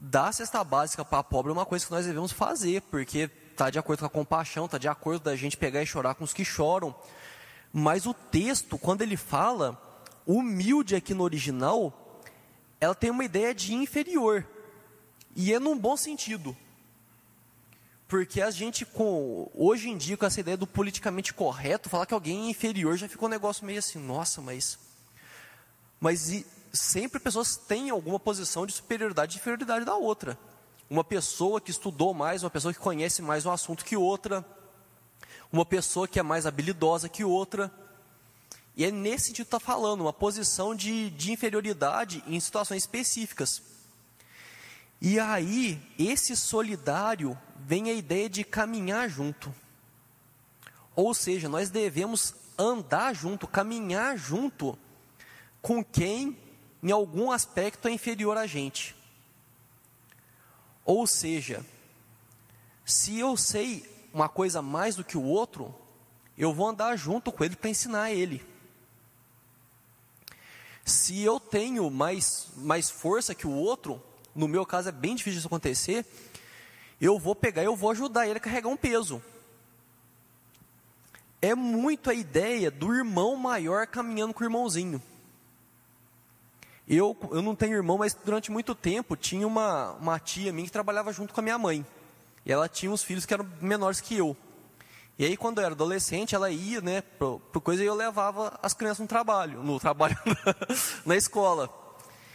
Dar 0.00 0.32
cesta 0.32 0.64
básica 0.64 1.04
para 1.04 1.22
pobre 1.22 1.50
é 1.50 1.52
uma 1.52 1.66
coisa 1.66 1.84
que 1.84 1.92
nós 1.92 2.06
devemos 2.06 2.32
fazer, 2.32 2.80
porque 2.82 3.30
está 3.50 3.68
de 3.68 3.78
acordo 3.78 4.00
com 4.00 4.06
a 4.06 4.10
compaixão, 4.10 4.64
está 4.64 4.78
de 4.78 4.88
acordo 4.88 5.24
da 5.24 5.36
gente 5.36 5.54
pegar 5.54 5.82
e 5.82 5.86
chorar 5.86 6.14
com 6.14 6.24
os 6.24 6.32
que 6.32 6.46
choram. 6.46 6.94
Mas 7.70 8.06
o 8.06 8.14
texto, 8.14 8.78
quando 8.78 9.02
ele 9.02 9.18
fala, 9.18 9.82
humilde 10.26 10.96
aqui 10.96 11.14
no 11.14 11.22
original, 11.22 12.20
ela 12.80 12.94
tem 12.94 13.10
uma 13.10 13.24
ideia 13.24 13.54
de 13.54 13.74
inferior. 13.74 14.46
E 15.34 15.52
é 15.52 15.58
num 15.58 15.78
bom 15.78 15.96
sentido. 15.96 16.56
Porque 18.08 18.40
a 18.40 18.50
gente, 18.50 18.84
com, 18.84 19.50
hoje 19.54 19.88
em 19.88 19.96
dia, 19.96 20.16
com 20.16 20.24
essa 20.24 20.40
ideia 20.40 20.56
do 20.56 20.66
politicamente 20.66 21.34
correto, 21.34 21.88
falar 21.88 22.06
que 22.06 22.14
alguém 22.14 22.46
é 22.46 22.50
inferior 22.50 22.96
já 22.96 23.08
ficou 23.08 23.28
um 23.28 23.30
negócio 23.30 23.66
meio 23.66 23.78
assim, 23.78 23.98
nossa, 23.98 24.40
mas. 24.40 24.78
Mas 26.00 26.30
e, 26.30 26.46
sempre 26.72 27.18
pessoas 27.18 27.56
têm 27.56 27.90
alguma 27.90 28.20
posição 28.20 28.66
de 28.66 28.72
superioridade 28.72 29.36
e 29.36 29.40
inferioridade 29.40 29.84
da 29.84 29.96
outra. 29.96 30.38
Uma 30.88 31.02
pessoa 31.02 31.60
que 31.60 31.70
estudou 31.70 32.14
mais, 32.14 32.44
uma 32.44 32.50
pessoa 32.50 32.72
que 32.72 32.78
conhece 32.78 33.20
mais 33.22 33.44
um 33.44 33.50
assunto 33.50 33.84
que 33.84 33.96
outra, 33.96 34.44
uma 35.52 35.66
pessoa 35.66 36.06
que 36.06 36.20
é 36.20 36.22
mais 36.22 36.46
habilidosa 36.46 37.08
que 37.08 37.24
outra. 37.24 37.72
E 38.76 38.84
é 38.84 38.90
nesse 38.90 39.28
sentido 39.28 39.46
que 39.46 39.56
está 39.56 39.60
falando, 39.60 40.02
uma 40.02 40.12
posição 40.12 40.74
de, 40.74 41.08
de 41.10 41.32
inferioridade 41.32 42.22
em 42.26 42.38
situações 42.38 42.82
específicas. 42.82 43.62
E 45.00 45.18
aí, 45.18 45.80
esse 45.98 46.36
solidário 46.36 47.38
vem 47.58 47.88
a 47.88 47.94
ideia 47.94 48.28
de 48.28 48.44
caminhar 48.44 49.08
junto. 49.08 49.54
Ou 50.94 51.14
seja, 51.14 51.48
nós 51.48 51.70
devemos 51.70 52.34
andar 52.58 53.14
junto, 53.14 53.46
caminhar 53.46 54.16
junto 54.16 54.78
com 55.62 55.82
quem 55.82 56.36
em 56.82 56.90
algum 56.90 57.30
aspecto 57.30 57.88
é 57.88 57.90
inferior 57.90 58.36
a 58.36 58.46
gente. 58.46 58.94
Ou 60.84 61.06
seja, 61.06 61.64
se 62.84 63.18
eu 63.18 63.36
sei 63.36 63.90
uma 64.12 64.28
coisa 64.28 64.62
mais 64.62 64.96
do 64.96 65.04
que 65.04 65.16
o 65.16 65.24
outro, 65.24 65.74
eu 66.38 66.52
vou 66.52 66.68
andar 66.68 66.96
junto 66.96 67.32
com 67.32 67.42
ele 67.42 67.56
para 67.56 67.70
ensinar 67.70 68.12
ele. 68.12 68.55
Se 70.86 71.20
eu 71.20 71.40
tenho 71.40 71.90
mais, 71.90 72.46
mais 72.56 72.88
força 72.88 73.34
que 73.34 73.44
o 73.44 73.50
outro, 73.50 74.00
no 74.32 74.46
meu 74.46 74.64
caso 74.64 74.88
é 74.88 74.92
bem 74.92 75.16
difícil 75.16 75.38
isso 75.38 75.48
acontecer, 75.48 76.06
eu 77.00 77.18
vou 77.18 77.34
pegar 77.34 77.62
e 77.62 77.66
eu 77.66 77.74
vou 77.74 77.90
ajudar 77.90 78.28
ele 78.28 78.38
a 78.38 78.40
carregar 78.40 78.68
um 78.68 78.76
peso. 78.76 79.20
É 81.42 81.56
muito 81.56 82.08
a 82.08 82.14
ideia 82.14 82.70
do 82.70 82.94
irmão 82.94 83.34
maior 83.34 83.88
caminhando 83.88 84.32
com 84.32 84.44
o 84.44 84.46
irmãozinho. 84.46 85.02
Eu, 86.88 87.16
eu 87.32 87.42
não 87.42 87.56
tenho 87.56 87.74
irmão, 87.74 87.98
mas 87.98 88.14
durante 88.14 88.52
muito 88.52 88.72
tempo 88.72 89.16
tinha 89.16 89.44
uma, 89.44 89.90
uma 89.94 90.20
tia 90.20 90.52
minha 90.52 90.66
que 90.66 90.72
trabalhava 90.72 91.12
junto 91.12 91.34
com 91.34 91.40
a 91.40 91.42
minha 91.42 91.58
mãe. 91.58 91.84
E 92.44 92.52
ela 92.52 92.68
tinha 92.68 92.92
uns 92.92 93.02
filhos 93.02 93.26
que 93.26 93.34
eram 93.34 93.50
menores 93.60 94.00
que 94.00 94.14
eu. 94.14 94.36
E 95.18 95.24
aí, 95.24 95.36
quando 95.36 95.58
eu 95.58 95.64
era 95.64 95.74
adolescente, 95.74 96.34
ela 96.34 96.50
ia, 96.50 96.80
né, 96.80 97.00
pro 97.00 97.40
coisa 97.62 97.82
e 97.82 97.86
eu 97.86 97.94
levava 97.94 98.58
as 98.62 98.74
crianças 98.74 98.98
no 98.98 99.06
trabalho, 99.06 99.62
no 99.62 99.80
trabalho, 99.80 100.16
na 101.06 101.16
escola. 101.16 101.70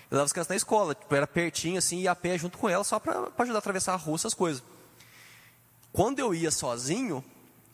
Eu 0.09 0.15
levava 0.15 0.25
as 0.25 0.33
crianças 0.33 0.49
na 0.49 0.55
escola, 0.55 0.95
tipo, 0.95 1.13
era 1.13 1.27
pertinho 1.27 1.77
assim, 1.77 1.99
ia 1.99 2.11
a 2.11 2.15
pé 2.15 2.37
junto 2.37 2.57
com 2.57 2.67
ela, 2.67 2.83
só 2.83 2.99
para 2.99 3.29
ajudar 3.37 3.57
a 3.57 3.59
atravessar 3.59 3.93
a 3.93 3.97
rua, 3.97 4.15
essas 4.15 4.33
coisas. 4.33 4.63
Quando 5.93 6.19
eu 6.19 6.33
ia 6.33 6.49
sozinho, 6.49 7.23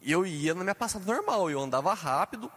eu 0.01 0.25
ia 0.25 0.53
na 0.53 0.63
minha 0.63 0.75
passada 0.75 1.05
normal, 1.05 1.49
eu 1.49 1.59
andava 1.59 1.93
rápido 1.93 2.51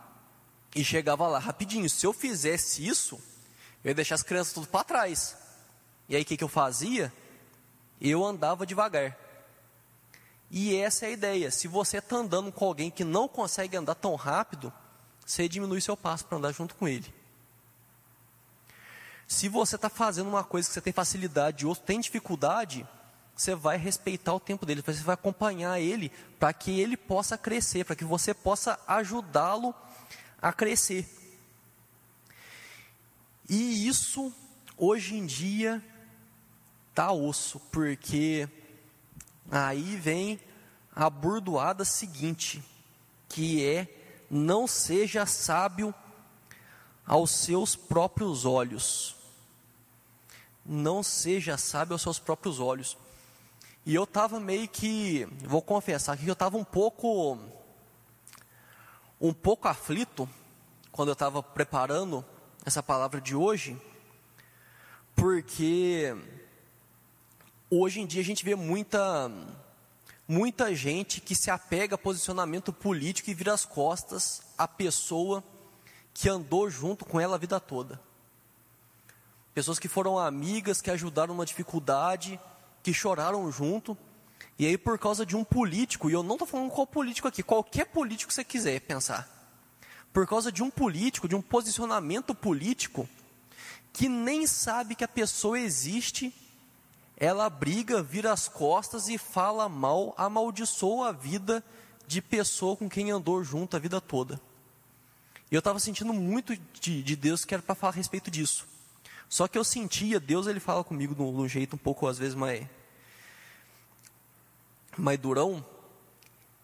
e 0.74 0.84
chegava 0.84 1.28
lá 1.28 1.38
rapidinho. 1.38 1.88
Se 1.88 2.05
eu 2.05 2.12
fizesse 2.12 2.86
isso, 2.86 3.20
eu 3.84 3.90
ia 3.90 3.94
deixar 3.94 4.16
as 4.16 4.22
crianças 4.22 4.53
tudo 4.53 4.66
para 4.66 4.84
trás. 4.84 5.36
E 6.09 6.16
aí 6.16 6.22
o 6.22 6.24
que, 6.24 6.36
que 6.36 6.44
eu 6.44 6.48
fazia? 6.48 7.12
Eu 8.01 8.24
andava 8.24 8.66
devagar. 8.66 9.16
E 10.51 10.74
essa 10.74 11.07
é 11.07 11.09
a 11.09 11.12
ideia. 11.12 11.51
Se 11.51 11.68
você 11.68 11.98
está 11.98 12.16
andando 12.16 12.51
com 12.51 12.64
alguém 12.64 12.90
que 12.90 13.05
não 13.05 13.28
consegue 13.28 13.76
andar 13.76 13.94
tão 13.94 14.16
rápido, 14.16 14.72
você 15.24 15.48
diminui 15.48 15.80
seu 15.80 15.96
passo 15.96 16.24
para 16.24 16.38
andar 16.38 16.53
junto 16.53 16.74
com 16.74 16.88
ele. 16.88 17.14
Se 19.28 19.48
você 19.48 19.76
está 19.76 19.88
fazendo 19.88 20.28
uma 20.28 20.42
coisa 20.42 20.66
que 20.66 20.74
você 20.74 20.80
tem 20.80 20.92
facilidade 20.92 21.62
e 21.62 21.66
outro 21.66 21.84
tem 21.84 22.01
dificuldade, 22.01 22.84
você 23.36 23.55
vai 23.55 23.78
respeitar 23.78 24.34
o 24.34 24.40
tempo 24.40 24.66
dele, 24.66 24.82
você 24.82 25.05
vai 25.05 25.14
acompanhar 25.14 25.80
ele 25.80 26.11
para 26.38 26.53
que 26.53 26.80
ele 26.80 26.96
possa 26.96 27.38
crescer, 27.38 27.84
para 27.84 27.94
que 27.94 28.05
você 28.05 28.34
possa 28.34 28.78
ajudá-lo 28.88 29.72
a 30.42 30.53
crescer. 30.53 31.09
E 33.48 33.86
isso, 33.86 34.32
hoje 34.76 35.14
em 35.14 35.24
dia, 35.24 35.82
tá 36.92 37.12
osso, 37.12 37.61
porque 37.70 38.48
aí 39.51 39.96
vem 39.96 40.40
a 40.94 41.11
burdoada 41.11 41.84
seguinte, 41.84 42.62
que 43.28 43.64
é 43.64 43.88
não 44.30 44.66
seja 44.66 45.26
sábio 45.26 45.94
aos 47.05 47.30
seus 47.30 47.74
próprios 47.74 48.44
olhos. 48.44 49.16
Não 50.64 51.03
seja 51.03 51.57
sábio 51.57 51.94
aos 51.94 52.03
seus 52.03 52.18
próprios 52.18 52.61
olhos. 52.61 52.96
E 53.84 53.94
eu 53.94 54.05
estava 54.05 54.38
meio 54.38 54.68
que, 54.68 55.26
vou 55.42 55.62
confessar 55.62 56.16
que 56.16 56.26
eu 56.26 56.34
estava 56.34 56.57
um 56.57 56.64
pouco, 56.64 57.38
um 59.20 59.32
pouco 59.32 59.66
aflito 59.66 60.28
quando 60.92 61.09
eu 61.09 61.14
estava 61.14 61.42
preparando 61.42 62.24
essa 62.64 62.82
palavra 62.82 63.20
de 63.20 63.34
hoje, 63.34 63.80
porque 65.16 66.14
hoje 67.71 68.01
em 68.01 68.07
dia 68.07 68.21
a 68.21 68.25
gente 68.25 68.45
vê 68.45 68.57
muita, 68.57 69.31
muita 70.27 70.75
gente 70.75 71.21
que 71.21 71.35
se 71.35 71.51
apega 71.51 71.95
a 71.95 71.99
posicionamento 71.99 72.73
político 72.73 73.31
e 73.31 73.35
vira 73.35 73.55
as 73.55 73.64
costas 73.64 74.43
à 74.59 74.66
pessoa 74.66 75.45
que 76.12 76.29
andou 76.29 76.68
junto 76.68 77.05
com 77.05 77.21
ela 77.21 77.37
a 77.37 77.39
vida 77.39 77.61
toda. 77.61 78.01
Pessoas 79.55 79.79
que 79.79 79.89
foram 79.89 80.18
amigas, 80.18 80.81
que 80.81 80.91
ajudaram 80.91 81.35
numa 81.35 81.47
dificuldade, 81.47 82.39
que 82.83 82.93
choraram 82.93 83.51
junto, 83.53 83.97
e 84.59 84.66
aí 84.66 84.77
por 84.77 84.99
causa 84.99 85.25
de 85.25 85.37
um 85.37 85.45
político, 85.45 86.11
e 86.11 86.12
eu 86.12 86.23
não 86.23 86.35
estou 86.35 86.49
falando 86.49 86.71
qual 86.71 86.87
político 86.87 87.29
aqui, 87.29 87.43
qualquer 87.43 87.87
político 87.87 88.29
que 88.29 88.35
você 88.35 88.45
quiser 88.45 88.81
pensar, 88.81 89.29
por 90.12 90.27
causa 90.27 90.51
de 90.51 90.62
um 90.62 90.71
político, 90.71 91.29
de 91.29 91.37
um 91.37 91.43
posicionamento 91.43 92.35
político, 92.35 93.09
que 93.93 94.09
nem 94.09 94.47
sabe 94.47 94.95
que 94.95 95.05
a 95.05 95.09
pessoa 95.09 95.59
existe, 95.59 96.35
ela 97.21 97.51
briga, 97.51 98.03
vira 98.03 98.33
as 98.33 98.49
costas 98.49 99.07
e 99.07 99.18
fala 99.18 99.68
mal, 99.68 100.14
amaldiçoa 100.16 101.11
a 101.11 101.12
vida 101.12 101.62
de 102.07 102.23
pessoa 102.23 102.75
com 102.75 102.89
quem 102.89 103.11
andou 103.11 103.45
junto 103.45 103.77
a 103.77 103.79
vida 103.79 104.01
toda. 104.01 104.41
E 105.51 105.55
eu 105.55 105.59
estava 105.59 105.79
sentindo 105.79 106.14
muito 106.14 106.57
de, 106.81 107.03
de 107.03 107.16
Deus 107.16 107.45
que 107.45 107.53
era 107.53 107.62
para 107.62 107.75
falar 107.75 107.93
a 107.93 107.97
respeito 107.97 108.31
disso. 108.31 108.66
Só 109.29 109.47
que 109.47 109.59
eu 109.59 109.62
sentia, 109.62 110.18
Deus 110.18 110.47
ele 110.47 110.59
fala 110.59 110.83
comigo 110.83 111.14
de 111.14 111.21
um 111.21 111.47
jeito 111.47 111.77
um 111.77 111.79
pouco 111.79 112.09
às 112.09 112.16
vezes 112.16 112.35
mais, 112.35 112.66
mais 114.97 115.18
durão. 115.18 115.64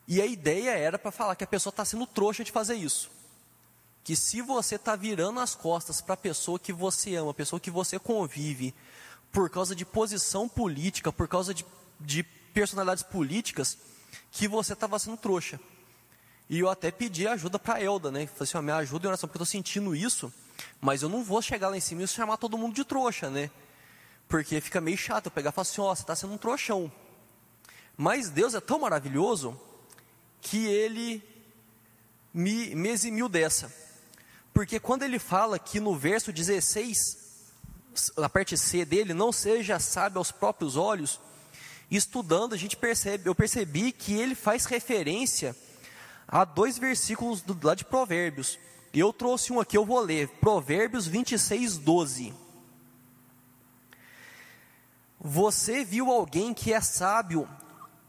E 0.08 0.22
a 0.22 0.26
ideia 0.26 0.70
era 0.70 0.98
para 0.98 1.10
falar 1.10 1.36
que 1.36 1.44
a 1.44 1.48
pessoa 1.48 1.70
está 1.70 1.84
sendo 1.84 2.06
trouxa 2.06 2.42
de 2.42 2.50
fazer 2.50 2.76
isso. 2.76 3.10
Que 4.02 4.16
se 4.16 4.40
você 4.40 4.76
está 4.76 4.96
virando 4.96 5.38
as 5.38 5.54
costas 5.54 6.00
para 6.00 6.14
a 6.14 6.16
pessoa 6.16 6.58
que 6.58 6.72
você 6.72 7.14
ama, 7.16 7.32
a 7.32 7.34
pessoa 7.34 7.60
que 7.60 7.70
você 7.70 7.98
convive, 7.98 8.74
por 9.36 9.50
causa 9.50 9.76
de 9.76 9.84
posição 9.84 10.48
política, 10.48 11.12
por 11.12 11.28
causa 11.28 11.52
de, 11.52 11.62
de 12.00 12.22
personalidades 12.22 13.02
políticas, 13.02 13.76
que 14.32 14.48
você 14.48 14.72
estava 14.72 14.98
sendo 14.98 15.18
trouxa. 15.18 15.60
E 16.48 16.58
eu 16.58 16.70
até 16.70 16.90
pedi 16.90 17.28
ajuda 17.28 17.58
para 17.58 17.82
Elda, 17.82 18.10
né? 18.10 18.26
Falei 18.26 18.44
assim, 18.44 18.56
oh, 18.56 18.62
me 18.62 18.72
ajuda 18.72 19.04
em 19.04 19.08
oração, 19.08 19.28
porque 19.28 19.36
eu 19.36 19.42
estou 19.42 19.52
sentindo 19.52 19.94
isso. 19.94 20.32
Mas 20.80 21.02
eu 21.02 21.10
não 21.10 21.22
vou 21.22 21.42
chegar 21.42 21.68
lá 21.68 21.76
em 21.76 21.80
cima 21.80 22.02
e 22.02 22.08
chamar 22.08 22.38
todo 22.38 22.56
mundo 22.56 22.74
de 22.74 22.82
trouxa, 22.82 23.28
né? 23.28 23.50
Porque 24.26 24.58
fica 24.58 24.80
meio 24.80 24.96
chato 24.96 25.26
eu 25.26 25.30
pegar 25.30 25.50
e 25.50 25.52
falar 25.52 25.64
assim, 25.64 25.82
ó, 25.82 25.94
você 25.94 26.00
está 26.00 26.16
sendo 26.16 26.32
um 26.32 26.38
trouxão. 26.38 26.90
Mas 27.94 28.30
Deus 28.30 28.54
é 28.54 28.60
tão 28.60 28.78
maravilhoso 28.78 29.60
que 30.40 30.66
Ele 30.66 31.22
me, 32.32 32.74
me 32.74 32.88
eximiu 32.88 33.28
dessa. 33.28 33.70
Porque 34.54 34.80
quando 34.80 35.02
Ele 35.02 35.18
fala 35.18 35.58
que 35.58 35.78
no 35.78 35.94
verso 35.94 36.32
16, 36.32 37.25
na 38.16 38.28
parte 38.28 38.56
C 38.56 38.84
dele, 38.84 39.14
não 39.14 39.32
seja 39.32 39.78
sábio 39.78 40.18
aos 40.18 40.30
próprios 40.30 40.76
olhos, 40.76 41.20
estudando 41.90 42.54
a 42.54 42.56
gente 42.56 42.76
percebe, 42.76 43.28
eu 43.28 43.34
percebi 43.34 43.92
que 43.92 44.14
ele 44.14 44.34
faz 44.34 44.64
referência 44.64 45.54
a 46.26 46.44
dois 46.44 46.78
versículos 46.78 47.40
do, 47.42 47.58
lá 47.66 47.74
de 47.74 47.84
Provérbios. 47.84 48.58
Eu 48.92 49.12
trouxe 49.12 49.52
um 49.52 49.60
aqui, 49.60 49.76
eu 49.76 49.84
vou 49.84 50.00
ler. 50.00 50.28
Provérbios 50.40 51.06
26, 51.06 51.78
12. 51.78 52.34
Você 55.20 55.84
viu 55.84 56.10
alguém 56.10 56.54
que 56.54 56.72
é 56.72 56.80
sábio 56.80 57.48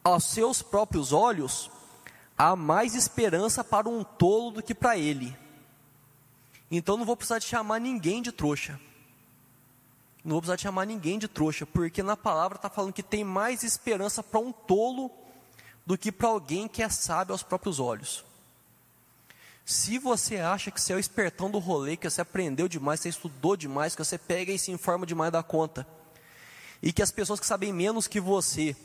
aos 0.04 0.24
seus 0.26 0.62
próprios 0.62 1.12
olhos? 1.12 1.70
Há 2.38 2.56
mais 2.56 2.96
esperança 2.96 3.64
para 3.64 3.90
um 3.90 4.04
tolo 4.04 4.52
do 4.52 4.64
que 4.64 4.76
para 4.76 4.98
ele. 4.98 5.36
Então 6.70 6.98
não 6.98 7.06
vou 7.06 7.16
precisar 7.16 7.40
de 7.40 7.46
chamar 7.46 7.80
ninguém 7.80 8.22
de 8.22 8.32
trouxa. 8.32 8.80
Não 10.28 10.34
vou 10.34 10.41
precisar 10.41 10.57
de 10.57 10.63
chamar 10.63 10.86
ninguém 10.86 11.17
de 11.17 11.25
trouxa, 11.25 11.65
porque 11.65 12.03
na 12.03 12.17
palavra 12.17 12.57
está 12.57 12.69
falando 12.69 12.91
que 12.91 13.01
tem 13.01 13.23
mais 13.23 13.63
esperança 13.63 14.21
para 14.21 14.41
um 14.41 14.51
tolo 14.51 15.09
do 15.86 15.97
que 15.97 16.11
para 16.11 16.28
alguém 16.28 16.67
que 16.67 16.84
é 16.84 16.89
sábio 16.89 17.32
aos 17.32 17.43
próprios 17.43 17.80
olhos. 17.80 18.25
Se 19.65 19.97
você 19.97 20.36
acha 20.36 20.69
que 20.69 20.82
você 20.82 20.91
é 20.91 20.97
o 20.97 20.99
espertão 20.99 21.49
do 21.49 21.59
rolê, 21.59 21.95
que 21.95 22.09
você 22.09 22.19
aprendeu 22.19 22.67
demais, 22.67 22.99
você 22.99 23.07
estudou 23.07 23.55
demais, 23.55 23.95
que 23.95 24.03
você 24.03 24.17
pega 24.17 24.51
e 24.51 24.59
se 24.59 24.69
informa 24.69 25.05
demais 25.05 25.32
da 25.32 25.41
conta, 25.41 25.88
e 26.84 26.91
que 26.91 27.01
as 27.01 27.09
pessoas 27.09 27.39
que 27.39 27.45
sabem 27.45 27.71
menos 27.71 28.05
que 28.05 28.19
você, 28.19 28.75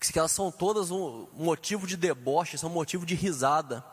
que 0.00 0.18
elas 0.18 0.32
são 0.32 0.50
todas 0.50 0.90
um 0.90 1.28
motivo 1.32 1.86
de 1.86 1.96
deboche, 1.96 2.58
são 2.58 2.68
motivo 2.68 3.06
de 3.06 3.14
risada, 3.14 3.84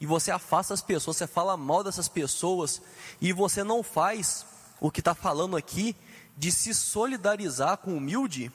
e 0.00 0.06
você 0.06 0.30
afasta 0.30 0.72
as 0.72 0.80
pessoas, 0.80 1.16
você 1.16 1.26
fala 1.26 1.56
mal 1.56 1.82
dessas 1.82 2.06
pessoas, 2.06 2.80
e 3.20 3.32
você 3.32 3.64
não 3.64 3.82
faz 3.82 4.46
o 4.80 4.90
que 4.90 5.00
está 5.00 5.14
falando 5.14 5.56
aqui, 5.56 5.96
de 6.36 6.52
se 6.52 6.74
solidarizar 6.74 7.78
com 7.78 7.92
o 7.92 7.96
humilde, 7.96 8.52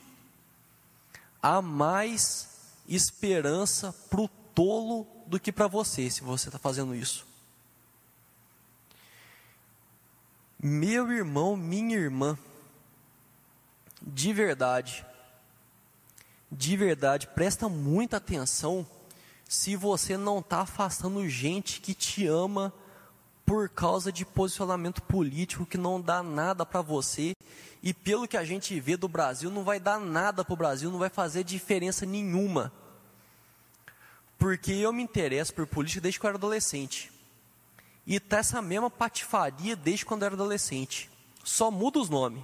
há 1.42 1.62
mais 1.62 2.50
esperança 2.88 3.94
para 4.10 4.22
o 4.22 4.28
tolo 4.28 5.08
do 5.28 5.40
que 5.40 5.52
para 5.52 5.68
você, 5.68 6.10
se 6.10 6.22
você 6.22 6.48
está 6.48 6.60
fazendo 6.60 6.96
isso. 6.96 7.26
Meu 10.58 11.12
irmão, 11.12 11.58
minha 11.58 11.98
irmã, 11.98 12.38
de 14.02 14.32
verdade, 14.32 15.06
de 16.50 16.78
verdade, 16.78 17.28
presta 17.28 17.68
muita 17.68 18.18
atenção 18.18 18.88
se 19.48 19.76
você 19.76 20.16
não 20.16 20.40
está 20.40 20.62
afastando 20.62 21.28
gente 21.28 21.82
que 21.82 21.94
te 21.94 22.26
ama 22.26 22.74
por 23.46 23.70
causa 23.70 24.12
de 24.12 24.26
posicionamento 24.26 25.02
político 25.02 25.66
que 25.66 25.78
não 25.78 26.00
dá 26.00 26.24
nada 26.24 26.66
para 26.66 26.82
você 26.82 27.34
e 27.82 27.94
pelo 27.94 28.28
que 28.28 28.38
a 28.38 28.46
gente 28.46 28.80
vê 28.80 28.96
do 28.96 29.08
Brasil 29.08 29.52
não 29.52 29.64
vai 29.64 29.80
dar 29.80 30.00
nada 30.00 30.46
para 30.46 30.54
o 30.54 30.58
Brasil, 30.58 30.90
não 30.90 31.00
vai 31.00 31.10
fazer 31.10 31.44
diferença 31.44 32.06
nenhuma. 32.06 32.72
Porque 34.38 34.72
eu 34.72 34.94
me 34.94 35.04
interesso 35.04 35.54
por 35.54 35.68
política 35.68 36.02
desde 36.02 36.20
que 36.20 36.26
eu 36.26 36.30
era 36.30 36.38
adolescente. 36.38 37.12
E 38.06 38.20
tá 38.20 38.38
essa 38.38 38.62
mesma 38.62 38.90
patifaria 38.90 39.76
desde 39.76 40.06
quando 40.06 40.24
eu 40.24 40.28
era 40.28 40.36
adolescente. 40.36 41.10
Só 41.44 41.70
muda 41.70 42.00
os 42.00 42.10
nomes. 42.10 42.44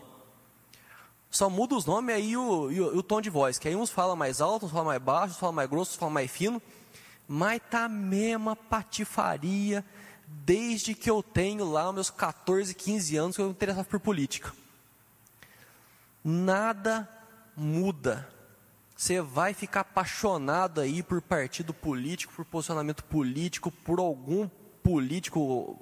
Só 1.32 1.50
muda 1.50 1.76
os 1.76 1.86
nomes 1.86 2.16
aí 2.16 2.36
o, 2.36 2.42
o, 2.42 2.98
o, 2.98 3.04
tom 3.04 3.22
de 3.22 3.30
voz. 3.30 3.60
Que 3.60 3.68
aí 3.68 3.76
uns 3.76 3.90
falam 3.90 4.16
mais 4.16 4.42
alto, 4.42 4.66
uns 4.66 4.72
falam 4.72 4.88
mais 4.88 5.02
baixo, 5.02 5.34
uns 5.34 5.40
falam 5.40 5.54
mais 5.54 5.70
grosso, 5.70 5.92
uns 5.92 5.98
falam 5.98 6.14
mais 6.14 6.32
fino. 6.32 6.62
Mas 7.28 7.62
tá 7.70 7.86
a 7.86 7.90
mesma 7.90 8.56
patifaria 8.56 9.86
desde 10.46 10.94
que 10.94 11.10
eu 11.10 11.24
tenho 11.24 11.70
lá 11.70 11.92
meus 11.92 12.10
14, 12.10 12.74
15 12.74 13.18
anos 13.18 13.36
que 13.36 13.42
eu 13.42 13.46
me 13.46 13.52
interessava 13.52 13.88
por 13.88 14.00
política. 14.00 14.54
Nada 16.24 17.10
muda. 17.56 18.28
Você 18.96 19.22
vai 19.22 19.54
ficar 19.54 19.82
apaixonado 19.82 20.82
aí 20.82 21.02
por 21.02 21.22
partido 21.22 21.74
político, 21.74 22.34
por 22.34 22.46
posicionamento 22.46 23.04
político, 23.06 23.72
por 23.72 24.00
algum 24.00 24.50
político, 24.84 25.80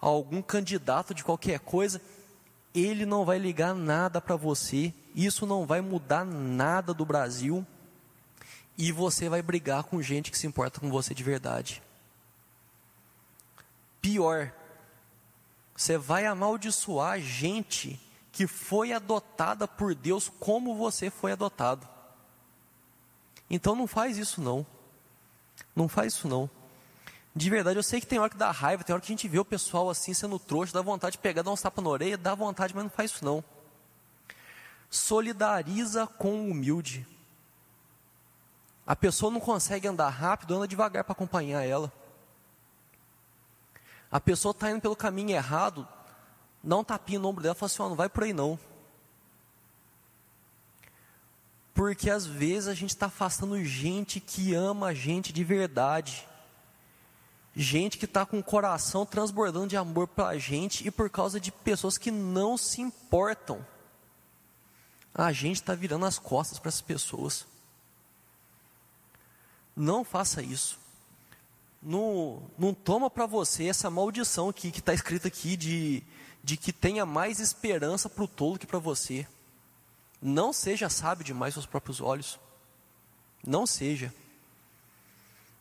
algum 0.00 0.42
candidato 0.42 1.14
de 1.14 1.24
qualquer 1.24 1.60
coisa. 1.60 2.00
ele 2.74 3.04
não 3.04 3.24
vai 3.24 3.38
ligar 3.38 3.74
nada 3.74 4.20
para 4.20 4.34
você, 4.34 4.94
isso 5.14 5.46
não 5.46 5.66
vai 5.66 5.82
mudar 5.82 6.24
nada 6.24 6.94
do 6.94 7.04
Brasil, 7.04 7.66
e 8.78 8.90
você 8.90 9.28
vai 9.28 9.42
brigar 9.42 9.84
com 9.84 10.00
gente 10.00 10.30
que 10.30 10.38
se 10.38 10.46
importa 10.46 10.80
com 10.80 10.90
você 10.90 11.14
de 11.14 11.22
verdade. 11.22 11.82
Pior, 14.02 14.52
você 15.74 15.96
vai 15.96 16.26
amaldiçoar 16.26 17.20
gente 17.20 17.98
que 18.32 18.46
foi 18.46 18.92
adotada 18.92 19.68
por 19.68 19.94
Deus 19.94 20.30
como 20.40 20.74
você 20.74 21.08
foi 21.08 21.32
adotado. 21.32 21.88
Então 23.48 23.76
não 23.76 23.86
faz 23.86 24.18
isso 24.18 24.40
não. 24.40 24.66
Não 25.76 25.88
faz 25.88 26.14
isso 26.14 26.26
não. 26.26 26.50
De 27.34 27.48
verdade, 27.48 27.78
eu 27.78 27.82
sei 27.82 28.00
que 28.00 28.06
tem 28.06 28.18
hora 28.18 28.28
que 28.28 28.36
dá 28.36 28.50
raiva, 28.50 28.84
tem 28.84 28.92
hora 28.92 29.00
que 29.00 29.10
a 29.10 29.14
gente 29.14 29.28
vê 29.28 29.38
o 29.38 29.44
pessoal 29.44 29.88
assim 29.88 30.12
sendo 30.12 30.38
trouxa, 30.38 30.72
dá 30.72 30.82
vontade 30.82 31.12
de 31.12 31.18
pegar, 31.18 31.42
dar 31.42 31.50
um 31.50 31.56
tapa 31.56 31.80
na 31.80 31.88
orelha, 31.88 32.18
dá 32.18 32.34
vontade, 32.34 32.74
mas 32.74 32.82
não 32.82 32.90
faz 32.90 33.10
isso 33.10 33.24
não. 33.24 33.42
Solidariza 34.90 36.06
com 36.06 36.34
o 36.34 36.50
humilde. 36.50 37.06
A 38.86 38.96
pessoa 38.96 39.30
não 39.30 39.40
consegue 39.40 39.86
andar 39.86 40.08
rápido, 40.08 40.56
anda 40.56 40.66
devagar 40.66 41.04
para 41.04 41.12
acompanhar 41.12 41.62
ela. 41.62 41.90
A 44.12 44.20
pessoa 44.20 44.52
está 44.52 44.70
indo 44.70 44.82
pelo 44.82 44.94
caminho 44.94 45.30
errado, 45.30 45.88
dá 46.62 46.76
um 46.76 46.84
tapinha 46.84 47.18
no 47.18 47.28
ombro 47.28 47.42
dela 47.42 47.54
e 47.56 47.58
fala 47.58 47.72
assim: 47.72 47.82
oh, 47.82 47.88
não 47.88 47.96
vai 47.96 48.10
por 48.10 48.24
aí 48.24 48.34
não. 48.34 48.58
Porque 51.72 52.10
às 52.10 52.26
vezes 52.26 52.68
a 52.68 52.74
gente 52.74 52.90
está 52.90 53.06
afastando 53.06 53.64
gente 53.64 54.20
que 54.20 54.54
ama 54.54 54.88
a 54.88 54.94
gente 54.94 55.32
de 55.32 55.42
verdade. 55.42 56.28
Gente 57.56 57.96
que 57.96 58.04
está 58.04 58.24
com 58.24 58.38
o 58.38 58.44
coração 58.44 59.04
transbordando 59.06 59.68
de 59.68 59.76
amor 59.76 60.06
para 60.08 60.28
a 60.28 60.38
gente 60.38 60.86
e 60.86 60.90
por 60.90 61.08
causa 61.08 61.40
de 61.40 61.50
pessoas 61.50 61.96
que 61.96 62.10
não 62.10 62.58
se 62.58 62.82
importam. 62.82 63.66
A 65.14 65.32
gente 65.32 65.56
está 65.56 65.74
virando 65.74 66.04
as 66.04 66.18
costas 66.18 66.58
para 66.58 66.68
essas 66.68 66.82
pessoas. 66.82 67.46
Não 69.74 70.04
faça 70.04 70.42
isso. 70.42 70.81
Não, 71.82 72.42
não 72.56 72.72
toma 72.72 73.10
para 73.10 73.26
você 73.26 73.66
essa 73.66 73.90
maldição 73.90 74.48
aqui 74.48 74.70
que 74.70 74.78
está 74.78 74.94
escrita 74.94 75.26
aqui 75.26 75.56
de, 75.56 76.02
de 76.42 76.56
que 76.56 76.72
tenha 76.72 77.04
mais 77.04 77.40
esperança 77.40 78.08
para 78.08 78.22
o 78.22 78.28
tolo 78.28 78.58
que 78.58 78.66
para 78.66 78.78
você. 78.78 79.26
Não 80.20 80.52
seja 80.52 80.88
sábio 80.88 81.24
demais 81.24 81.56
aos 81.56 81.66
próprios 81.66 82.00
olhos. 82.00 82.38
Não 83.44 83.66
seja. 83.66 84.14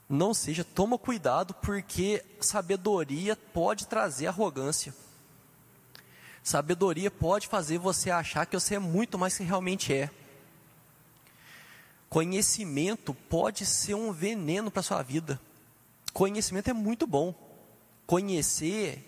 Não 0.08 0.34
seja, 0.34 0.64
toma 0.64 0.98
cuidado, 0.98 1.54
porque 1.56 2.24
sabedoria 2.40 3.36
pode 3.36 3.88
trazer 3.88 4.28
arrogância. 4.28 4.94
Sabedoria 6.44 7.10
pode 7.10 7.48
fazer 7.48 7.78
você 7.78 8.12
achar 8.12 8.46
que 8.46 8.60
você 8.60 8.76
é 8.76 8.80
muito 8.80 9.18
mais 9.18 9.38
que 9.38 9.44
realmente 9.44 9.94
é. 9.94 10.12
Conhecimento 12.10 13.14
pode 13.14 13.66
ser 13.66 13.94
um 13.94 14.12
veneno 14.12 14.70
para 14.70 14.84
sua 14.84 15.02
vida. 15.02 15.40
Conhecimento 16.14 16.70
é 16.70 16.74
muito 16.74 17.08
bom. 17.08 17.34
Conhecer 18.06 19.08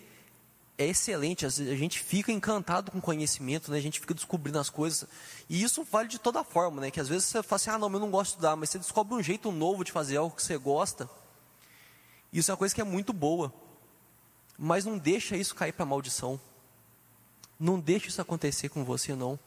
é 0.78 0.86
excelente. 0.86 1.46
A 1.46 1.50
gente 1.50 2.00
fica 2.00 2.32
encantado 2.32 2.92
com 2.92 3.02
conhecimento, 3.02 3.72
né? 3.72 3.78
a 3.78 3.82
gente 3.82 4.00
fica 4.00 4.14
descobrindo 4.14 4.60
as 4.60 4.70
coisas. 4.70 5.08
E 5.50 5.62
isso 5.62 5.84
vale 5.84 6.08
de 6.08 6.20
toda 6.20 6.44
forma, 6.44 6.82
né? 6.82 6.92
Que 6.92 7.00
às 7.00 7.08
vezes 7.08 7.26
você 7.26 7.44
fala 7.44 7.58
assim, 7.58 7.70
ah, 7.70 7.78
não, 7.78 7.92
eu 7.92 8.00
não 8.00 8.12
gosto 8.12 8.32
de 8.32 8.34
estudar, 8.36 8.56
mas 8.56 8.70
você 8.70 8.80
descobre 8.80 9.14
um 9.14 9.24
jeito 9.24 9.52
novo 9.52 9.84
de 9.84 9.92
fazer 9.92 10.18
algo 10.18 10.36
que 10.36 10.44
você 10.44 10.58
gosta. 10.58 11.10
Isso 12.32 12.50
é 12.50 12.54
uma 12.54 12.58
coisa 12.58 12.74
que 12.74 12.82
é 12.82 12.86
muito 12.86 13.14
boa. 13.14 13.54
Mas 14.58 14.86
não 14.86 14.98
deixa 14.98 15.36
isso 15.36 15.56
cair 15.56 15.74
para 15.74 15.86
maldição. 15.86 16.40
Não 17.60 17.80
deixa 17.80 18.08
isso 18.08 18.22
acontecer 18.22 18.70
com 18.70 18.84
você, 18.84 19.16
não 19.16 19.40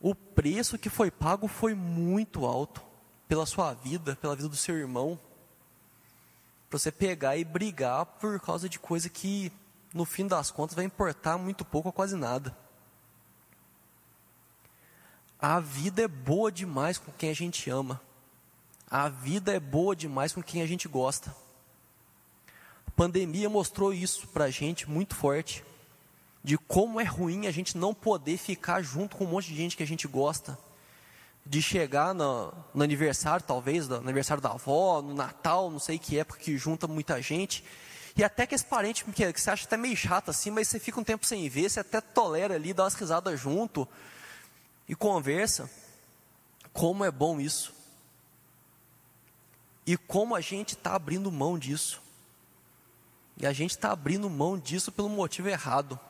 o 0.00 0.14
preço 0.14 0.78
que 0.78 0.88
foi 0.88 1.10
pago 1.10 1.48
foi 1.48 1.74
muito 1.74 2.44
alto 2.44 2.80
pela 3.28 3.46
sua 3.46 3.74
vida, 3.74 4.16
pela 4.16 4.36
vida 4.36 4.48
do 4.48 4.56
seu 4.56 4.76
irmão. 4.76 5.18
Para 6.68 6.78
você 6.78 6.90
pegar 6.90 7.36
e 7.36 7.44
brigar 7.44 8.06
por 8.06 8.40
causa 8.40 8.68
de 8.68 8.78
coisa 8.78 9.08
que, 9.08 9.52
no 9.92 10.04
fim 10.04 10.26
das 10.26 10.50
contas, 10.50 10.74
vai 10.74 10.84
importar 10.84 11.38
muito 11.38 11.64
pouco 11.64 11.88
ou 11.88 11.92
quase 11.92 12.16
nada. 12.16 12.56
A 15.38 15.60
vida 15.60 16.02
é 16.02 16.08
boa 16.08 16.50
demais 16.50 16.98
com 16.98 17.12
quem 17.12 17.30
a 17.30 17.34
gente 17.34 17.68
ama. 17.70 18.00
A 18.90 19.08
vida 19.08 19.52
é 19.52 19.60
boa 19.60 19.94
demais 19.94 20.32
com 20.32 20.42
quem 20.42 20.62
a 20.62 20.66
gente 20.66 20.88
gosta. 20.88 21.34
A 22.86 22.90
pandemia 22.92 23.50
mostrou 23.50 23.92
isso 23.92 24.26
para 24.28 24.50
gente 24.50 24.88
muito 24.88 25.14
forte 25.14 25.64
de 26.42 26.56
como 26.56 27.00
é 27.00 27.04
ruim 27.04 27.48
a 27.48 27.50
gente 27.50 27.76
não 27.76 27.92
poder 27.92 28.38
ficar 28.38 28.80
junto 28.80 29.16
com 29.16 29.24
um 29.24 29.28
monte 29.28 29.48
de 29.48 29.56
gente 29.56 29.76
que 29.76 29.82
a 29.82 29.86
gente 29.86 30.06
gosta. 30.06 30.56
De 31.46 31.62
chegar 31.62 32.12
no, 32.12 32.52
no 32.74 32.82
aniversário, 32.82 33.44
talvez, 33.46 33.88
no 33.88 33.96
aniversário 33.96 34.42
da 34.42 34.50
avó, 34.50 35.00
no 35.00 35.14
Natal, 35.14 35.70
não 35.70 35.78
sei 35.78 35.98
que 35.98 36.18
época 36.18 36.40
que 36.40 36.58
junta 36.58 36.86
muita 36.88 37.22
gente. 37.22 37.64
E 38.16 38.24
até 38.24 38.46
que 38.46 38.54
esse 38.54 38.64
parente 38.64 39.04
que, 39.04 39.32
que 39.32 39.40
você 39.40 39.50
acha 39.50 39.64
até 39.64 39.76
meio 39.76 39.96
chato 39.96 40.30
assim, 40.30 40.50
mas 40.50 40.68
você 40.68 40.80
fica 40.80 40.98
um 40.98 41.04
tempo 41.04 41.24
sem 41.26 41.48
ver, 41.48 41.68
você 41.68 41.80
até 41.80 42.00
tolera 42.00 42.54
ali, 42.54 42.72
dá 42.72 42.84
umas 42.84 42.94
risadas 42.94 43.38
junto 43.38 43.86
e 44.88 44.94
conversa. 44.94 45.70
Como 46.72 47.04
é 47.04 47.10
bom 47.10 47.40
isso. 47.40 47.74
E 49.86 49.96
como 49.96 50.34
a 50.34 50.40
gente 50.40 50.74
está 50.74 50.94
abrindo 50.94 51.30
mão 51.30 51.58
disso. 51.58 52.02
E 53.36 53.46
a 53.46 53.52
gente 53.52 53.70
está 53.70 53.92
abrindo 53.92 54.28
mão 54.28 54.58
disso 54.58 54.90
pelo 54.90 55.08
motivo 55.08 55.48
errado 55.48 56.00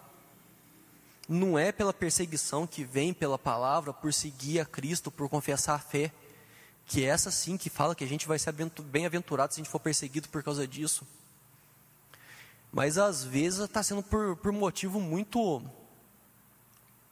não 1.29 1.59
é 1.59 1.73
pela 1.73 1.93
perseguição 1.93 2.67
que 2.67 2.85
vem 2.85 3.13
pela 3.13 3.39
palavra, 3.39 3.93
por 3.93 4.13
seguir 4.13 4.61
a 4.61 4.65
Cristo, 4.65 5.11
por 5.11 5.29
confessar 5.29 5.75
a 5.75 5.79
fé, 5.79 6.13
que 6.87 7.05
é 7.05 7.09
essa 7.09 7.31
sim 7.31 7.57
que 7.57 7.69
fala 7.69 7.95
que 7.95 8.05
a 8.05 8.07
gente 8.07 8.29
vai 8.29 8.39
ser 8.39 8.53
bem-aventurado 8.53 9.53
se 9.53 9.61
a 9.61 9.63
gente 9.65 9.71
for 9.71 9.81
perseguido 9.81 10.29
por 10.29 10.43
causa 10.43 10.67
disso. 10.67 11.07
Mas 12.73 12.99
às 12.99 13.25
vezes 13.25 13.61
está 13.61 13.83
sendo 13.83 14.03
por, 14.03 14.37
por 14.37 14.53
motivo 14.53 15.01
muito, 15.01 15.63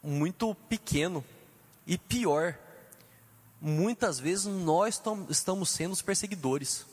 muito 0.02 0.54
pequeno. 0.68 1.24
E 1.86 1.98
pior, 1.98 2.56
muitas 3.60 4.20
vezes 4.20 4.44
nós 4.44 5.00
estamos 5.28 5.70
sendo 5.70 5.92
os 5.92 6.02
perseguidores. 6.02 6.86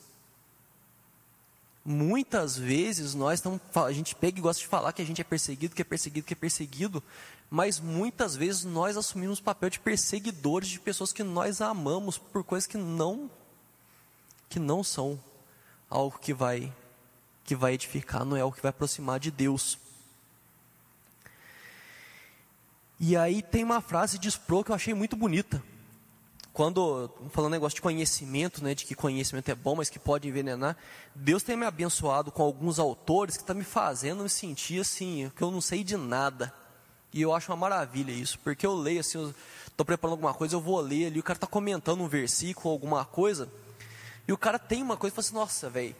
Muitas 1.84 2.56
vezes 2.56 3.12
nós 3.12 3.40
estamos, 3.40 3.60
a 3.74 3.90
gente 3.90 4.14
pega 4.14 4.38
e 4.38 4.42
gosta 4.42 4.60
de 4.60 4.68
falar 4.68 4.92
que 4.92 5.02
a 5.02 5.04
gente 5.04 5.20
é 5.20 5.24
perseguido, 5.24 5.74
que 5.74 5.82
é 5.82 5.84
perseguido, 5.84 6.26
que 6.26 6.32
é 6.32 6.36
perseguido, 6.36 7.02
mas 7.50 7.80
muitas 7.80 8.36
vezes 8.36 8.64
nós 8.64 8.96
assumimos 8.96 9.40
o 9.40 9.42
papel 9.42 9.68
de 9.68 9.80
perseguidores 9.80 10.68
de 10.68 10.78
pessoas 10.78 11.12
que 11.12 11.24
nós 11.24 11.60
amamos 11.60 12.18
por 12.18 12.44
coisas 12.44 12.68
que 12.68 12.78
não 12.78 13.30
que 14.48 14.60
não 14.60 14.84
são 14.84 15.18
algo 15.90 16.18
que 16.18 16.32
vai 16.32 16.72
que 17.44 17.56
vai 17.56 17.74
edificar, 17.74 18.24
não 18.24 18.36
é 18.36 18.40
algo 18.40 18.54
que 18.54 18.62
vai 18.62 18.70
aproximar 18.70 19.18
de 19.18 19.32
Deus. 19.32 19.76
E 23.00 23.16
aí 23.16 23.42
tem 23.42 23.64
uma 23.64 23.80
frase 23.80 24.20
de 24.20 24.28
Sproul 24.28 24.62
que 24.62 24.70
eu 24.70 24.76
achei 24.76 24.94
muito 24.94 25.16
bonita 25.16 25.60
quando 26.52 27.10
falando 27.30 27.52
negócio 27.52 27.76
de 27.76 27.82
conhecimento, 27.82 28.62
né, 28.62 28.74
de 28.74 28.84
que 28.84 28.94
conhecimento 28.94 29.48
é 29.50 29.54
bom, 29.54 29.76
mas 29.76 29.88
que 29.88 29.98
pode 29.98 30.28
envenenar, 30.28 30.76
Deus 31.14 31.42
tem 31.42 31.56
me 31.56 31.64
abençoado 31.64 32.30
com 32.30 32.42
alguns 32.42 32.78
autores 32.78 33.36
que 33.36 33.42
está 33.42 33.54
me 33.54 33.64
fazendo 33.64 34.22
me 34.22 34.28
sentir 34.28 34.80
assim, 34.80 35.32
que 35.34 35.42
eu 35.42 35.50
não 35.50 35.60
sei 35.60 35.82
de 35.82 35.96
nada. 35.96 36.52
E 37.12 37.20
eu 37.22 37.34
acho 37.34 37.50
uma 37.50 37.56
maravilha 37.56 38.10
isso, 38.10 38.38
porque 38.38 38.66
eu 38.66 38.74
leio 38.74 39.00
assim, 39.00 39.34
estou 39.66 39.84
preparando 39.84 40.12
alguma 40.12 40.34
coisa, 40.34 40.54
eu 40.54 40.60
vou 40.60 40.80
ler 40.80 41.06
ali, 41.06 41.20
o 41.20 41.22
cara 41.22 41.36
está 41.36 41.46
comentando 41.46 42.02
um 42.02 42.08
versículo, 42.08 42.70
alguma 42.70 43.04
coisa, 43.04 43.50
e 44.26 44.32
o 44.32 44.38
cara 44.38 44.58
tem 44.58 44.82
uma 44.82 44.96
coisa 44.96 45.12
e 45.12 45.16
fala 45.16 45.26
assim, 45.26 45.34
nossa, 45.34 45.70
velho, 45.70 45.96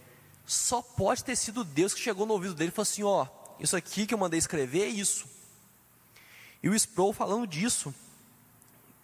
só 0.46 0.82
pode 0.82 1.24
ter 1.24 1.36
sido 1.36 1.64
Deus 1.64 1.94
que 1.94 2.00
chegou 2.00 2.26
no 2.26 2.32
ouvido 2.34 2.54
dele 2.54 2.70
e 2.70 2.74
falou 2.74 2.82
assim, 2.82 3.02
ó, 3.02 3.26
isso 3.58 3.76
aqui 3.76 4.06
que 4.06 4.14
eu 4.14 4.18
mandei 4.18 4.38
escrever 4.38 4.82
é 4.82 4.88
isso. 4.88 5.26
E 6.62 6.68
o 6.68 6.74
Sproul 6.74 7.12
falando 7.12 7.46
disso, 7.46 7.94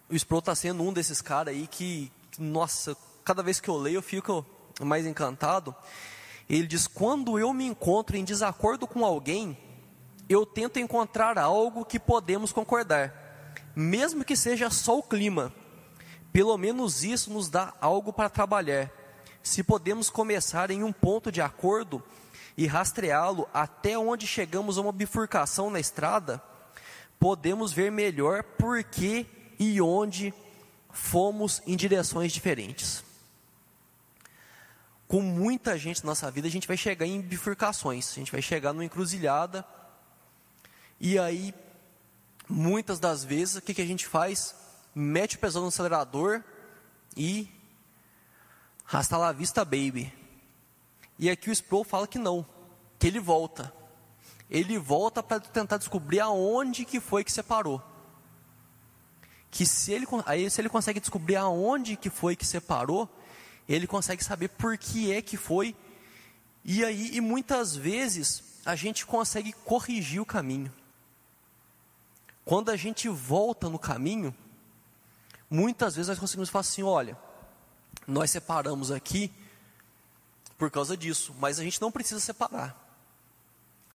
o 0.09 0.15
Sproul 0.15 0.39
está 0.39 0.55
sendo 0.55 0.83
um 0.83 0.91
desses 0.91 1.21
caras 1.21 1.53
aí 1.53 1.67
que, 1.67 2.11
nossa, 2.37 2.97
cada 3.23 3.43
vez 3.43 3.59
que 3.59 3.69
eu 3.69 3.77
leio 3.77 3.97
eu 3.97 4.01
fico 4.01 4.45
mais 4.81 5.05
encantado. 5.05 5.75
Ele 6.49 6.65
diz: 6.65 6.87
quando 6.87 7.37
eu 7.37 7.53
me 7.53 7.65
encontro 7.65 8.17
em 8.17 8.23
desacordo 8.23 8.87
com 8.87 9.05
alguém, 9.05 9.57
eu 10.27 10.45
tento 10.45 10.79
encontrar 10.79 11.37
algo 11.37 11.85
que 11.85 11.99
podemos 11.99 12.51
concordar, 12.51 13.53
mesmo 13.75 14.25
que 14.25 14.35
seja 14.35 14.69
só 14.69 14.97
o 14.97 15.03
clima. 15.03 15.53
Pelo 16.33 16.57
menos 16.57 17.03
isso 17.03 17.31
nos 17.31 17.49
dá 17.49 17.73
algo 17.79 18.11
para 18.11 18.29
trabalhar. 18.29 18.91
Se 19.41 19.63
podemos 19.63 20.09
começar 20.09 20.69
em 20.69 20.83
um 20.83 20.91
ponto 20.91 21.31
de 21.31 21.41
acordo 21.41 22.03
e 22.57 22.67
rastreá-lo 22.67 23.47
até 23.53 23.97
onde 23.97 24.27
chegamos 24.27 24.77
a 24.77 24.81
uma 24.81 24.91
bifurcação 24.91 25.69
na 25.69 25.79
estrada, 25.79 26.41
podemos 27.19 27.71
ver 27.71 27.91
melhor 27.91 28.43
por 28.43 28.83
que 28.83 29.25
e 29.59 29.81
onde 29.81 30.33
fomos 30.89 31.61
em 31.67 31.75
direções 31.75 32.31
diferentes. 32.31 33.03
Com 35.07 35.21
muita 35.21 35.77
gente 35.77 36.03
na 36.03 36.11
nossa 36.11 36.31
vida, 36.31 36.47
a 36.47 36.51
gente 36.51 36.67
vai 36.67 36.77
chegar 36.77 37.05
em 37.05 37.19
bifurcações, 37.19 38.11
a 38.11 38.15
gente 38.15 38.31
vai 38.31 38.41
chegar 38.41 38.73
numa 38.73 38.85
encruzilhada 38.85 39.65
E 40.99 41.17
aí, 41.19 41.53
muitas 42.47 42.99
das 42.99 43.23
vezes, 43.23 43.55
o 43.55 43.61
que, 43.61 43.73
que 43.73 43.81
a 43.81 43.85
gente 43.85 44.07
faz? 44.07 44.55
Mete 44.93 45.35
o 45.35 45.39
pesão 45.39 45.61
no 45.61 45.67
acelerador 45.67 46.43
e 47.17 47.49
rasta 48.85 49.17
lá 49.17 49.29
a 49.29 49.33
vista, 49.33 49.65
baby. 49.65 50.13
E 51.17 51.29
aqui 51.29 51.49
o 51.49 51.53
Sproul 51.53 51.83
fala 51.83 52.07
que 52.07 52.17
não, 52.17 52.45
que 52.97 53.07
ele 53.07 53.19
volta. 53.19 53.73
Ele 54.49 54.77
volta 54.77 55.21
para 55.21 55.39
tentar 55.39 55.77
descobrir 55.77 56.19
aonde 56.19 56.85
que 56.85 56.99
foi 56.99 57.23
que 57.23 57.31
separou. 57.31 57.83
Que 59.51 59.65
se 59.65 59.91
ele, 59.91 60.05
aí 60.25 60.49
se 60.49 60.61
ele 60.61 60.69
consegue 60.69 60.99
descobrir 60.99 61.35
aonde 61.35 61.95
que 61.95 62.09
foi 62.09 62.35
que 62.35 62.45
separou, 62.45 63.09
ele 63.67 63.87
consegue 63.87 64.23
saber 64.23 64.49
por 64.49 64.77
que 64.77 65.11
é 65.11 65.21
que 65.21 65.37
foi. 65.37 65.75
E 66.63 66.83
aí, 66.83 67.15
e 67.15 67.21
muitas 67.21 67.75
vezes, 67.75 68.43
a 68.65 68.75
gente 68.75 69.05
consegue 69.05 69.53
corrigir 69.53 70.21
o 70.21 70.25
caminho. 70.25 70.71
Quando 72.45 72.69
a 72.69 72.75
gente 72.75 73.07
volta 73.07 73.69
no 73.69 73.77
caminho, 73.77 74.35
muitas 75.49 75.95
vezes 75.95 76.09
nós 76.09 76.19
conseguimos 76.19 76.49
falar 76.49 76.61
assim: 76.61 76.83
olha, 76.83 77.17
nós 78.07 78.31
separamos 78.31 78.91
aqui 78.91 79.31
por 80.57 80.69
causa 80.69 80.97
disso, 80.97 81.33
mas 81.39 81.59
a 81.59 81.63
gente 81.63 81.81
não 81.81 81.91
precisa 81.91 82.19
separar. 82.19 82.75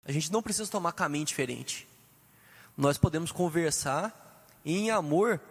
A 0.05 0.11
gente 0.11 0.31
não 0.31 0.41
precisa 0.41 0.69
tomar 0.69 0.91
caminho 0.91 1.25
diferente. 1.25 1.87
Nós 2.77 2.97
podemos 2.97 3.31
conversar 3.31 4.22
em 4.65 4.91
amor, 4.91 5.41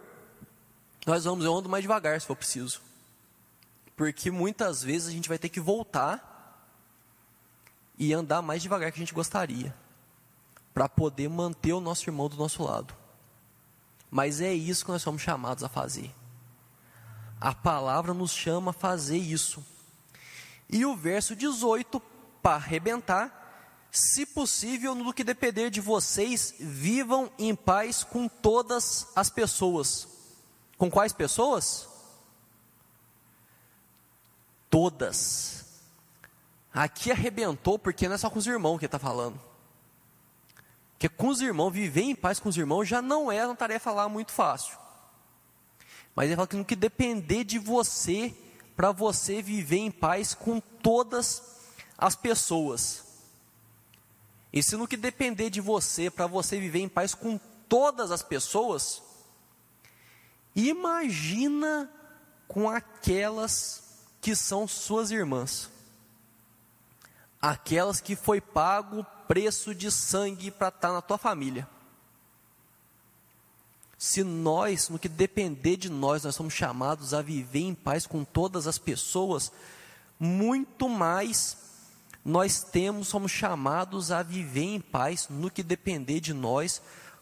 nós 1.05 1.25
vamos, 1.25 1.45
eu 1.45 1.55
ando 1.55 1.69
mais 1.69 1.83
devagar 1.83 2.19
se 2.19 2.27
for 2.27 2.35
preciso. 2.35 2.81
Porque 3.95 4.31
muitas 4.31 4.83
vezes 4.83 5.07
a 5.07 5.11
gente 5.11 5.29
vai 5.29 5.37
ter 5.37 5.49
que 5.49 5.59
voltar 5.59 6.31
e 7.97 8.13
andar 8.13 8.41
mais 8.41 8.61
devagar 8.61 8.91
que 8.91 8.97
a 8.97 9.03
gente 9.03 9.13
gostaria 9.13 9.75
para 10.73 10.89
poder 10.89 11.29
manter 11.29 11.73
o 11.73 11.79
nosso 11.79 12.09
irmão 12.09 12.27
do 12.27 12.35
nosso 12.35 12.63
lado. 12.63 12.95
Mas 14.09 14.41
é 14.41 14.53
isso 14.53 14.85
que 14.85 14.91
nós 14.91 15.01
somos 15.01 15.21
chamados 15.21 15.63
a 15.63 15.69
fazer. 15.69 16.13
A 17.39 17.53
palavra 17.53 18.13
nos 18.13 18.31
chama 18.31 18.71
a 18.71 18.73
fazer 18.73 19.17
isso. 19.17 19.63
E 20.69 20.85
o 20.85 20.95
verso 20.95 21.35
18, 21.35 21.99
para 22.41 22.55
arrebentar, 22.55 23.42
se 23.93 24.25
possível, 24.25 24.95
no 24.95 25.13
que 25.13 25.23
depender 25.23 25.69
de 25.69 25.79
vocês, 25.79 26.55
vivam 26.59 27.31
em 27.37 27.55
paz 27.55 28.03
com 28.03 28.27
todas 28.27 29.07
as 29.15 29.29
pessoas. 29.29 30.07
Com 30.79 30.89
quais 30.89 31.13
pessoas? 31.13 31.87
Todas. 34.67 35.65
Aqui 36.73 37.11
arrebentou 37.11 37.77
porque 37.77 38.07
não 38.07 38.15
é 38.15 38.17
só 38.17 38.31
com 38.31 38.39
os 38.39 38.47
irmãos 38.47 38.79
que 38.79 38.85
está 38.85 38.97
falando. 38.97 39.39
Porque 40.93 41.07
com 41.07 41.27
os 41.27 41.39
irmãos, 41.39 41.69
viver 41.69 42.01
em 42.01 42.15
paz 42.15 42.39
com 42.39 42.49
os 42.49 42.57
irmãos 42.57 42.85
já 42.85 42.99
não 42.99 43.31
é 43.31 43.45
uma 43.45 43.55
tarefa 43.55 43.91
lá 43.91 44.09
muito 44.09 44.31
fácil. 44.31 44.75
Mas 46.15 46.25
ele 46.25 46.35
fala 46.35 46.47
que 46.47 46.55
no 46.55 46.65
que 46.65 46.75
depender 46.75 47.43
de 47.43 47.59
você, 47.59 48.35
para 48.75 48.91
você 48.91 49.39
viver 49.39 49.77
em 49.77 49.91
paz 49.91 50.33
com 50.33 50.59
todas 50.59 51.43
as 51.95 52.15
pessoas. 52.15 53.12
E 54.53 54.61
se 54.61 54.77
no 54.77 54.87
que 54.87 54.95
depender 54.95 55.49
de 55.49 55.59
você, 55.59 56.11
para 56.11 56.27
você 56.27 56.59
viver 56.59 56.79
em 56.79 56.87
paz 56.87 57.15
com 57.15 57.39
todas 57.67 58.11
as 58.11 58.21
pessoas, 58.21 59.01
imagina 60.55 61.89
com 62.47 62.69
aquelas 62.69 63.81
que 64.21 64.35
são 64.35 64.67
suas 64.67 65.09
irmãs. 65.09 65.71
Aquelas 67.41 67.99
que 67.99 68.15
foi 68.15 68.39
pago 68.39 69.03
preço 69.27 69.73
de 69.73 69.89
sangue 69.89 70.51
para 70.51 70.67
estar 70.67 70.89
tá 70.89 70.93
na 70.93 71.01
tua 71.01 71.17
família. 71.17 71.67
Se 73.97 74.23
nós, 74.23 74.87
no 74.87 74.99
que 74.99 75.09
depender 75.09 75.77
de 75.77 75.89
nós, 75.89 76.23
nós 76.23 76.35
somos 76.35 76.53
chamados 76.53 77.13
a 77.13 77.23
viver 77.23 77.61
em 77.61 77.73
paz 77.73 78.05
com 78.05 78.23
todas 78.23 78.67
as 78.67 78.77
pessoas, 78.77 79.51
muito 80.19 80.87
mais 80.87 81.57
nós 82.23 82.63
temos, 82.63 83.07
somos 83.07 83.31
chamados 83.31 84.11
a 84.11 84.23
viver 84.23 84.63
em 84.63 84.79
paz 84.79 85.27
no 85.29 85.51
que 85.51 85.61
depender 85.61 86.19
de 86.19 86.33
nós 86.33 86.81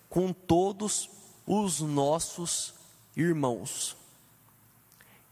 com 0.10 0.32
todos 0.32 1.10
os 1.46 1.80
nossos 1.82 2.74
irmãos. 3.16 3.98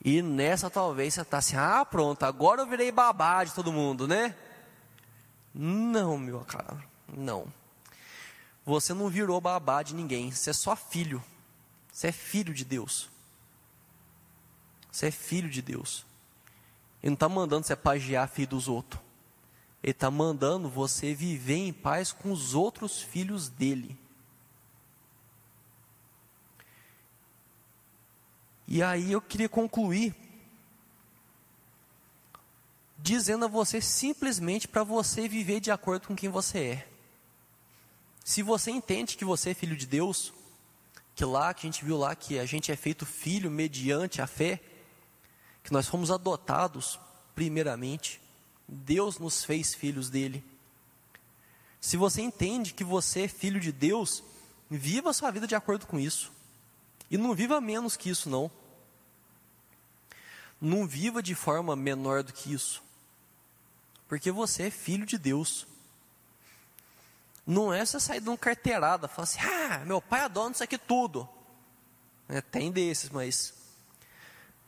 E 0.04 0.22
nessa 0.22 0.70
talvez 0.70 1.14
você 1.14 1.22
está 1.22 1.38
assim, 1.38 1.56
ah 1.56 1.86
pronto, 1.86 2.24
agora 2.24 2.62
eu 2.62 2.68
virei 2.68 2.92
babá 2.92 3.44
de 3.44 3.54
todo 3.54 3.72
mundo, 3.72 4.08
né? 4.08 4.36
Não, 5.54 6.18
meu 6.18 6.40
cara, 6.42 6.82
não. 7.08 7.48
Você 8.66 8.94
não 8.94 9.10
virou 9.10 9.40
babá 9.42 9.84
de 9.84 9.94
ninguém, 9.94 10.32
você 10.32 10.50
é 10.50 10.54
só 10.54 10.76
filho. 10.76 11.24
Você 11.92 12.08
é 12.08 12.12
filho 12.12 12.54
de 12.54 12.64
Deus. 12.64 13.10
Você 14.92 15.08
é 15.08 15.12
filho 15.12 15.50
de 15.50 15.62
Deus. 15.62 16.06
Ele 17.04 17.12
não 17.12 17.14
está 17.16 17.30
mandando 17.30 17.68
você 17.68 17.76
pagiar 17.76 18.28
filho 18.30 18.48
dos 18.48 18.68
outros. 18.68 19.09
Ele 19.82 19.92
está 19.92 20.12
mandando 20.12 20.70
você 20.70 21.14
viver 21.14 21.56
em 21.56 21.74
paz 21.74 22.12
com 22.12 22.32
os 22.32 22.54
outros 22.54 23.02
filhos 23.02 23.48
dele. 23.50 23.98
E 28.68 28.84
aí 28.84 29.12
eu 29.12 29.22
queria 29.22 29.50
concluir 29.50 30.16
dizendo 32.98 33.46
a 33.46 33.48
você 33.48 33.82
simplesmente 33.82 34.68
para 34.68 34.84
você 34.84 35.28
viver 35.28 35.60
de 35.60 35.72
acordo 35.72 36.08
com 36.08 36.16
quem 36.16 36.30
você 36.30 36.60
é. 36.60 36.88
Se 38.24 38.44
você 38.44 38.70
entende 38.70 39.18
que 39.18 39.26
você 39.26 39.52
é 39.52 39.54
filho 39.54 39.76
de 39.76 39.88
Deus, 39.88 40.34
que 41.16 41.26
lá 41.26 41.54
que 41.54 41.66
a 41.66 41.72
gente 41.72 41.84
viu 41.84 41.98
lá 41.98 42.16
que 42.16 42.38
a 42.38 42.46
gente 42.46 42.72
é 42.72 42.76
feito 42.76 43.06
filho 43.06 43.50
mediante 43.50 44.22
a 44.22 44.28
fé, 44.28 44.62
que 45.64 45.74
nós 45.74 45.88
fomos 45.88 46.12
adotados 46.12 47.00
primeiramente, 47.34 48.22
Deus 48.70 49.18
nos 49.18 49.44
fez 49.44 49.74
filhos 49.74 50.10
dele. 50.10 50.44
Se 51.82 51.98
você 51.98 52.22
entende 52.22 52.74
que 52.74 52.84
você 52.84 53.24
é 53.24 53.28
filho 53.28 53.60
de 53.60 53.72
Deus, 53.72 54.24
viva 54.70 55.10
a 55.10 55.14
sua 55.14 55.32
vida 55.32 55.48
de 55.48 55.56
acordo 55.56 55.88
com 55.88 56.00
isso. 56.00 56.32
E 57.10 57.18
não 57.18 57.34
viva 57.34 57.60
menos 57.60 57.98
que 57.98 58.10
isso 58.10 58.30
não. 58.30 58.52
Não 60.62 60.86
viva 60.86 61.24
de 61.24 61.34
forma 61.34 61.76
menor 61.76 62.22
do 62.22 62.32
que 62.32 62.54
isso. 62.54 62.84
Porque 64.08 64.32
você 64.32 64.64
é 64.64 64.72
filho 64.72 65.06
de 65.06 65.18
Deus. 65.18 65.66
Não 67.48 67.74
é 67.74 67.84
você 67.84 68.00
sair 68.00 68.22
de 68.22 68.30
uma 68.30 68.38
carteirada, 68.38 69.08
falar 69.08 69.24
assim, 69.24 69.40
ah, 69.40 69.84
meu 69.86 70.00
pai 70.00 70.30
dono 70.30 70.52
disso 70.52 70.64
aqui 70.64 70.78
tudo. 70.78 71.28
É, 72.28 72.42
tem 72.42 72.72
desses, 72.72 73.10
mas. 73.10 73.54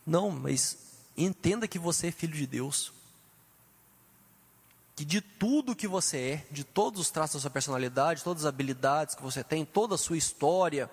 Não, 0.04 0.32
mas 0.32 0.78
entenda 1.16 1.68
que 1.68 1.78
você 1.78 2.08
é 2.08 2.12
filho 2.12 2.34
de 2.34 2.47
Deus. 2.47 2.91
Que 4.96 5.06
de 5.06 5.22
tudo 5.22 5.76
que 5.76 5.88
você 5.88 6.18
é, 6.18 6.46
de 6.52 6.64
todos 6.64 7.00
os 7.00 7.10
traços 7.10 7.36
da 7.36 7.42
sua 7.42 7.50
personalidade, 7.50 8.24
todas 8.24 8.46
as 8.46 8.50
habilidades 8.50 9.16
que 9.16 9.22
você 9.22 9.44
tem, 9.44 9.66
toda 9.66 9.96
a 9.96 9.98
sua 9.98 10.18
história, 10.18 10.89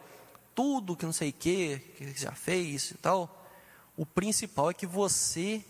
tudo 0.54 0.96
que 0.96 1.04
não 1.04 1.12
sei 1.12 1.30
o 1.30 1.32
que, 1.32 1.78
que 1.96 2.20
já 2.20 2.32
fez 2.32 2.92
e 2.92 2.94
tal, 2.94 3.46
o 3.96 4.06
principal 4.06 4.70
é 4.70 4.74
que 4.74 4.86
você 4.86 5.64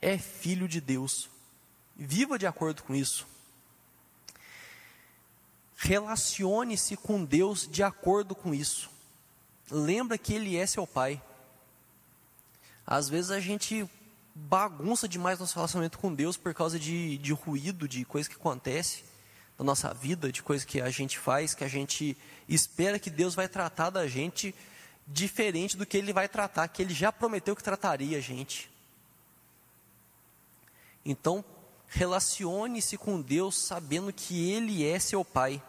é 0.00 0.16
filho 0.16 0.68
de 0.68 0.80
Deus. 0.80 1.28
Viva 1.96 2.38
de 2.38 2.46
acordo 2.46 2.82
com 2.82 2.94
isso. 2.94 3.26
Relacione-se 5.76 6.96
com 6.96 7.24
Deus 7.24 7.68
de 7.70 7.82
acordo 7.82 8.34
com 8.34 8.54
isso. 8.54 8.90
Lembra 9.70 10.18
que 10.18 10.34
Ele 10.34 10.56
é 10.56 10.66
seu 10.66 10.86
Pai. 10.86 11.22
Às 12.86 13.08
vezes 13.08 13.30
a 13.30 13.40
gente 13.40 13.88
bagunça 14.48 15.08
demais 15.08 15.38
nosso 15.38 15.54
relacionamento 15.54 15.98
com 15.98 16.14
Deus 16.14 16.36
por 16.36 16.54
causa 16.54 16.78
de, 16.78 17.18
de 17.18 17.32
ruído, 17.32 17.88
de 17.88 18.04
coisa 18.04 18.28
que 18.28 18.36
acontece 18.36 19.04
na 19.58 19.64
nossa 19.64 19.92
vida, 19.92 20.32
de 20.32 20.42
coisa 20.42 20.64
que 20.64 20.80
a 20.80 20.90
gente 20.90 21.18
faz, 21.18 21.54
que 21.54 21.64
a 21.64 21.68
gente 21.68 22.16
espera 22.48 22.98
que 22.98 23.10
Deus 23.10 23.34
vai 23.34 23.48
tratar 23.48 23.90
da 23.90 24.06
gente 24.06 24.54
diferente 25.06 25.76
do 25.76 25.84
que 25.84 25.96
Ele 25.96 26.12
vai 26.12 26.28
tratar, 26.28 26.68
que 26.68 26.82
Ele 26.82 26.94
já 26.94 27.12
prometeu 27.12 27.54
que 27.54 27.62
trataria 27.62 28.18
a 28.18 28.20
gente. 28.20 28.70
Então, 31.04 31.44
Relacione-se 31.92 32.96
com 32.96 33.20
Deus 33.20 33.58
sabendo 33.58 34.12
que 34.12 34.48
Ele 34.48 34.86
é 34.86 35.00
seu 35.00 35.24
Pai. 35.24 35.60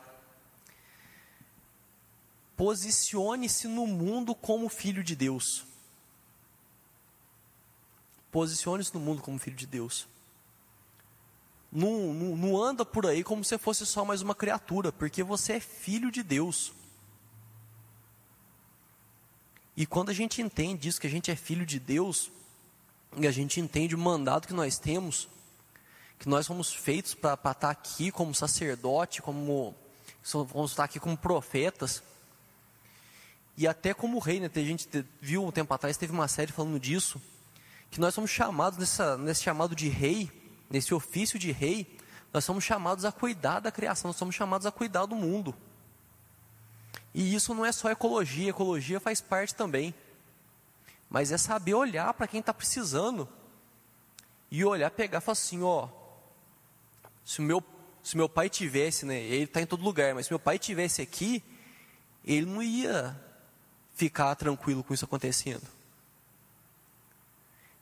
Posicione-se 2.56 3.68
no 3.68 3.88
mundo 3.88 4.36
como 4.36 4.70
filho 4.70 5.04
de 5.04 5.16
Deus. 5.16 5.66
Posicione-se 8.32 8.94
no 8.94 9.00
mundo 9.00 9.22
como 9.22 9.38
filho 9.38 9.56
de 9.56 9.68
Deus. 9.68 10.08
Não, 11.72 12.14
não, 12.14 12.36
não, 12.36 12.62
anda 12.62 12.86
por 12.86 13.06
aí 13.06 13.24
como 13.24 13.44
se 13.44 13.58
fosse 13.58 13.86
só 13.86 14.04
mais 14.04 14.22
uma 14.22 14.36
criatura, 14.36 14.92
porque 14.92 15.24
você 15.24 15.54
é 15.54 15.60
filho 15.60 16.12
de 16.12 16.22
Deus. 16.22 16.74
E 19.76 19.86
quando 19.86 20.10
a 20.10 20.14
gente 20.14 20.42
entende 20.42 20.90
isso, 20.90 21.00
que 21.00 21.08
a 21.08 21.10
gente 21.10 21.32
é 21.32 21.36
filho 21.36 21.66
de 21.66 21.80
Deus, 21.80 22.30
e 23.18 23.26
a 23.26 23.32
gente 23.32 23.60
entende 23.60 23.96
o 23.96 23.98
mandado 23.98 24.48
que 24.48 24.54
nós 24.54 24.78
temos, 24.78 25.30
que 26.20 26.28
nós 26.28 26.46
fomos 26.46 26.74
feitos 26.74 27.16
para 27.16 27.34
estar 27.34 27.70
aqui 27.70 28.12
como 28.12 28.36
sacerdote, 28.36 29.22
como 29.22 29.74
vamos 30.54 30.72
estar 30.72 30.84
aqui 30.84 31.00
como 31.00 31.18
profetas, 31.18 32.04
e 33.58 33.68
até 33.68 33.94
como 33.94 34.20
rei, 34.20 34.40
né? 34.40 34.50
A 34.54 34.60
gente 34.60 34.88
viu 35.22 35.46
um 35.46 35.52
tempo 35.52 35.74
atrás, 35.74 35.98
teve 35.98 36.12
uma 36.12 36.28
série 36.28 36.52
falando 36.52 36.80
disso, 36.80 37.22
que 37.92 38.00
nós 38.00 38.16
somos 38.16 38.32
chamados 38.32 38.80
nessa, 38.80 39.18
nesse 39.18 39.44
chamado 39.44 39.76
de 39.76 39.90
rei, 39.90 40.32
nesse 40.70 40.94
ofício 40.94 41.38
de 41.38 41.52
rei, 41.52 42.00
nós 42.34 42.46
somos 42.46 42.64
chamados 42.64 43.04
a 43.04 43.12
cuidar 43.12 43.60
da 43.60 43.70
criação, 43.70 44.08
nós 44.08 44.16
somos 44.16 44.34
chamados 44.34 44.66
a 44.66 44.72
cuidar 44.72 45.06
do 45.06 45.16
mundo. 45.16 45.54
E 47.14 47.36
isso 47.36 47.54
não 47.54 47.66
é 47.66 47.72
só 47.74 47.92
ecologia, 47.92 48.50
ecologia 48.50 49.02
faz 49.02 49.20
parte 49.20 49.54
também. 49.54 49.94
Mas 51.10 51.34
é 51.34 51.38
saber 51.38 51.74
olhar 51.74 52.14
para 52.14 52.26
quem 52.26 52.40
está 52.40 52.54
precisando. 52.54 53.28
E 54.50 54.64
olhar, 54.64 54.90
pegar 54.92 55.18
e 55.18 55.22
falar 55.22 55.34
assim, 55.34 55.62
ó, 55.62 55.90
se 57.26 57.40
o 57.40 57.44
meu, 57.44 57.62
se 58.02 58.16
meu 58.16 58.30
pai 58.30 58.50
tivesse, 58.50 59.06
né, 59.06 59.20
ele 59.20 59.44
está 59.44 59.62
em 59.62 59.66
todo 59.66 59.84
lugar, 59.84 60.16
mas 60.16 60.28
se 60.28 60.32
meu 60.32 60.40
pai 60.40 60.58
tivesse 60.58 61.02
aqui, 61.02 61.44
ele 62.24 62.46
não 62.46 62.64
ia 62.64 63.20
ficar 63.94 64.34
tranquilo 64.36 64.82
com 64.82 64.94
isso 64.94 65.04
acontecendo. 65.04 65.81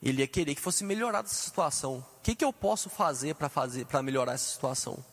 Ele 0.01 0.21
ia 0.21 0.27
querer 0.27 0.55
que 0.55 0.61
fosse 0.61 0.83
melhorada 0.83 1.27
essa 1.27 1.43
situação. 1.43 2.05
O 2.17 2.21
que, 2.23 2.35
que 2.35 2.45
eu 2.45 2.53
posso 2.53 2.89
fazer 2.89 3.35
para 3.35 3.49
fazer 3.49 3.85
para 3.85 4.01
melhorar 4.01 4.33
essa 4.33 4.53
situação? 4.53 5.03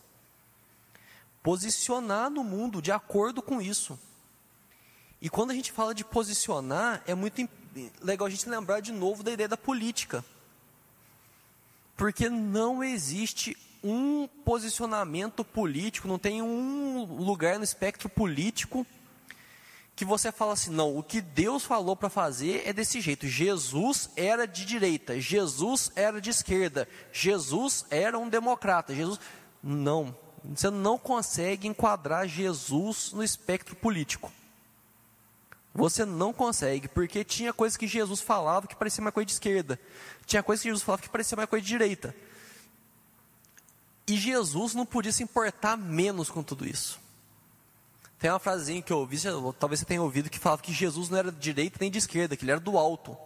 Posicionar 1.43 2.31
no 2.31 2.45
mundo 2.45 2.81
de 2.81 2.93
acordo 2.93 3.43
com 3.43 3.61
isso. 3.61 3.99
E 5.21 5.29
quando 5.29 5.51
a 5.51 5.55
gente 5.55 5.73
fala 5.73 5.95
de 5.95 6.05
posicionar, 6.05 7.03
é 7.07 7.15
muito 7.15 7.49
legal 8.01 8.27
a 8.27 8.31
gente 8.31 8.49
lembrar 8.49 8.81
de 8.81 8.93
novo 8.93 9.23
da 9.23 9.33
ideia 9.33 9.49
da 9.49 9.57
política. 9.57 10.25
Porque 11.97 12.29
não 12.29 12.85
existe 12.85 13.57
um 13.83 14.29
posicionamento 14.45 15.45
político, 15.45 16.09
não 16.09 16.19
tem 16.19 16.43
um 16.43 17.05
lugar 17.05 17.59
no 17.59 17.65
espectro 17.65 18.09
político 18.09 18.87
que 19.97 20.05
você 20.05 20.31
fala 20.31 20.53
assim, 20.53 20.71
não, 20.71 20.95
o 20.95 21.03
que 21.03 21.23
Deus 21.23 21.65
falou 21.65 21.97
para 21.97 22.11
fazer 22.11 22.63
é 22.67 22.73
desse 22.73 23.01
jeito. 23.01 23.27
Jesus 23.27 24.11
era 24.15 24.47
de 24.47 24.67
direita, 24.67 25.19
Jesus 25.19 25.91
era 25.97 26.21
de 26.21 26.29
esquerda, 26.29 26.87
Jesus 27.11 27.87
era 27.89 28.19
um 28.19 28.29
democrata, 28.29 28.95
Jesus 28.95 29.19
não, 29.63 30.15
você 30.45 30.69
não 30.69 30.99
consegue 30.99 31.67
enquadrar 31.67 32.29
Jesus 32.29 33.11
no 33.15 33.25
espectro 33.25 33.75
político. 33.75 34.31
Você 35.75 36.05
não 36.05 36.31
consegue, 36.31 36.89
porque 36.89 37.25
tinha 37.25 37.53
coisas 37.53 37.77
que 37.77 37.87
Jesus 37.87 38.21
falava 38.21 38.67
que 38.67 38.77
parecia 38.77 39.01
uma 39.01 39.13
coisa 39.13 39.27
de 39.27 39.33
esquerda, 39.33 39.81
tinha 40.27 40.43
coisas 40.43 40.63
que 40.63 40.69
Jesus 40.69 40.85
falava 40.85 41.03
que 41.03 41.09
parecia 41.09 41.39
uma 41.39 41.47
coisa 41.47 41.63
de 41.63 41.69
direita. 41.69 42.15
E 44.07 44.15
Jesus 44.17 44.75
não 44.75 44.85
podia 44.85 45.11
se 45.11 45.23
importar 45.23 45.77
menos 45.77 46.29
com 46.29 46.43
tudo 46.43 46.67
isso. 46.67 47.06
Tem 48.19 48.31
uma 48.31 48.39
frasezinha 48.39 48.81
que 48.81 48.93
eu 48.93 48.99
ouvi, 48.99 49.19
talvez 49.59 49.81
você 49.81 49.87
tenha 49.87 50.03
ouvido, 50.03 50.31
que 50.31 50.39
falava 50.39 50.63
que 50.63 50.73
Jesus 50.73 51.11
não 51.11 51.19
era 51.19 51.31
de 51.31 51.39
direita 51.39 51.79
nem 51.81 51.91
de 51.91 51.99
esquerda, 51.99 52.37
que 52.37 52.45
ele 52.45 52.53
era 52.53 52.61
do 52.61 52.79
alto. 52.79 53.17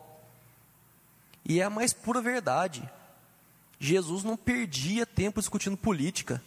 E 1.44 1.60
é 1.60 1.64
a 1.64 1.70
mais 1.70 1.92
pura 1.92 2.20
verdade. 2.20 2.88
Jesus 3.78 4.24
não 4.24 4.36
perdia 4.36 5.06
tempo 5.06 5.40
discutindo 5.40 5.76
política. 5.76 6.42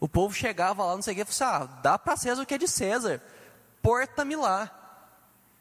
O 0.00 0.08
povo 0.08 0.32
chegava 0.34 0.84
lá, 0.84 0.94
não 0.94 1.02
sei 1.02 1.12
o 1.12 1.16
que, 1.16 1.22
e 1.22 1.24
falava 1.24 1.64
assim, 1.64 1.72
ah, 1.72 1.80
dá 1.82 1.98
para 1.98 2.16
César 2.16 2.42
o 2.42 2.46
que 2.46 2.54
é 2.54 2.58
de 2.58 2.68
César, 2.68 3.20
porta-me 3.82 4.36
lá. 4.36 4.74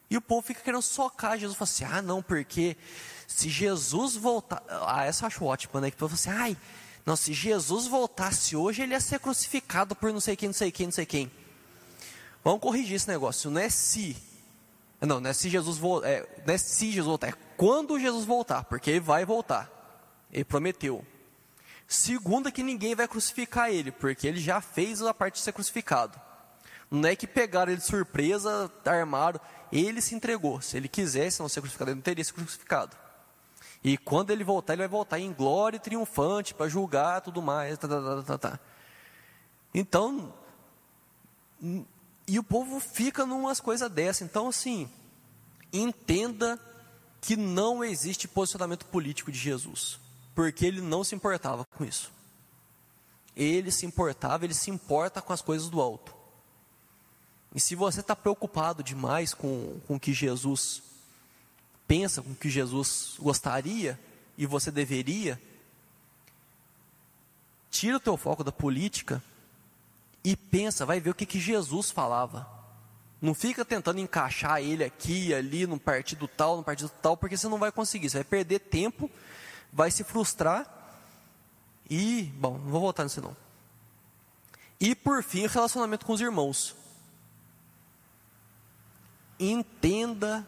E 0.09 0.15
o 0.15 0.21
povo 0.21 0.45
fica 0.45 0.61
querendo 0.61 0.81
socar 0.81 1.37
Jesus, 1.37 1.57
fala 1.57 1.69
assim, 1.69 1.83
ah 1.85 2.01
não, 2.01 2.21
porque 2.21 2.77
se 3.27 3.49
Jesus 3.49 4.15
voltar, 4.15 4.63
ah, 4.69 5.03
essa 5.03 5.23
eu 5.23 5.27
acho 5.27 5.43
ótima, 5.43 5.81
né, 5.81 5.89
que 5.89 5.97
o 5.97 5.99
povo 5.99 6.15
fala 6.15 6.35
assim, 6.35 6.43
ai, 6.43 6.57
não, 7.05 7.15
se 7.15 7.33
Jesus 7.33 7.87
voltasse 7.87 8.55
hoje, 8.55 8.83
ele 8.83 8.93
ia 8.93 9.01
ser 9.01 9.19
crucificado 9.19 9.95
por 9.95 10.13
não 10.13 10.19
sei 10.19 10.35
quem, 10.35 10.49
não 10.49 10.53
sei 10.53 10.71
quem, 10.71 10.87
não 10.87 10.93
sei 10.93 11.05
quem. 11.05 11.31
Vamos 12.47 12.61
corrigir 12.61 12.95
esse 12.95 13.09
negócio. 13.09 13.51
Não 13.51 13.59
é 13.59 13.69
se. 13.69 14.15
Não, 15.01 15.19
não 15.19 15.29
é 15.29 15.33
se 15.33 15.49
Jesus 15.49 15.77
voltar. 15.77 16.07
É, 16.07 16.43
não 16.45 16.53
é 16.53 16.57
se 16.57 16.89
Jesus 16.89 17.05
voltar. 17.05 17.27
É 17.27 17.33
quando 17.57 17.99
Jesus 17.99 18.23
voltar. 18.23 18.63
Porque 18.63 18.89
ele 18.89 19.01
vai 19.01 19.25
voltar. 19.25 19.69
Ele 20.31 20.45
prometeu. 20.45 21.05
Segundo, 21.85 22.47
é 22.47 22.51
que 22.51 22.63
ninguém 22.63 22.95
vai 22.95 23.05
crucificar 23.05 23.69
ele. 23.69 23.91
Porque 23.91 24.25
ele 24.25 24.39
já 24.39 24.61
fez 24.61 25.01
a 25.01 25.13
parte 25.13 25.33
de 25.33 25.39
ser 25.41 25.51
crucificado. 25.51 26.17
Não 26.89 27.09
é 27.09 27.17
que 27.17 27.27
pegaram 27.27 27.69
ele 27.69 27.81
de 27.81 27.85
surpresa, 27.85 28.71
armaram. 28.85 29.41
Ele 29.69 30.01
se 30.01 30.15
entregou. 30.15 30.61
Se 30.61 30.77
ele 30.77 30.87
quisesse 30.87 31.41
não 31.41 31.49
ser 31.49 31.59
crucificado, 31.59 31.91
ele 31.91 31.95
não 31.95 32.01
teria 32.01 32.23
sido 32.23 32.35
crucificado. 32.35 32.95
E 33.83 33.97
quando 33.97 34.31
ele 34.31 34.45
voltar, 34.45 34.71
ele 34.71 34.83
vai 34.83 34.87
voltar 34.87 35.19
em 35.19 35.33
glória 35.33 35.75
e 35.75 35.81
triunfante 35.81 36.53
para 36.53 36.69
julgar 36.69 37.19
tudo 37.19 37.41
mais. 37.41 37.77
Tá, 37.77 37.89
tá, 37.89 38.01
tá, 38.01 38.23
tá, 38.23 38.37
tá. 38.37 38.59
Então, 39.73 40.33
e 42.27 42.37
o 42.37 42.43
povo 42.43 42.79
fica 42.79 43.25
numas 43.25 43.59
coisas 43.61 43.89
dessa. 43.89 44.23
Então, 44.23 44.49
assim, 44.49 44.89
entenda 45.71 46.59
que 47.21 47.37
não 47.37 47.83
existe 47.83 48.27
posicionamento 48.27 48.85
político 48.85 49.31
de 49.31 49.39
Jesus, 49.39 49.99
porque 50.35 50.65
ele 50.65 50.81
não 50.81 51.03
se 51.03 51.15
importava 51.15 51.63
com 51.65 51.85
isso. 51.85 52.11
Ele 53.35 53.71
se 53.71 53.85
importava, 53.85 54.43
ele 54.43 54.53
se 54.53 54.69
importa 54.69 55.21
com 55.21 55.31
as 55.31 55.41
coisas 55.41 55.69
do 55.69 55.79
alto. 55.79 56.13
E 57.55 57.59
se 57.59 57.75
você 57.75 58.01
está 58.01 58.15
preocupado 58.15 58.83
demais 58.83 59.33
com, 59.33 59.79
com 59.87 59.95
o 59.95 59.99
que 59.99 60.13
Jesus 60.13 60.83
pensa, 61.87 62.21
com 62.21 62.31
o 62.31 62.35
que 62.35 62.49
Jesus 62.49 63.15
gostaria 63.19 63.97
e 64.37 64.45
você 64.45 64.69
deveria, 64.69 65.41
tira 67.71 67.97
o 67.97 68.01
teu 68.01 68.17
foco 68.17 68.43
da 68.43 68.51
política 68.51 69.23
e 70.27 70.35
pensa, 70.35 70.85
vai 70.85 70.99
ver 70.99 71.11
o 71.11 71.15
que, 71.15 71.25
que 71.25 71.39
Jesus 71.39 71.89
falava. 71.89 72.45
Não 73.21 73.33
fica 73.33 73.63
tentando 73.63 74.01
encaixar 74.01 74.61
ele 74.61 74.83
aqui, 74.83 75.33
ali, 75.33 75.65
no 75.65 75.79
partido 75.79 76.27
tal, 76.27 76.57
no 76.57 76.63
partido 76.65 76.91
tal, 77.01 77.15
porque 77.15 77.37
você 77.37 77.47
não 77.47 77.57
vai 77.57 77.71
conseguir. 77.71 78.09
Você 78.09 78.17
vai 78.17 78.25
perder 78.25 78.59
tempo, 78.59 79.09
vai 79.71 79.89
se 79.89 80.03
frustrar 80.03 80.67
e, 81.89 82.23
bom, 82.35 82.57
não 82.57 82.69
vou 82.69 82.81
voltar 82.81 83.05
nisso 83.05 83.21
não. 83.21 83.37
E 84.81 84.93
por 84.93 85.23
fim, 85.23 85.45
o 85.45 85.49
relacionamento 85.49 86.05
com 86.05 86.11
os 86.11 86.19
irmãos. 86.19 86.75
Entenda 89.39 90.45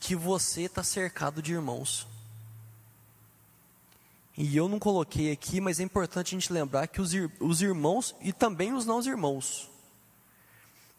que 0.00 0.16
você 0.16 0.62
está 0.62 0.82
cercado 0.82 1.42
de 1.42 1.52
irmãos. 1.52 2.06
E 4.36 4.54
eu 4.56 4.68
não 4.68 4.78
coloquei 4.78 5.32
aqui, 5.32 5.60
mas 5.60 5.80
é 5.80 5.82
importante 5.82 6.34
a 6.34 6.38
gente 6.38 6.52
lembrar 6.52 6.86
que 6.88 7.00
os, 7.00 7.12
os 7.40 7.62
irmãos 7.62 8.14
e 8.20 8.32
também 8.32 8.74
os 8.74 8.84
não 8.84 9.00
irmãos 9.00 9.70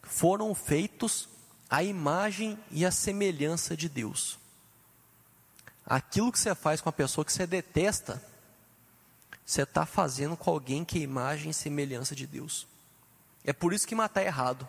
foram 0.02 0.54
feitos 0.54 1.28
à 1.70 1.82
imagem 1.82 2.58
e 2.70 2.84
à 2.84 2.90
semelhança 2.90 3.76
de 3.76 3.88
Deus. 3.88 4.38
Aquilo 5.86 6.32
que 6.32 6.38
você 6.38 6.54
faz 6.54 6.80
com 6.80 6.88
a 6.88 6.92
pessoa 6.92 7.24
que 7.24 7.32
você 7.32 7.46
detesta, 7.46 8.22
você 9.44 9.62
está 9.62 9.86
fazendo 9.86 10.36
com 10.36 10.50
alguém 10.50 10.84
que 10.84 10.98
é 10.98 11.02
imagem 11.02 11.50
e 11.50 11.54
semelhança 11.54 12.14
de 12.14 12.26
Deus. 12.26 12.66
É 13.44 13.52
por 13.52 13.72
isso 13.72 13.86
que 13.86 13.94
matar 13.94 14.22
é 14.22 14.26
errado. 14.26 14.68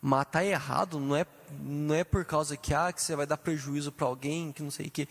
Matar 0.00 0.44
é 0.44 0.48
errado 0.48 0.98
não 0.98 1.14
é, 1.14 1.26
não 1.60 1.94
é 1.94 2.02
por 2.02 2.24
causa 2.24 2.56
que, 2.56 2.72
ah, 2.72 2.92
que 2.92 3.02
você 3.02 3.14
vai 3.14 3.26
dar 3.26 3.36
prejuízo 3.36 3.92
para 3.92 4.06
alguém, 4.06 4.50
que 4.50 4.62
não 4.62 4.70
sei 4.70 4.86
o 4.86 4.90
que 4.90 5.08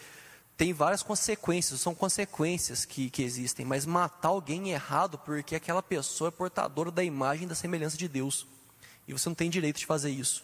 tem 0.61 0.73
várias 0.73 1.01
consequências, 1.01 1.81
são 1.81 1.95
consequências 1.95 2.85
que, 2.85 3.09
que 3.09 3.23
existem, 3.23 3.65
mas 3.65 3.83
matar 3.83 4.27
alguém 4.27 4.69
é 4.69 4.75
errado 4.75 5.17
porque 5.17 5.55
aquela 5.55 5.81
pessoa 5.81 6.27
é 6.27 6.31
portadora 6.31 6.91
da 6.91 7.03
imagem 7.03 7.45
e 7.45 7.47
da 7.47 7.55
semelhança 7.55 7.97
de 7.97 8.07
Deus. 8.07 8.45
E 9.07 9.11
você 9.11 9.27
não 9.27 9.33
tem 9.33 9.49
direito 9.49 9.79
de 9.79 9.87
fazer 9.87 10.11
isso. 10.11 10.43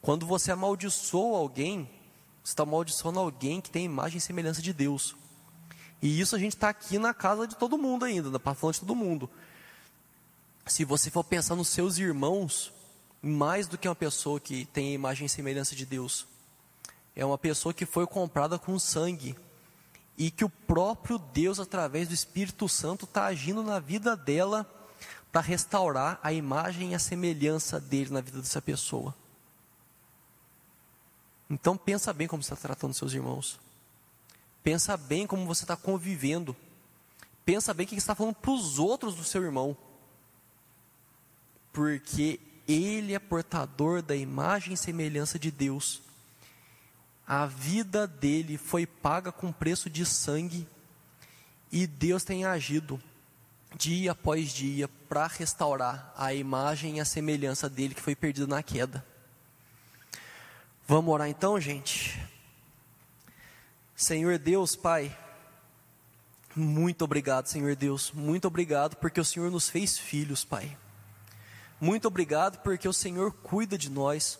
Quando 0.00 0.24
você 0.24 0.50
amaldiçoa 0.50 1.36
alguém, 1.36 1.90
você 2.42 2.52
está 2.52 2.62
amaldiçoando 2.62 3.18
alguém 3.18 3.60
que 3.60 3.68
tem 3.68 3.84
imagem 3.84 4.16
e 4.16 4.20
semelhança 4.22 4.62
de 4.62 4.72
Deus. 4.72 5.14
E 6.00 6.18
isso 6.18 6.34
a 6.34 6.38
gente 6.38 6.54
está 6.54 6.70
aqui 6.70 6.98
na 6.98 7.12
casa 7.12 7.46
de 7.46 7.54
todo 7.54 7.76
mundo 7.76 8.06
ainda, 8.06 8.30
na 8.30 8.38
falando 8.38 8.72
de 8.72 8.80
todo 8.80 8.96
mundo. 8.96 9.28
Se 10.64 10.86
você 10.86 11.10
for 11.10 11.22
pensar 11.22 11.54
nos 11.54 11.68
seus 11.68 11.98
irmãos, 11.98 12.72
mais 13.20 13.68
do 13.68 13.76
que 13.76 13.86
uma 13.86 13.94
pessoa 13.94 14.40
que 14.40 14.64
tem 14.64 14.94
imagem 14.94 15.26
e 15.26 15.28
semelhança 15.28 15.76
de 15.76 15.84
Deus, 15.84 16.26
é 17.18 17.24
uma 17.24 17.36
pessoa 17.36 17.74
que 17.74 17.84
foi 17.84 18.06
comprada 18.06 18.60
com 18.60 18.78
sangue 18.78 19.36
e 20.16 20.30
que 20.30 20.44
o 20.44 20.48
próprio 20.48 21.18
Deus, 21.18 21.58
através 21.58 22.06
do 22.06 22.14
Espírito 22.14 22.68
Santo, 22.68 23.06
está 23.06 23.24
agindo 23.24 23.60
na 23.60 23.80
vida 23.80 24.16
dela 24.16 24.64
para 25.32 25.40
restaurar 25.40 26.20
a 26.22 26.32
imagem 26.32 26.92
e 26.92 26.94
a 26.94 26.98
semelhança 26.98 27.80
dele 27.80 28.12
na 28.12 28.20
vida 28.20 28.38
dessa 28.38 28.62
pessoa. 28.62 29.12
Então 31.50 31.76
pensa 31.76 32.12
bem 32.12 32.28
como 32.28 32.40
você 32.40 32.54
está 32.54 32.68
tratando 32.68 32.94
seus 32.94 33.12
irmãos. 33.12 33.58
Pensa 34.62 34.96
bem 34.96 35.26
como 35.26 35.44
você 35.44 35.64
está 35.64 35.76
convivendo. 35.76 36.54
Pensa 37.44 37.74
bem 37.74 37.84
o 37.84 37.88
que 37.88 37.96
você 37.96 37.98
está 37.98 38.14
falando 38.14 38.36
para 38.36 38.52
os 38.52 38.78
outros 38.78 39.16
do 39.16 39.24
seu 39.24 39.42
irmão. 39.42 39.76
Porque 41.72 42.38
ele 42.68 43.12
é 43.12 43.18
portador 43.18 44.02
da 44.02 44.14
imagem 44.14 44.74
e 44.74 44.76
semelhança 44.76 45.36
de 45.36 45.50
Deus 45.50 46.06
a 47.30 47.44
vida 47.44 48.06
dele 48.06 48.56
foi 48.56 48.86
paga 48.86 49.30
com 49.30 49.52
preço 49.52 49.90
de 49.90 50.06
sangue 50.06 50.66
e 51.70 51.86
Deus 51.86 52.24
tem 52.24 52.46
agido. 52.46 52.98
dia 53.76 54.12
após 54.12 54.50
dia, 54.50 54.88
para 55.10 55.26
restaurar 55.26 56.10
a 56.16 56.32
imagem 56.32 56.96
e 56.96 57.00
a 57.00 57.04
semelhança 57.04 57.68
dele 57.68 57.94
que 57.94 58.00
foi 58.00 58.16
perdida 58.16 58.46
na 58.46 58.62
queda. 58.62 59.04
Vamos 60.86 61.12
orar 61.12 61.28
então, 61.28 61.60
gente? 61.60 62.18
Senhor 63.94 64.38
Deus, 64.38 64.74
Pai, 64.74 65.14
muito 66.56 67.04
obrigado, 67.04 67.46
Senhor 67.46 67.76
Deus, 67.76 68.10
muito 68.10 68.48
obrigado 68.48 68.96
porque 68.96 69.20
o 69.20 69.24
Senhor 69.24 69.50
nos 69.50 69.68
fez 69.68 69.98
filhos, 69.98 70.46
Pai. 70.46 70.78
Muito 71.78 72.08
obrigado 72.08 72.62
porque 72.62 72.88
o 72.88 72.92
Senhor 72.92 73.32
cuida 73.32 73.76
de 73.76 73.90
nós. 73.90 74.38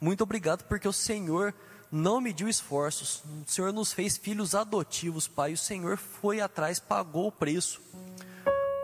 Muito 0.00 0.22
obrigado 0.22 0.62
porque 0.68 0.86
o 0.86 0.92
Senhor 0.92 1.52
não 1.90 2.20
mediu 2.20 2.48
esforços. 2.48 3.22
O 3.46 3.50
Senhor 3.50 3.72
nos 3.72 3.92
fez 3.92 4.16
filhos 4.16 4.54
adotivos, 4.54 5.26
Pai. 5.26 5.52
O 5.52 5.58
Senhor 5.58 5.96
foi 5.96 6.40
atrás, 6.40 6.78
pagou 6.78 7.28
o 7.28 7.32
preço. 7.32 7.80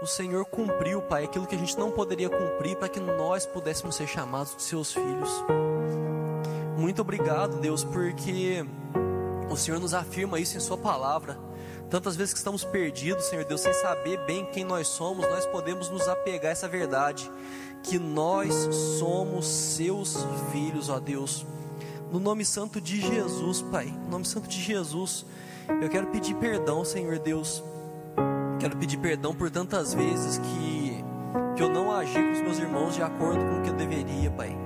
O 0.03 0.07
Senhor 0.07 0.45
cumpriu, 0.45 1.01
Pai, 1.03 1.25
aquilo 1.25 1.47
que 1.47 1.55
a 1.55 1.59
gente 1.59 1.79
não 1.79 1.91
poderia 1.91 2.29
cumprir 2.29 2.77
para 2.77 2.89
que 2.89 3.01
nós 3.01 3.47
pudéssemos 3.47 3.95
ser 3.95 4.07
chamados 4.07 4.57
de 4.57 4.63
seus 4.63 4.93
filhos. 4.93 5.31
Muito 6.77 7.01
obrigado, 7.01 7.59
Deus, 7.61 7.83
porque 7.83 8.65
o 9.49 9.57
Senhor 9.57 9.81
nos 9.81 9.95
afirma 9.95 10.39
isso 10.39 10.57
em 10.57 10.61
Sua 10.61 10.77
palavra. 10.77 11.39
Tantas 11.89 12.17
vezes 12.17 12.35
que 12.35 12.39
estamos 12.39 12.65
perdidos, 12.65 13.27
Senhor 13.27 13.45
Deus, 13.45 13.61
sem 13.61 13.73
saber 13.73 14.19
bem 14.27 14.45
quem 14.47 14.65
nós 14.65 14.89
somos, 14.89 15.27
nós 15.29 15.47
podemos 15.47 15.89
nos 15.89 16.09
apegar 16.09 16.51
a 16.51 16.53
essa 16.53 16.69
verdade, 16.69 17.31
que 17.83 17.99
nós 17.99 18.53
somos 18.99 19.47
Seus 19.47 20.17
filhos, 20.51 20.89
ó 20.89 20.99
Deus. 20.99 21.47
No 22.11 22.21
nome 22.21 22.45
santo 22.45 22.81
de 22.81 23.01
Jesus, 23.01 23.63
Pai, 23.63 23.87
no 23.87 24.11
nome 24.11 24.25
santo 24.25 24.49
de 24.49 24.61
Jesus, 24.61 25.27
eu 25.83 25.89
quero 25.89 26.07
pedir 26.07 26.35
perdão, 26.37 26.85
Senhor 26.85 27.19
Deus. 27.19 27.63
Quero 28.61 28.77
pedir 28.77 28.97
perdão 28.99 29.35
por 29.35 29.51
tantas 29.51 29.93
vezes 29.93 30.39
que, 30.39 31.05
que 31.57 31.63
eu 31.63 31.69
não 31.69 31.91
agi 31.91 32.15
com 32.15 32.33
os 32.33 32.41
meus 32.41 32.59
irmãos 32.59 32.95
de 32.95 33.03
acordo 33.03 33.41
com 33.45 33.59
o 33.59 33.63
que 33.63 33.71
eu 33.71 33.75
deveria, 33.75 34.31
Pai. 34.31 34.57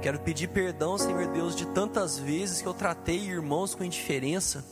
Quero 0.00 0.18
pedir 0.20 0.48
perdão, 0.48 0.96
Senhor 0.96 1.26
Deus, 1.26 1.54
de 1.54 1.66
tantas 1.66 2.18
vezes 2.18 2.62
que 2.62 2.68
eu 2.68 2.74
tratei 2.74 3.18
irmãos 3.18 3.74
com 3.74 3.84
indiferença, 3.84 4.64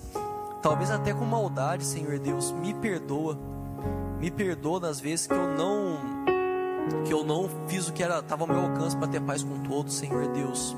talvez 0.62 0.90
até 0.90 1.12
com 1.12 1.26
maldade, 1.26 1.84
Senhor 1.84 2.18
Deus. 2.18 2.52
Me 2.52 2.72
perdoa. 2.72 3.38
Me 4.18 4.30
perdoa 4.30 4.80
das 4.80 4.98
vezes 4.98 5.26
que 5.26 5.34
eu 5.34 5.54
não 5.54 6.16
que 7.04 7.12
eu 7.12 7.24
não 7.24 7.50
fiz 7.66 7.88
o 7.88 7.92
que 7.92 8.00
era 8.00 8.20
estava 8.20 8.44
ao 8.44 8.48
meu 8.48 8.60
alcance 8.60 8.96
para 8.96 9.08
ter 9.08 9.20
paz 9.20 9.42
com 9.42 9.58
todos, 9.58 9.94
Senhor 9.94 10.28
Deus. 10.28 10.76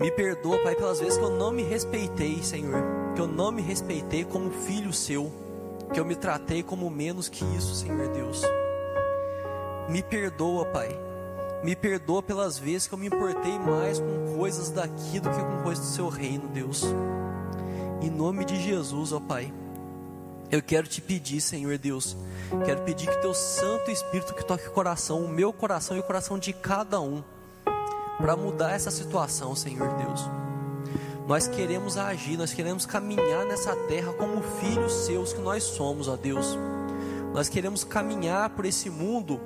Me 0.00 0.10
perdoa, 0.10 0.56
Pai, 0.62 0.74
pelas 0.74 0.98
vezes 0.98 1.18
que 1.18 1.24
eu 1.24 1.28
não 1.28 1.52
me 1.52 1.62
respeitei, 1.62 2.42
Senhor. 2.42 2.82
Que 3.14 3.20
eu 3.20 3.28
não 3.28 3.52
me 3.52 3.60
respeitei 3.60 4.24
como 4.24 4.50
filho 4.50 4.94
seu. 4.94 5.30
Que 5.92 6.00
eu 6.00 6.06
me 6.06 6.16
tratei 6.16 6.62
como 6.62 6.88
menos 6.88 7.28
que 7.28 7.44
isso, 7.54 7.74
Senhor 7.74 8.08
Deus. 8.08 8.40
Me 9.90 10.02
perdoa, 10.02 10.64
Pai. 10.64 10.98
Me 11.62 11.76
perdoa 11.76 12.22
pelas 12.22 12.58
vezes 12.58 12.88
que 12.88 12.94
eu 12.94 12.98
me 12.98 13.08
importei 13.08 13.58
mais 13.58 14.00
com 14.00 14.36
coisas 14.38 14.70
daqui 14.70 15.20
do 15.20 15.28
que 15.28 15.44
com 15.44 15.62
coisas 15.62 15.84
do 15.84 15.92
seu 15.92 16.08
reino, 16.08 16.48
Deus. 16.48 16.82
Em 18.00 18.08
nome 18.08 18.46
de 18.46 18.58
Jesus, 18.58 19.12
ó 19.12 19.20
Pai. 19.20 19.52
Eu 20.50 20.62
quero 20.62 20.86
te 20.86 21.02
pedir, 21.02 21.42
Senhor 21.42 21.76
Deus. 21.76 22.16
Quero 22.64 22.80
pedir 22.84 23.10
que 23.10 23.20
teu 23.20 23.34
Santo 23.34 23.90
Espírito 23.90 24.34
que 24.34 24.46
toque 24.46 24.66
o 24.66 24.72
coração, 24.72 25.22
o 25.22 25.28
meu 25.28 25.52
coração 25.52 25.94
e 25.94 26.00
o 26.00 26.02
coração 26.02 26.38
de 26.38 26.54
cada 26.54 26.98
um 27.02 27.22
para 28.20 28.36
mudar 28.36 28.72
essa 28.72 28.90
situação, 28.90 29.54
Senhor 29.56 29.88
Deus. 29.94 30.28
Nós 31.26 31.46
queremos 31.46 31.96
agir, 31.96 32.36
nós 32.36 32.52
queremos 32.52 32.84
caminhar 32.84 33.44
nessa 33.46 33.74
terra 33.76 34.12
como 34.12 34.42
filhos 34.60 34.92
seus 35.06 35.32
que 35.32 35.40
nós 35.40 35.62
somos, 35.62 36.08
ó 36.08 36.16
Deus. 36.16 36.58
Nós 37.32 37.48
queremos 37.48 37.84
caminhar 37.84 38.50
por 38.50 38.64
esse 38.64 38.90
mundo 38.90 39.40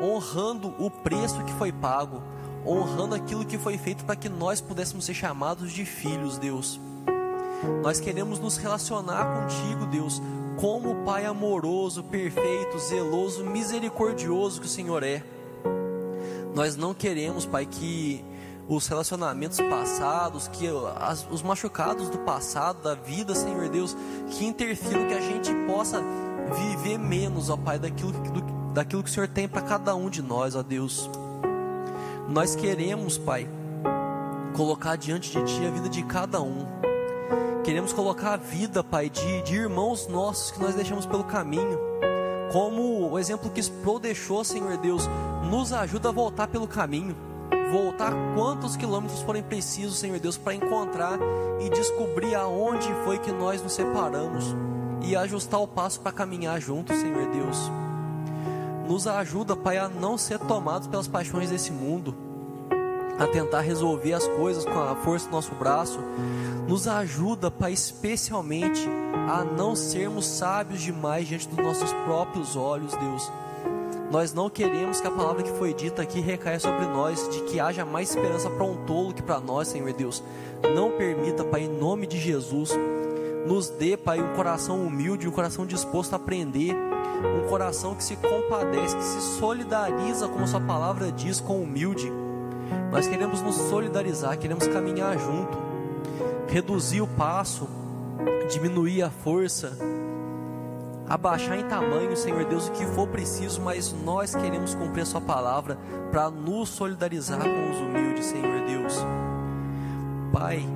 honrando 0.00 0.74
o 0.78 0.90
preço 0.90 1.42
que 1.44 1.52
foi 1.54 1.72
pago, 1.72 2.22
honrando 2.64 3.14
aquilo 3.14 3.44
que 3.44 3.58
foi 3.58 3.76
feito 3.76 4.04
para 4.04 4.16
que 4.16 4.28
nós 4.28 4.60
pudéssemos 4.60 5.04
ser 5.04 5.14
chamados 5.14 5.72
de 5.72 5.84
filhos, 5.84 6.38
Deus. 6.38 6.80
Nós 7.82 7.98
queremos 7.98 8.38
nos 8.38 8.56
relacionar 8.56 9.42
contigo, 9.42 9.86
Deus, 9.86 10.22
como 10.56 10.90
o 10.90 11.04
Pai 11.04 11.24
amoroso, 11.24 12.04
perfeito, 12.04 12.78
zeloso, 12.78 13.44
misericordioso 13.44 14.60
que 14.60 14.66
o 14.66 14.70
Senhor 14.70 15.02
é. 15.02 15.22
Nós 16.56 16.74
não 16.74 16.94
queremos, 16.94 17.44
Pai, 17.44 17.66
que 17.66 18.24
os 18.66 18.86
relacionamentos 18.86 19.60
passados, 19.60 20.48
que 20.48 20.66
as, 20.98 21.28
os 21.30 21.42
machucados 21.42 22.08
do 22.08 22.16
passado, 22.20 22.80
da 22.80 22.94
vida, 22.94 23.34
Senhor 23.34 23.68
Deus, 23.68 23.94
que 24.30 24.46
interfiram, 24.46 25.06
que 25.06 25.12
a 25.12 25.20
gente 25.20 25.54
possa 25.66 26.02
viver 26.56 26.98
menos, 26.98 27.50
ó 27.50 27.58
Pai, 27.58 27.78
daquilo, 27.78 28.10
do, 28.10 28.72
daquilo 28.72 29.02
que 29.02 29.10
o 29.10 29.12
Senhor 29.12 29.28
tem 29.28 29.46
para 29.46 29.60
cada 29.60 29.94
um 29.94 30.08
de 30.08 30.22
nós, 30.22 30.56
ó 30.56 30.62
Deus. 30.62 31.10
Nós 32.26 32.56
queremos, 32.56 33.18
Pai, 33.18 33.46
colocar 34.56 34.96
diante 34.96 35.30
de 35.30 35.44
Ti 35.44 35.66
a 35.66 35.70
vida 35.70 35.90
de 35.90 36.02
cada 36.04 36.40
um. 36.40 36.64
Queremos 37.64 37.92
colocar 37.92 38.32
a 38.32 38.36
vida, 38.38 38.82
Pai, 38.82 39.10
de, 39.10 39.42
de 39.42 39.56
irmãos 39.56 40.08
nossos 40.08 40.52
que 40.52 40.60
nós 40.62 40.74
deixamos 40.74 41.04
pelo 41.04 41.24
caminho 41.24 41.78
como 42.52 43.10
o 43.10 43.18
exemplo 43.18 43.50
que 43.50 43.60
Sproul 43.60 43.98
deixou, 43.98 44.44
Senhor 44.44 44.76
Deus, 44.76 45.08
nos 45.50 45.72
ajuda 45.72 46.08
a 46.08 46.12
voltar 46.12 46.48
pelo 46.48 46.66
caminho, 46.66 47.16
voltar 47.70 48.12
quantos 48.34 48.76
quilômetros 48.76 49.22
forem 49.22 49.42
precisos, 49.42 49.98
Senhor 49.98 50.18
Deus, 50.18 50.36
para 50.36 50.54
encontrar 50.54 51.18
e 51.60 51.68
descobrir 51.70 52.34
aonde 52.34 52.88
foi 53.04 53.18
que 53.18 53.32
nós 53.32 53.62
nos 53.62 53.72
separamos 53.72 54.54
e 55.02 55.16
ajustar 55.16 55.60
o 55.60 55.68
passo 55.68 56.00
para 56.00 56.12
caminhar 56.12 56.60
juntos, 56.60 56.96
Senhor 56.96 57.30
Deus. 57.30 57.70
Nos 58.88 59.06
ajuda, 59.06 59.56
Pai, 59.56 59.78
a 59.78 59.88
não 59.88 60.16
ser 60.16 60.38
tomados 60.38 60.86
pelas 60.86 61.08
paixões 61.08 61.50
desse 61.50 61.72
mundo, 61.72 62.25
a 63.18 63.26
tentar 63.26 63.60
resolver 63.60 64.12
as 64.12 64.26
coisas 64.28 64.64
com 64.64 64.78
a 64.78 64.94
força 64.96 65.26
do 65.26 65.32
nosso 65.32 65.54
braço. 65.54 65.98
Nos 66.68 66.86
ajuda, 66.86 67.50
Pai, 67.50 67.72
especialmente 67.72 68.88
a 69.28 69.44
não 69.44 69.74
sermos 69.74 70.26
sábios 70.26 70.82
demais 70.82 71.26
diante 71.26 71.48
dos 71.48 71.64
nossos 71.64 71.92
próprios 72.04 72.56
olhos, 72.56 72.92
Deus. 72.94 73.30
Nós 74.10 74.32
não 74.32 74.48
queremos 74.48 75.00
que 75.00 75.06
a 75.06 75.10
palavra 75.10 75.42
que 75.42 75.50
foi 75.52 75.74
dita 75.74 76.02
aqui 76.02 76.20
recaia 76.20 76.60
sobre 76.60 76.86
nós, 76.86 77.28
de 77.28 77.40
que 77.42 77.58
haja 77.58 77.84
mais 77.84 78.10
esperança 78.10 78.48
para 78.48 78.64
um 78.64 78.76
tolo 78.84 79.12
que 79.12 79.22
para 79.22 79.40
nós, 79.40 79.68
Senhor 79.68 79.92
Deus. 79.92 80.22
Não 80.74 80.92
permita, 80.92 81.44
Pai, 81.44 81.62
em 81.62 81.68
nome 81.68 82.06
de 82.06 82.18
Jesus, 82.18 82.70
nos 83.46 83.68
dê, 83.68 83.96
Pai, 83.96 84.20
um 84.20 84.34
coração 84.34 84.80
humilde, 84.80 85.28
um 85.28 85.32
coração 85.32 85.66
disposto 85.66 86.12
a 86.12 86.16
aprender, 86.16 86.74
um 86.74 87.48
coração 87.48 87.94
que 87.94 88.04
se 88.04 88.16
compadece, 88.16 88.96
que 88.96 89.04
se 89.04 89.20
solidariza, 89.38 90.28
como 90.28 90.46
Sua 90.46 90.60
palavra 90.60 91.10
diz, 91.10 91.40
com 91.40 91.58
o 91.58 91.62
humilde. 91.62 92.10
Nós 92.90 93.06
queremos 93.06 93.42
nos 93.42 93.56
solidarizar, 93.56 94.38
queremos 94.38 94.66
caminhar 94.66 95.18
junto, 95.18 95.58
reduzir 96.48 97.00
o 97.00 97.06
passo, 97.06 97.68
diminuir 98.50 99.02
a 99.02 99.10
força, 99.10 99.76
abaixar 101.08 101.58
em 101.58 101.64
tamanho, 101.64 102.16
Senhor 102.16 102.44
Deus, 102.44 102.68
o 102.68 102.72
que 102.72 102.84
for 102.86 103.06
preciso, 103.08 103.60
mas 103.60 103.92
nós 104.04 104.34
queremos 104.34 104.74
cumprir 104.74 105.02
a 105.02 105.06
Sua 105.06 105.20
palavra 105.20 105.78
para 106.10 106.30
nos 106.30 106.68
solidarizar 106.70 107.40
com 107.40 107.70
os 107.70 107.76
humildes, 107.78 108.26
Senhor 108.26 108.66
Deus. 108.66 108.94
Pai, 110.32 110.66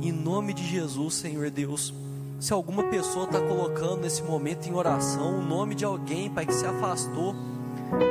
em 0.00 0.12
nome 0.12 0.52
de 0.54 0.66
Jesus, 0.66 1.14
Senhor 1.14 1.50
Deus, 1.50 1.94
se 2.40 2.52
alguma 2.52 2.82
pessoa 2.84 3.24
está 3.24 3.40
colocando 3.40 4.02
nesse 4.02 4.22
momento 4.22 4.66
em 4.68 4.74
oração 4.74 5.38
o 5.38 5.42
nome 5.42 5.74
de 5.74 5.84
alguém, 5.84 6.28
Pai, 6.28 6.44
que 6.44 6.54
se 6.54 6.66
afastou, 6.66 7.34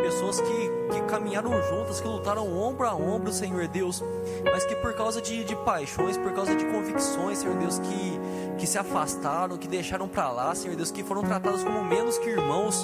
pessoas 0.04 0.40
que, 0.40 0.72
que 0.94 1.02
caminharam 1.08 1.52
juntas, 1.64 2.00
que 2.00 2.08
lutaram 2.08 2.52
ombro 2.56 2.88
a 2.88 2.94
ombro, 2.96 3.32
Senhor 3.32 3.68
Deus, 3.68 4.04
mas 4.44 4.64
que 4.66 4.76
por 4.76 4.94
causa 4.94 5.22
de, 5.22 5.44
de 5.44 5.56
paixões, 5.56 6.18
por 6.18 6.32
causa 6.34 6.56
de 6.56 6.66
convicções, 6.66 7.40
Senhor 7.40 7.56
Deus, 7.58 7.80
que, 7.80 8.20
que 8.58 8.68
se 8.68 8.78
afastaram, 8.78 9.58
que 9.58 9.68
deixaram 9.68 10.08
para 10.08 10.32
lá, 10.32 10.54
Senhor 10.54 10.76
Deus, 10.76 10.92
que 10.92 11.04
foram 11.04 11.24
tratados 11.24 11.64
como 11.64 11.84
menos 11.84 12.18
que 12.18 12.30
irmãos. 12.30 12.84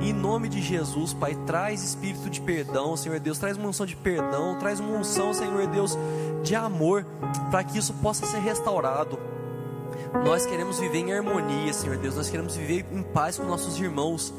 Em 0.00 0.12
nome 0.12 0.48
de 0.48 0.62
Jesus, 0.62 1.12
Pai, 1.12 1.34
traz 1.46 1.82
espírito 1.82 2.30
de 2.30 2.40
perdão, 2.40 2.96
Senhor 2.96 3.20
Deus, 3.20 3.38
traz 3.38 3.56
uma 3.56 3.68
unção 3.68 3.84
de 3.84 3.96
perdão, 3.96 4.58
traz 4.58 4.80
uma 4.80 4.98
unção, 4.98 5.34
Senhor 5.34 5.66
Deus, 5.66 5.96
de 6.42 6.54
amor, 6.54 7.04
para 7.50 7.62
que 7.64 7.78
isso 7.78 7.92
possa 7.94 8.24
ser 8.26 8.38
restaurado. 8.38 9.18
Nós 10.24 10.46
queremos 10.46 10.80
viver 10.80 10.98
em 10.98 11.12
harmonia, 11.12 11.72
Senhor 11.72 11.96
Deus, 11.98 12.16
nós 12.16 12.28
queremos 12.28 12.56
viver 12.56 12.86
em 12.90 13.02
paz 13.02 13.38
com 13.38 13.44
nossos 13.44 13.78
irmãos 13.78 14.32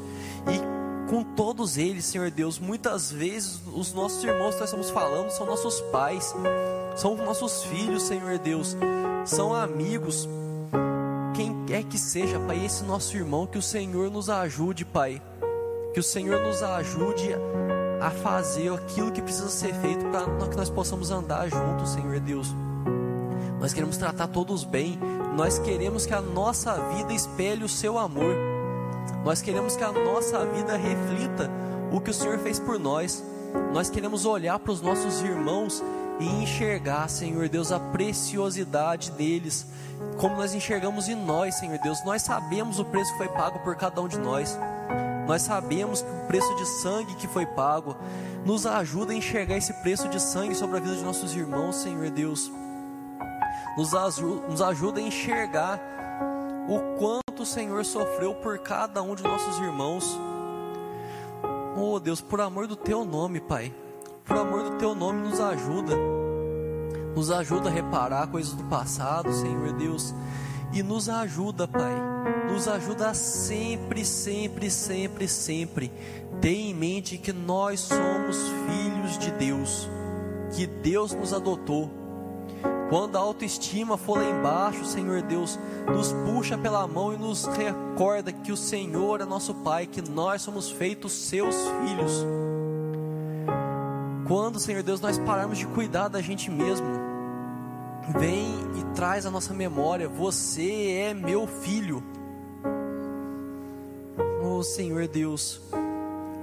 e 0.49 0.80
com 1.11 1.25
todos 1.25 1.77
eles, 1.77 2.05
Senhor 2.05 2.31
Deus. 2.31 2.57
Muitas 2.57 3.11
vezes 3.11 3.59
os 3.73 3.91
nossos 3.91 4.23
irmãos 4.23 4.53
que 4.53 4.61
nós 4.61 4.69
estamos 4.69 4.89
falando 4.89 5.29
são 5.29 5.45
nossos 5.45 5.81
pais, 5.91 6.33
são 6.95 7.17
nossos 7.17 7.65
filhos, 7.65 8.03
Senhor 8.03 8.39
Deus, 8.39 8.77
são 9.25 9.53
amigos, 9.53 10.27
quem 11.35 11.65
quer 11.65 11.83
que 11.83 11.97
seja, 11.97 12.39
Pai, 12.39 12.65
esse 12.65 12.85
nosso 12.85 13.17
irmão, 13.17 13.45
que 13.45 13.57
o 13.57 13.61
Senhor 13.61 14.09
nos 14.09 14.29
ajude, 14.29 14.85
Pai. 14.85 15.21
Que 15.93 15.99
o 15.99 16.03
Senhor 16.03 16.39
nos 16.41 16.63
ajude 16.63 17.31
a 17.99 18.09
fazer 18.09 18.71
aquilo 18.71 19.11
que 19.11 19.21
precisa 19.21 19.49
ser 19.49 19.73
feito 19.75 20.05
para 20.05 20.47
que 20.47 20.55
nós 20.55 20.69
possamos 20.69 21.11
andar 21.11 21.49
juntos, 21.49 21.89
Senhor 21.89 22.21
Deus. 22.21 22.47
Nós 23.59 23.73
queremos 23.73 23.97
tratar 23.97 24.27
todos 24.27 24.63
bem, 24.63 24.97
nós 25.35 25.59
queremos 25.59 26.05
que 26.05 26.13
a 26.13 26.21
nossa 26.21 26.73
vida 26.95 27.11
espelhe 27.11 27.65
o 27.65 27.69
seu 27.69 27.97
amor. 27.97 28.50
Nós 29.23 29.41
queremos 29.41 29.75
que 29.75 29.83
a 29.83 29.91
nossa 29.91 30.45
vida 30.45 30.75
reflita 30.75 31.49
o 31.91 31.99
que 31.99 32.09
o 32.09 32.13
Senhor 32.13 32.39
fez 32.39 32.59
por 32.59 32.79
nós. 32.79 33.23
Nós 33.73 33.89
queremos 33.89 34.25
olhar 34.25 34.57
para 34.59 34.71
os 34.71 34.81
nossos 34.81 35.21
irmãos 35.21 35.83
e 36.19 36.25
enxergar, 36.43 37.09
Senhor 37.09 37.49
Deus, 37.49 37.71
a 37.71 37.79
preciosidade 37.79 39.11
deles, 39.11 39.65
como 40.17 40.37
nós 40.37 40.53
enxergamos 40.53 41.07
em 41.09 41.15
nós, 41.15 41.55
Senhor 41.55 41.77
Deus. 41.79 42.03
Nós 42.05 42.21
sabemos 42.21 42.79
o 42.79 42.85
preço 42.85 43.11
que 43.11 43.17
foi 43.17 43.27
pago 43.29 43.59
por 43.59 43.75
cada 43.75 44.01
um 44.01 44.07
de 44.07 44.19
nós. 44.19 44.57
Nós 45.27 45.43
sabemos 45.43 46.01
o 46.01 46.27
preço 46.27 46.53
de 46.55 46.65
sangue 46.65 47.15
que 47.15 47.27
foi 47.27 47.45
pago 47.45 47.95
nos 48.45 48.65
ajuda 48.65 49.13
a 49.13 49.15
enxergar 49.15 49.57
esse 49.57 49.73
preço 49.81 50.07
de 50.09 50.19
sangue 50.19 50.55
sobre 50.55 50.77
a 50.77 50.79
vida 50.79 50.95
de 50.95 51.03
nossos 51.03 51.35
irmãos, 51.35 51.75
Senhor 51.75 52.09
Deus. 52.09 52.51
Nos 53.77 54.61
ajuda 54.61 54.99
a 54.99 55.03
enxergar 55.03 55.79
o 56.67 56.97
quanto 56.97 57.43
o 57.43 57.45
Senhor 57.45 57.83
sofreu 57.85 58.33
por 58.35 58.59
cada 58.59 59.01
um 59.01 59.15
de 59.15 59.23
nossos 59.23 59.57
irmãos. 59.59 60.19
Oh 61.75 61.99
Deus, 61.99 62.21
por 62.21 62.41
amor 62.41 62.67
do 62.67 62.75
Teu 62.75 63.05
nome, 63.05 63.39
Pai, 63.39 63.73
por 64.25 64.37
amor 64.37 64.63
do 64.63 64.77
Teu 64.77 64.93
nome, 64.93 65.27
nos 65.27 65.39
ajuda, 65.39 65.95
nos 67.15 67.31
ajuda 67.31 67.69
a 67.69 67.71
reparar 67.71 68.27
coisas 68.27 68.53
do 68.53 68.63
passado, 68.65 69.31
Senhor 69.31 69.71
Deus, 69.73 70.13
e 70.73 70.83
nos 70.83 71.09
ajuda, 71.09 71.67
Pai, 71.67 71.93
nos 72.51 72.67
ajuda 72.67 73.13
sempre, 73.13 74.05
sempre, 74.05 74.69
sempre, 74.69 75.27
sempre. 75.27 75.91
Tenha 76.39 76.69
em 76.69 76.73
mente 76.73 77.17
que 77.17 77.33
nós 77.33 77.79
somos 77.79 78.37
filhos 78.67 79.17
de 79.17 79.31
Deus, 79.31 79.89
que 80.55 80.67
Deus 80.67 81.13
nos 81.13 81.33
adotou. 81.33 82.00
Quando 82.89 83.15
a 83.15 83.19
autoestima 83.19 83.97
for 83.97 84.17
lá 84.17 84.29
embaixo, 84.29 84.83
Senhor 84.83 85.21
Deus, 85.21 85.57
nos 85.87 86.11
puxa 86.11 86.57
pela 86.57 86.85
mão 86.85 87.13
e 87.13 87.17
nos 87.17 87.45
recorda 87.45 88.33
que 88.33 88.51
o 88.51 88.57
Senhor 88.57 89.21
é 89.21 89.25
nosso 89.25 89.53
Pai, 89.55 89.87
que 89.87 90.01
nós 90.01 90.41
somos 90.41 90.69
feitos 90.69 91.13
seus 91.13 91.55
filhos. 91.55 92.25
Quando, 94.27 94.59
Senhor 94.59 94.83
Deus, 94.83 94.99
nós 94.99 95.17
pararmos 95.17 95.57
de 95.57 95.65
cuidar 95.67 96.09
da 96.09 96.21
gente 96.21 96.51
mesmo, 96.51 96.87
vem 98.17 98.55
e 98.77 98.95
traz 98.95 99.25
a 99.25 99.31
nossa 99.31 99.53
memória: 99.53 100.09
você 100.09 100.91
é 101.09 101.13
meu 101.13 101.47
filho. 101.47 102.03
Oh 104.43 104.63
Senhor 104.63 105.07
Deus, 105.07 105.61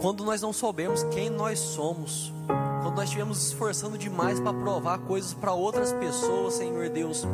quando 0.00 0.24
nós 0.24 0.40
não 0.40 0.52
soubemos 0.52 1.02
quem 1.04 1.28
nós 1.28 1.58
somos, 1.58 2.32
quando 2.82 2.96
nós 2.96 3.04
estivermos 3.04 3.46
esforçando 3.46 3.98
demais 3.98 4.40
para 4.40 4.52
provar 4.52 4.98
coisas 4.98 5.34
para 5.34 5.52
outras 5.52 5.92
pessoas, 5.92 6.54
Senhor 6.54 6.88
Deus, 6.88 7.26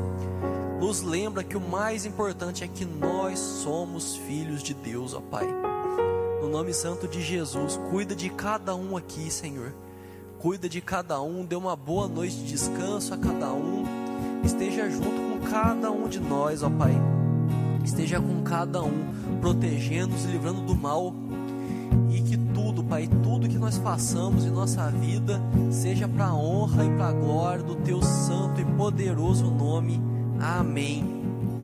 nos 0.80 1.02
lembra 1.02 1.44
que 1.44 1.56
o 1.56 1.60
mais 1.60 2.04
importante 2.04 2.64
é 2.64 2.68
que 2.68 2.84
nós 2.84 3.38
somos 3.38 4.16
filhos 4.16 4.62
de 4.62 4.74
Deus, 4.74 5.14
ó 5.14 5.20
Pai. 5.20 5.46
No 6.40 6.48
nome 6.48 6.74
santo 6.74 7.08
de 7.08 7.22
Jesus, 7.22 7.80
cuida 7.90 8.14
de 8.14 8.28
cada 8.28 8.74
um 8.74 8.96
aqui, 8.96 9.30
Senhor. 9.30 9.72
Cuida 10.38 10.68
de 10.68 10.82
cada 10.82 11.22
um, 11.22 11.42
dê 11.44 11.56
uma 11.56 11.74
boa 11.74 12.06
noite 12.06 12.36
de 12.36 12.44
descanso 12.44 13.14
a 13.14 13.16
cada 13.16 13.50
um. 13.52 13.84
Esteja 14.44 14.90
junto 14.90 15.08
com 15.08 15.50
cada 15.50 15.90
um 15.90 16.06
de 16.06 16.20
nós, 16.20 16.62
ó 16.62 16.68
Pai. 16.68 16.92
Esteja 17.82 18.20
com 18.20 18.42
cada 18.42 18.82
um, 18.82 19.38
protegendo-nos 19.40 20.24
livrando 20.24 20.60
do 20.60 20.74
mal. 20.74 21.14
E 22.10 22.20
que 22.20 22.34
Pai, 22.89 23.09
tudo 23.22 23.49
que 23.49 23.59
nós 23.59 23.78
façamos 23.78 24.45
em 24.45 24.51
nossa 24.51 24.91
vida 24.91 25.41
seja 25.70 26.07
para 26.07 26.26
a 26.26 26.35
honra 26.35 26.85
e 26.85 26.91
para 26.91 27.09
a 27.09 27.12
glória 27.12 27.64
do 27.64 27.76
Teu 27.76 28.03
santo 28.03 28.61
e 28.61 28.64
poderoso 28.64 29.51
nome. 29.51 30.01
Amém. 30.41 31.13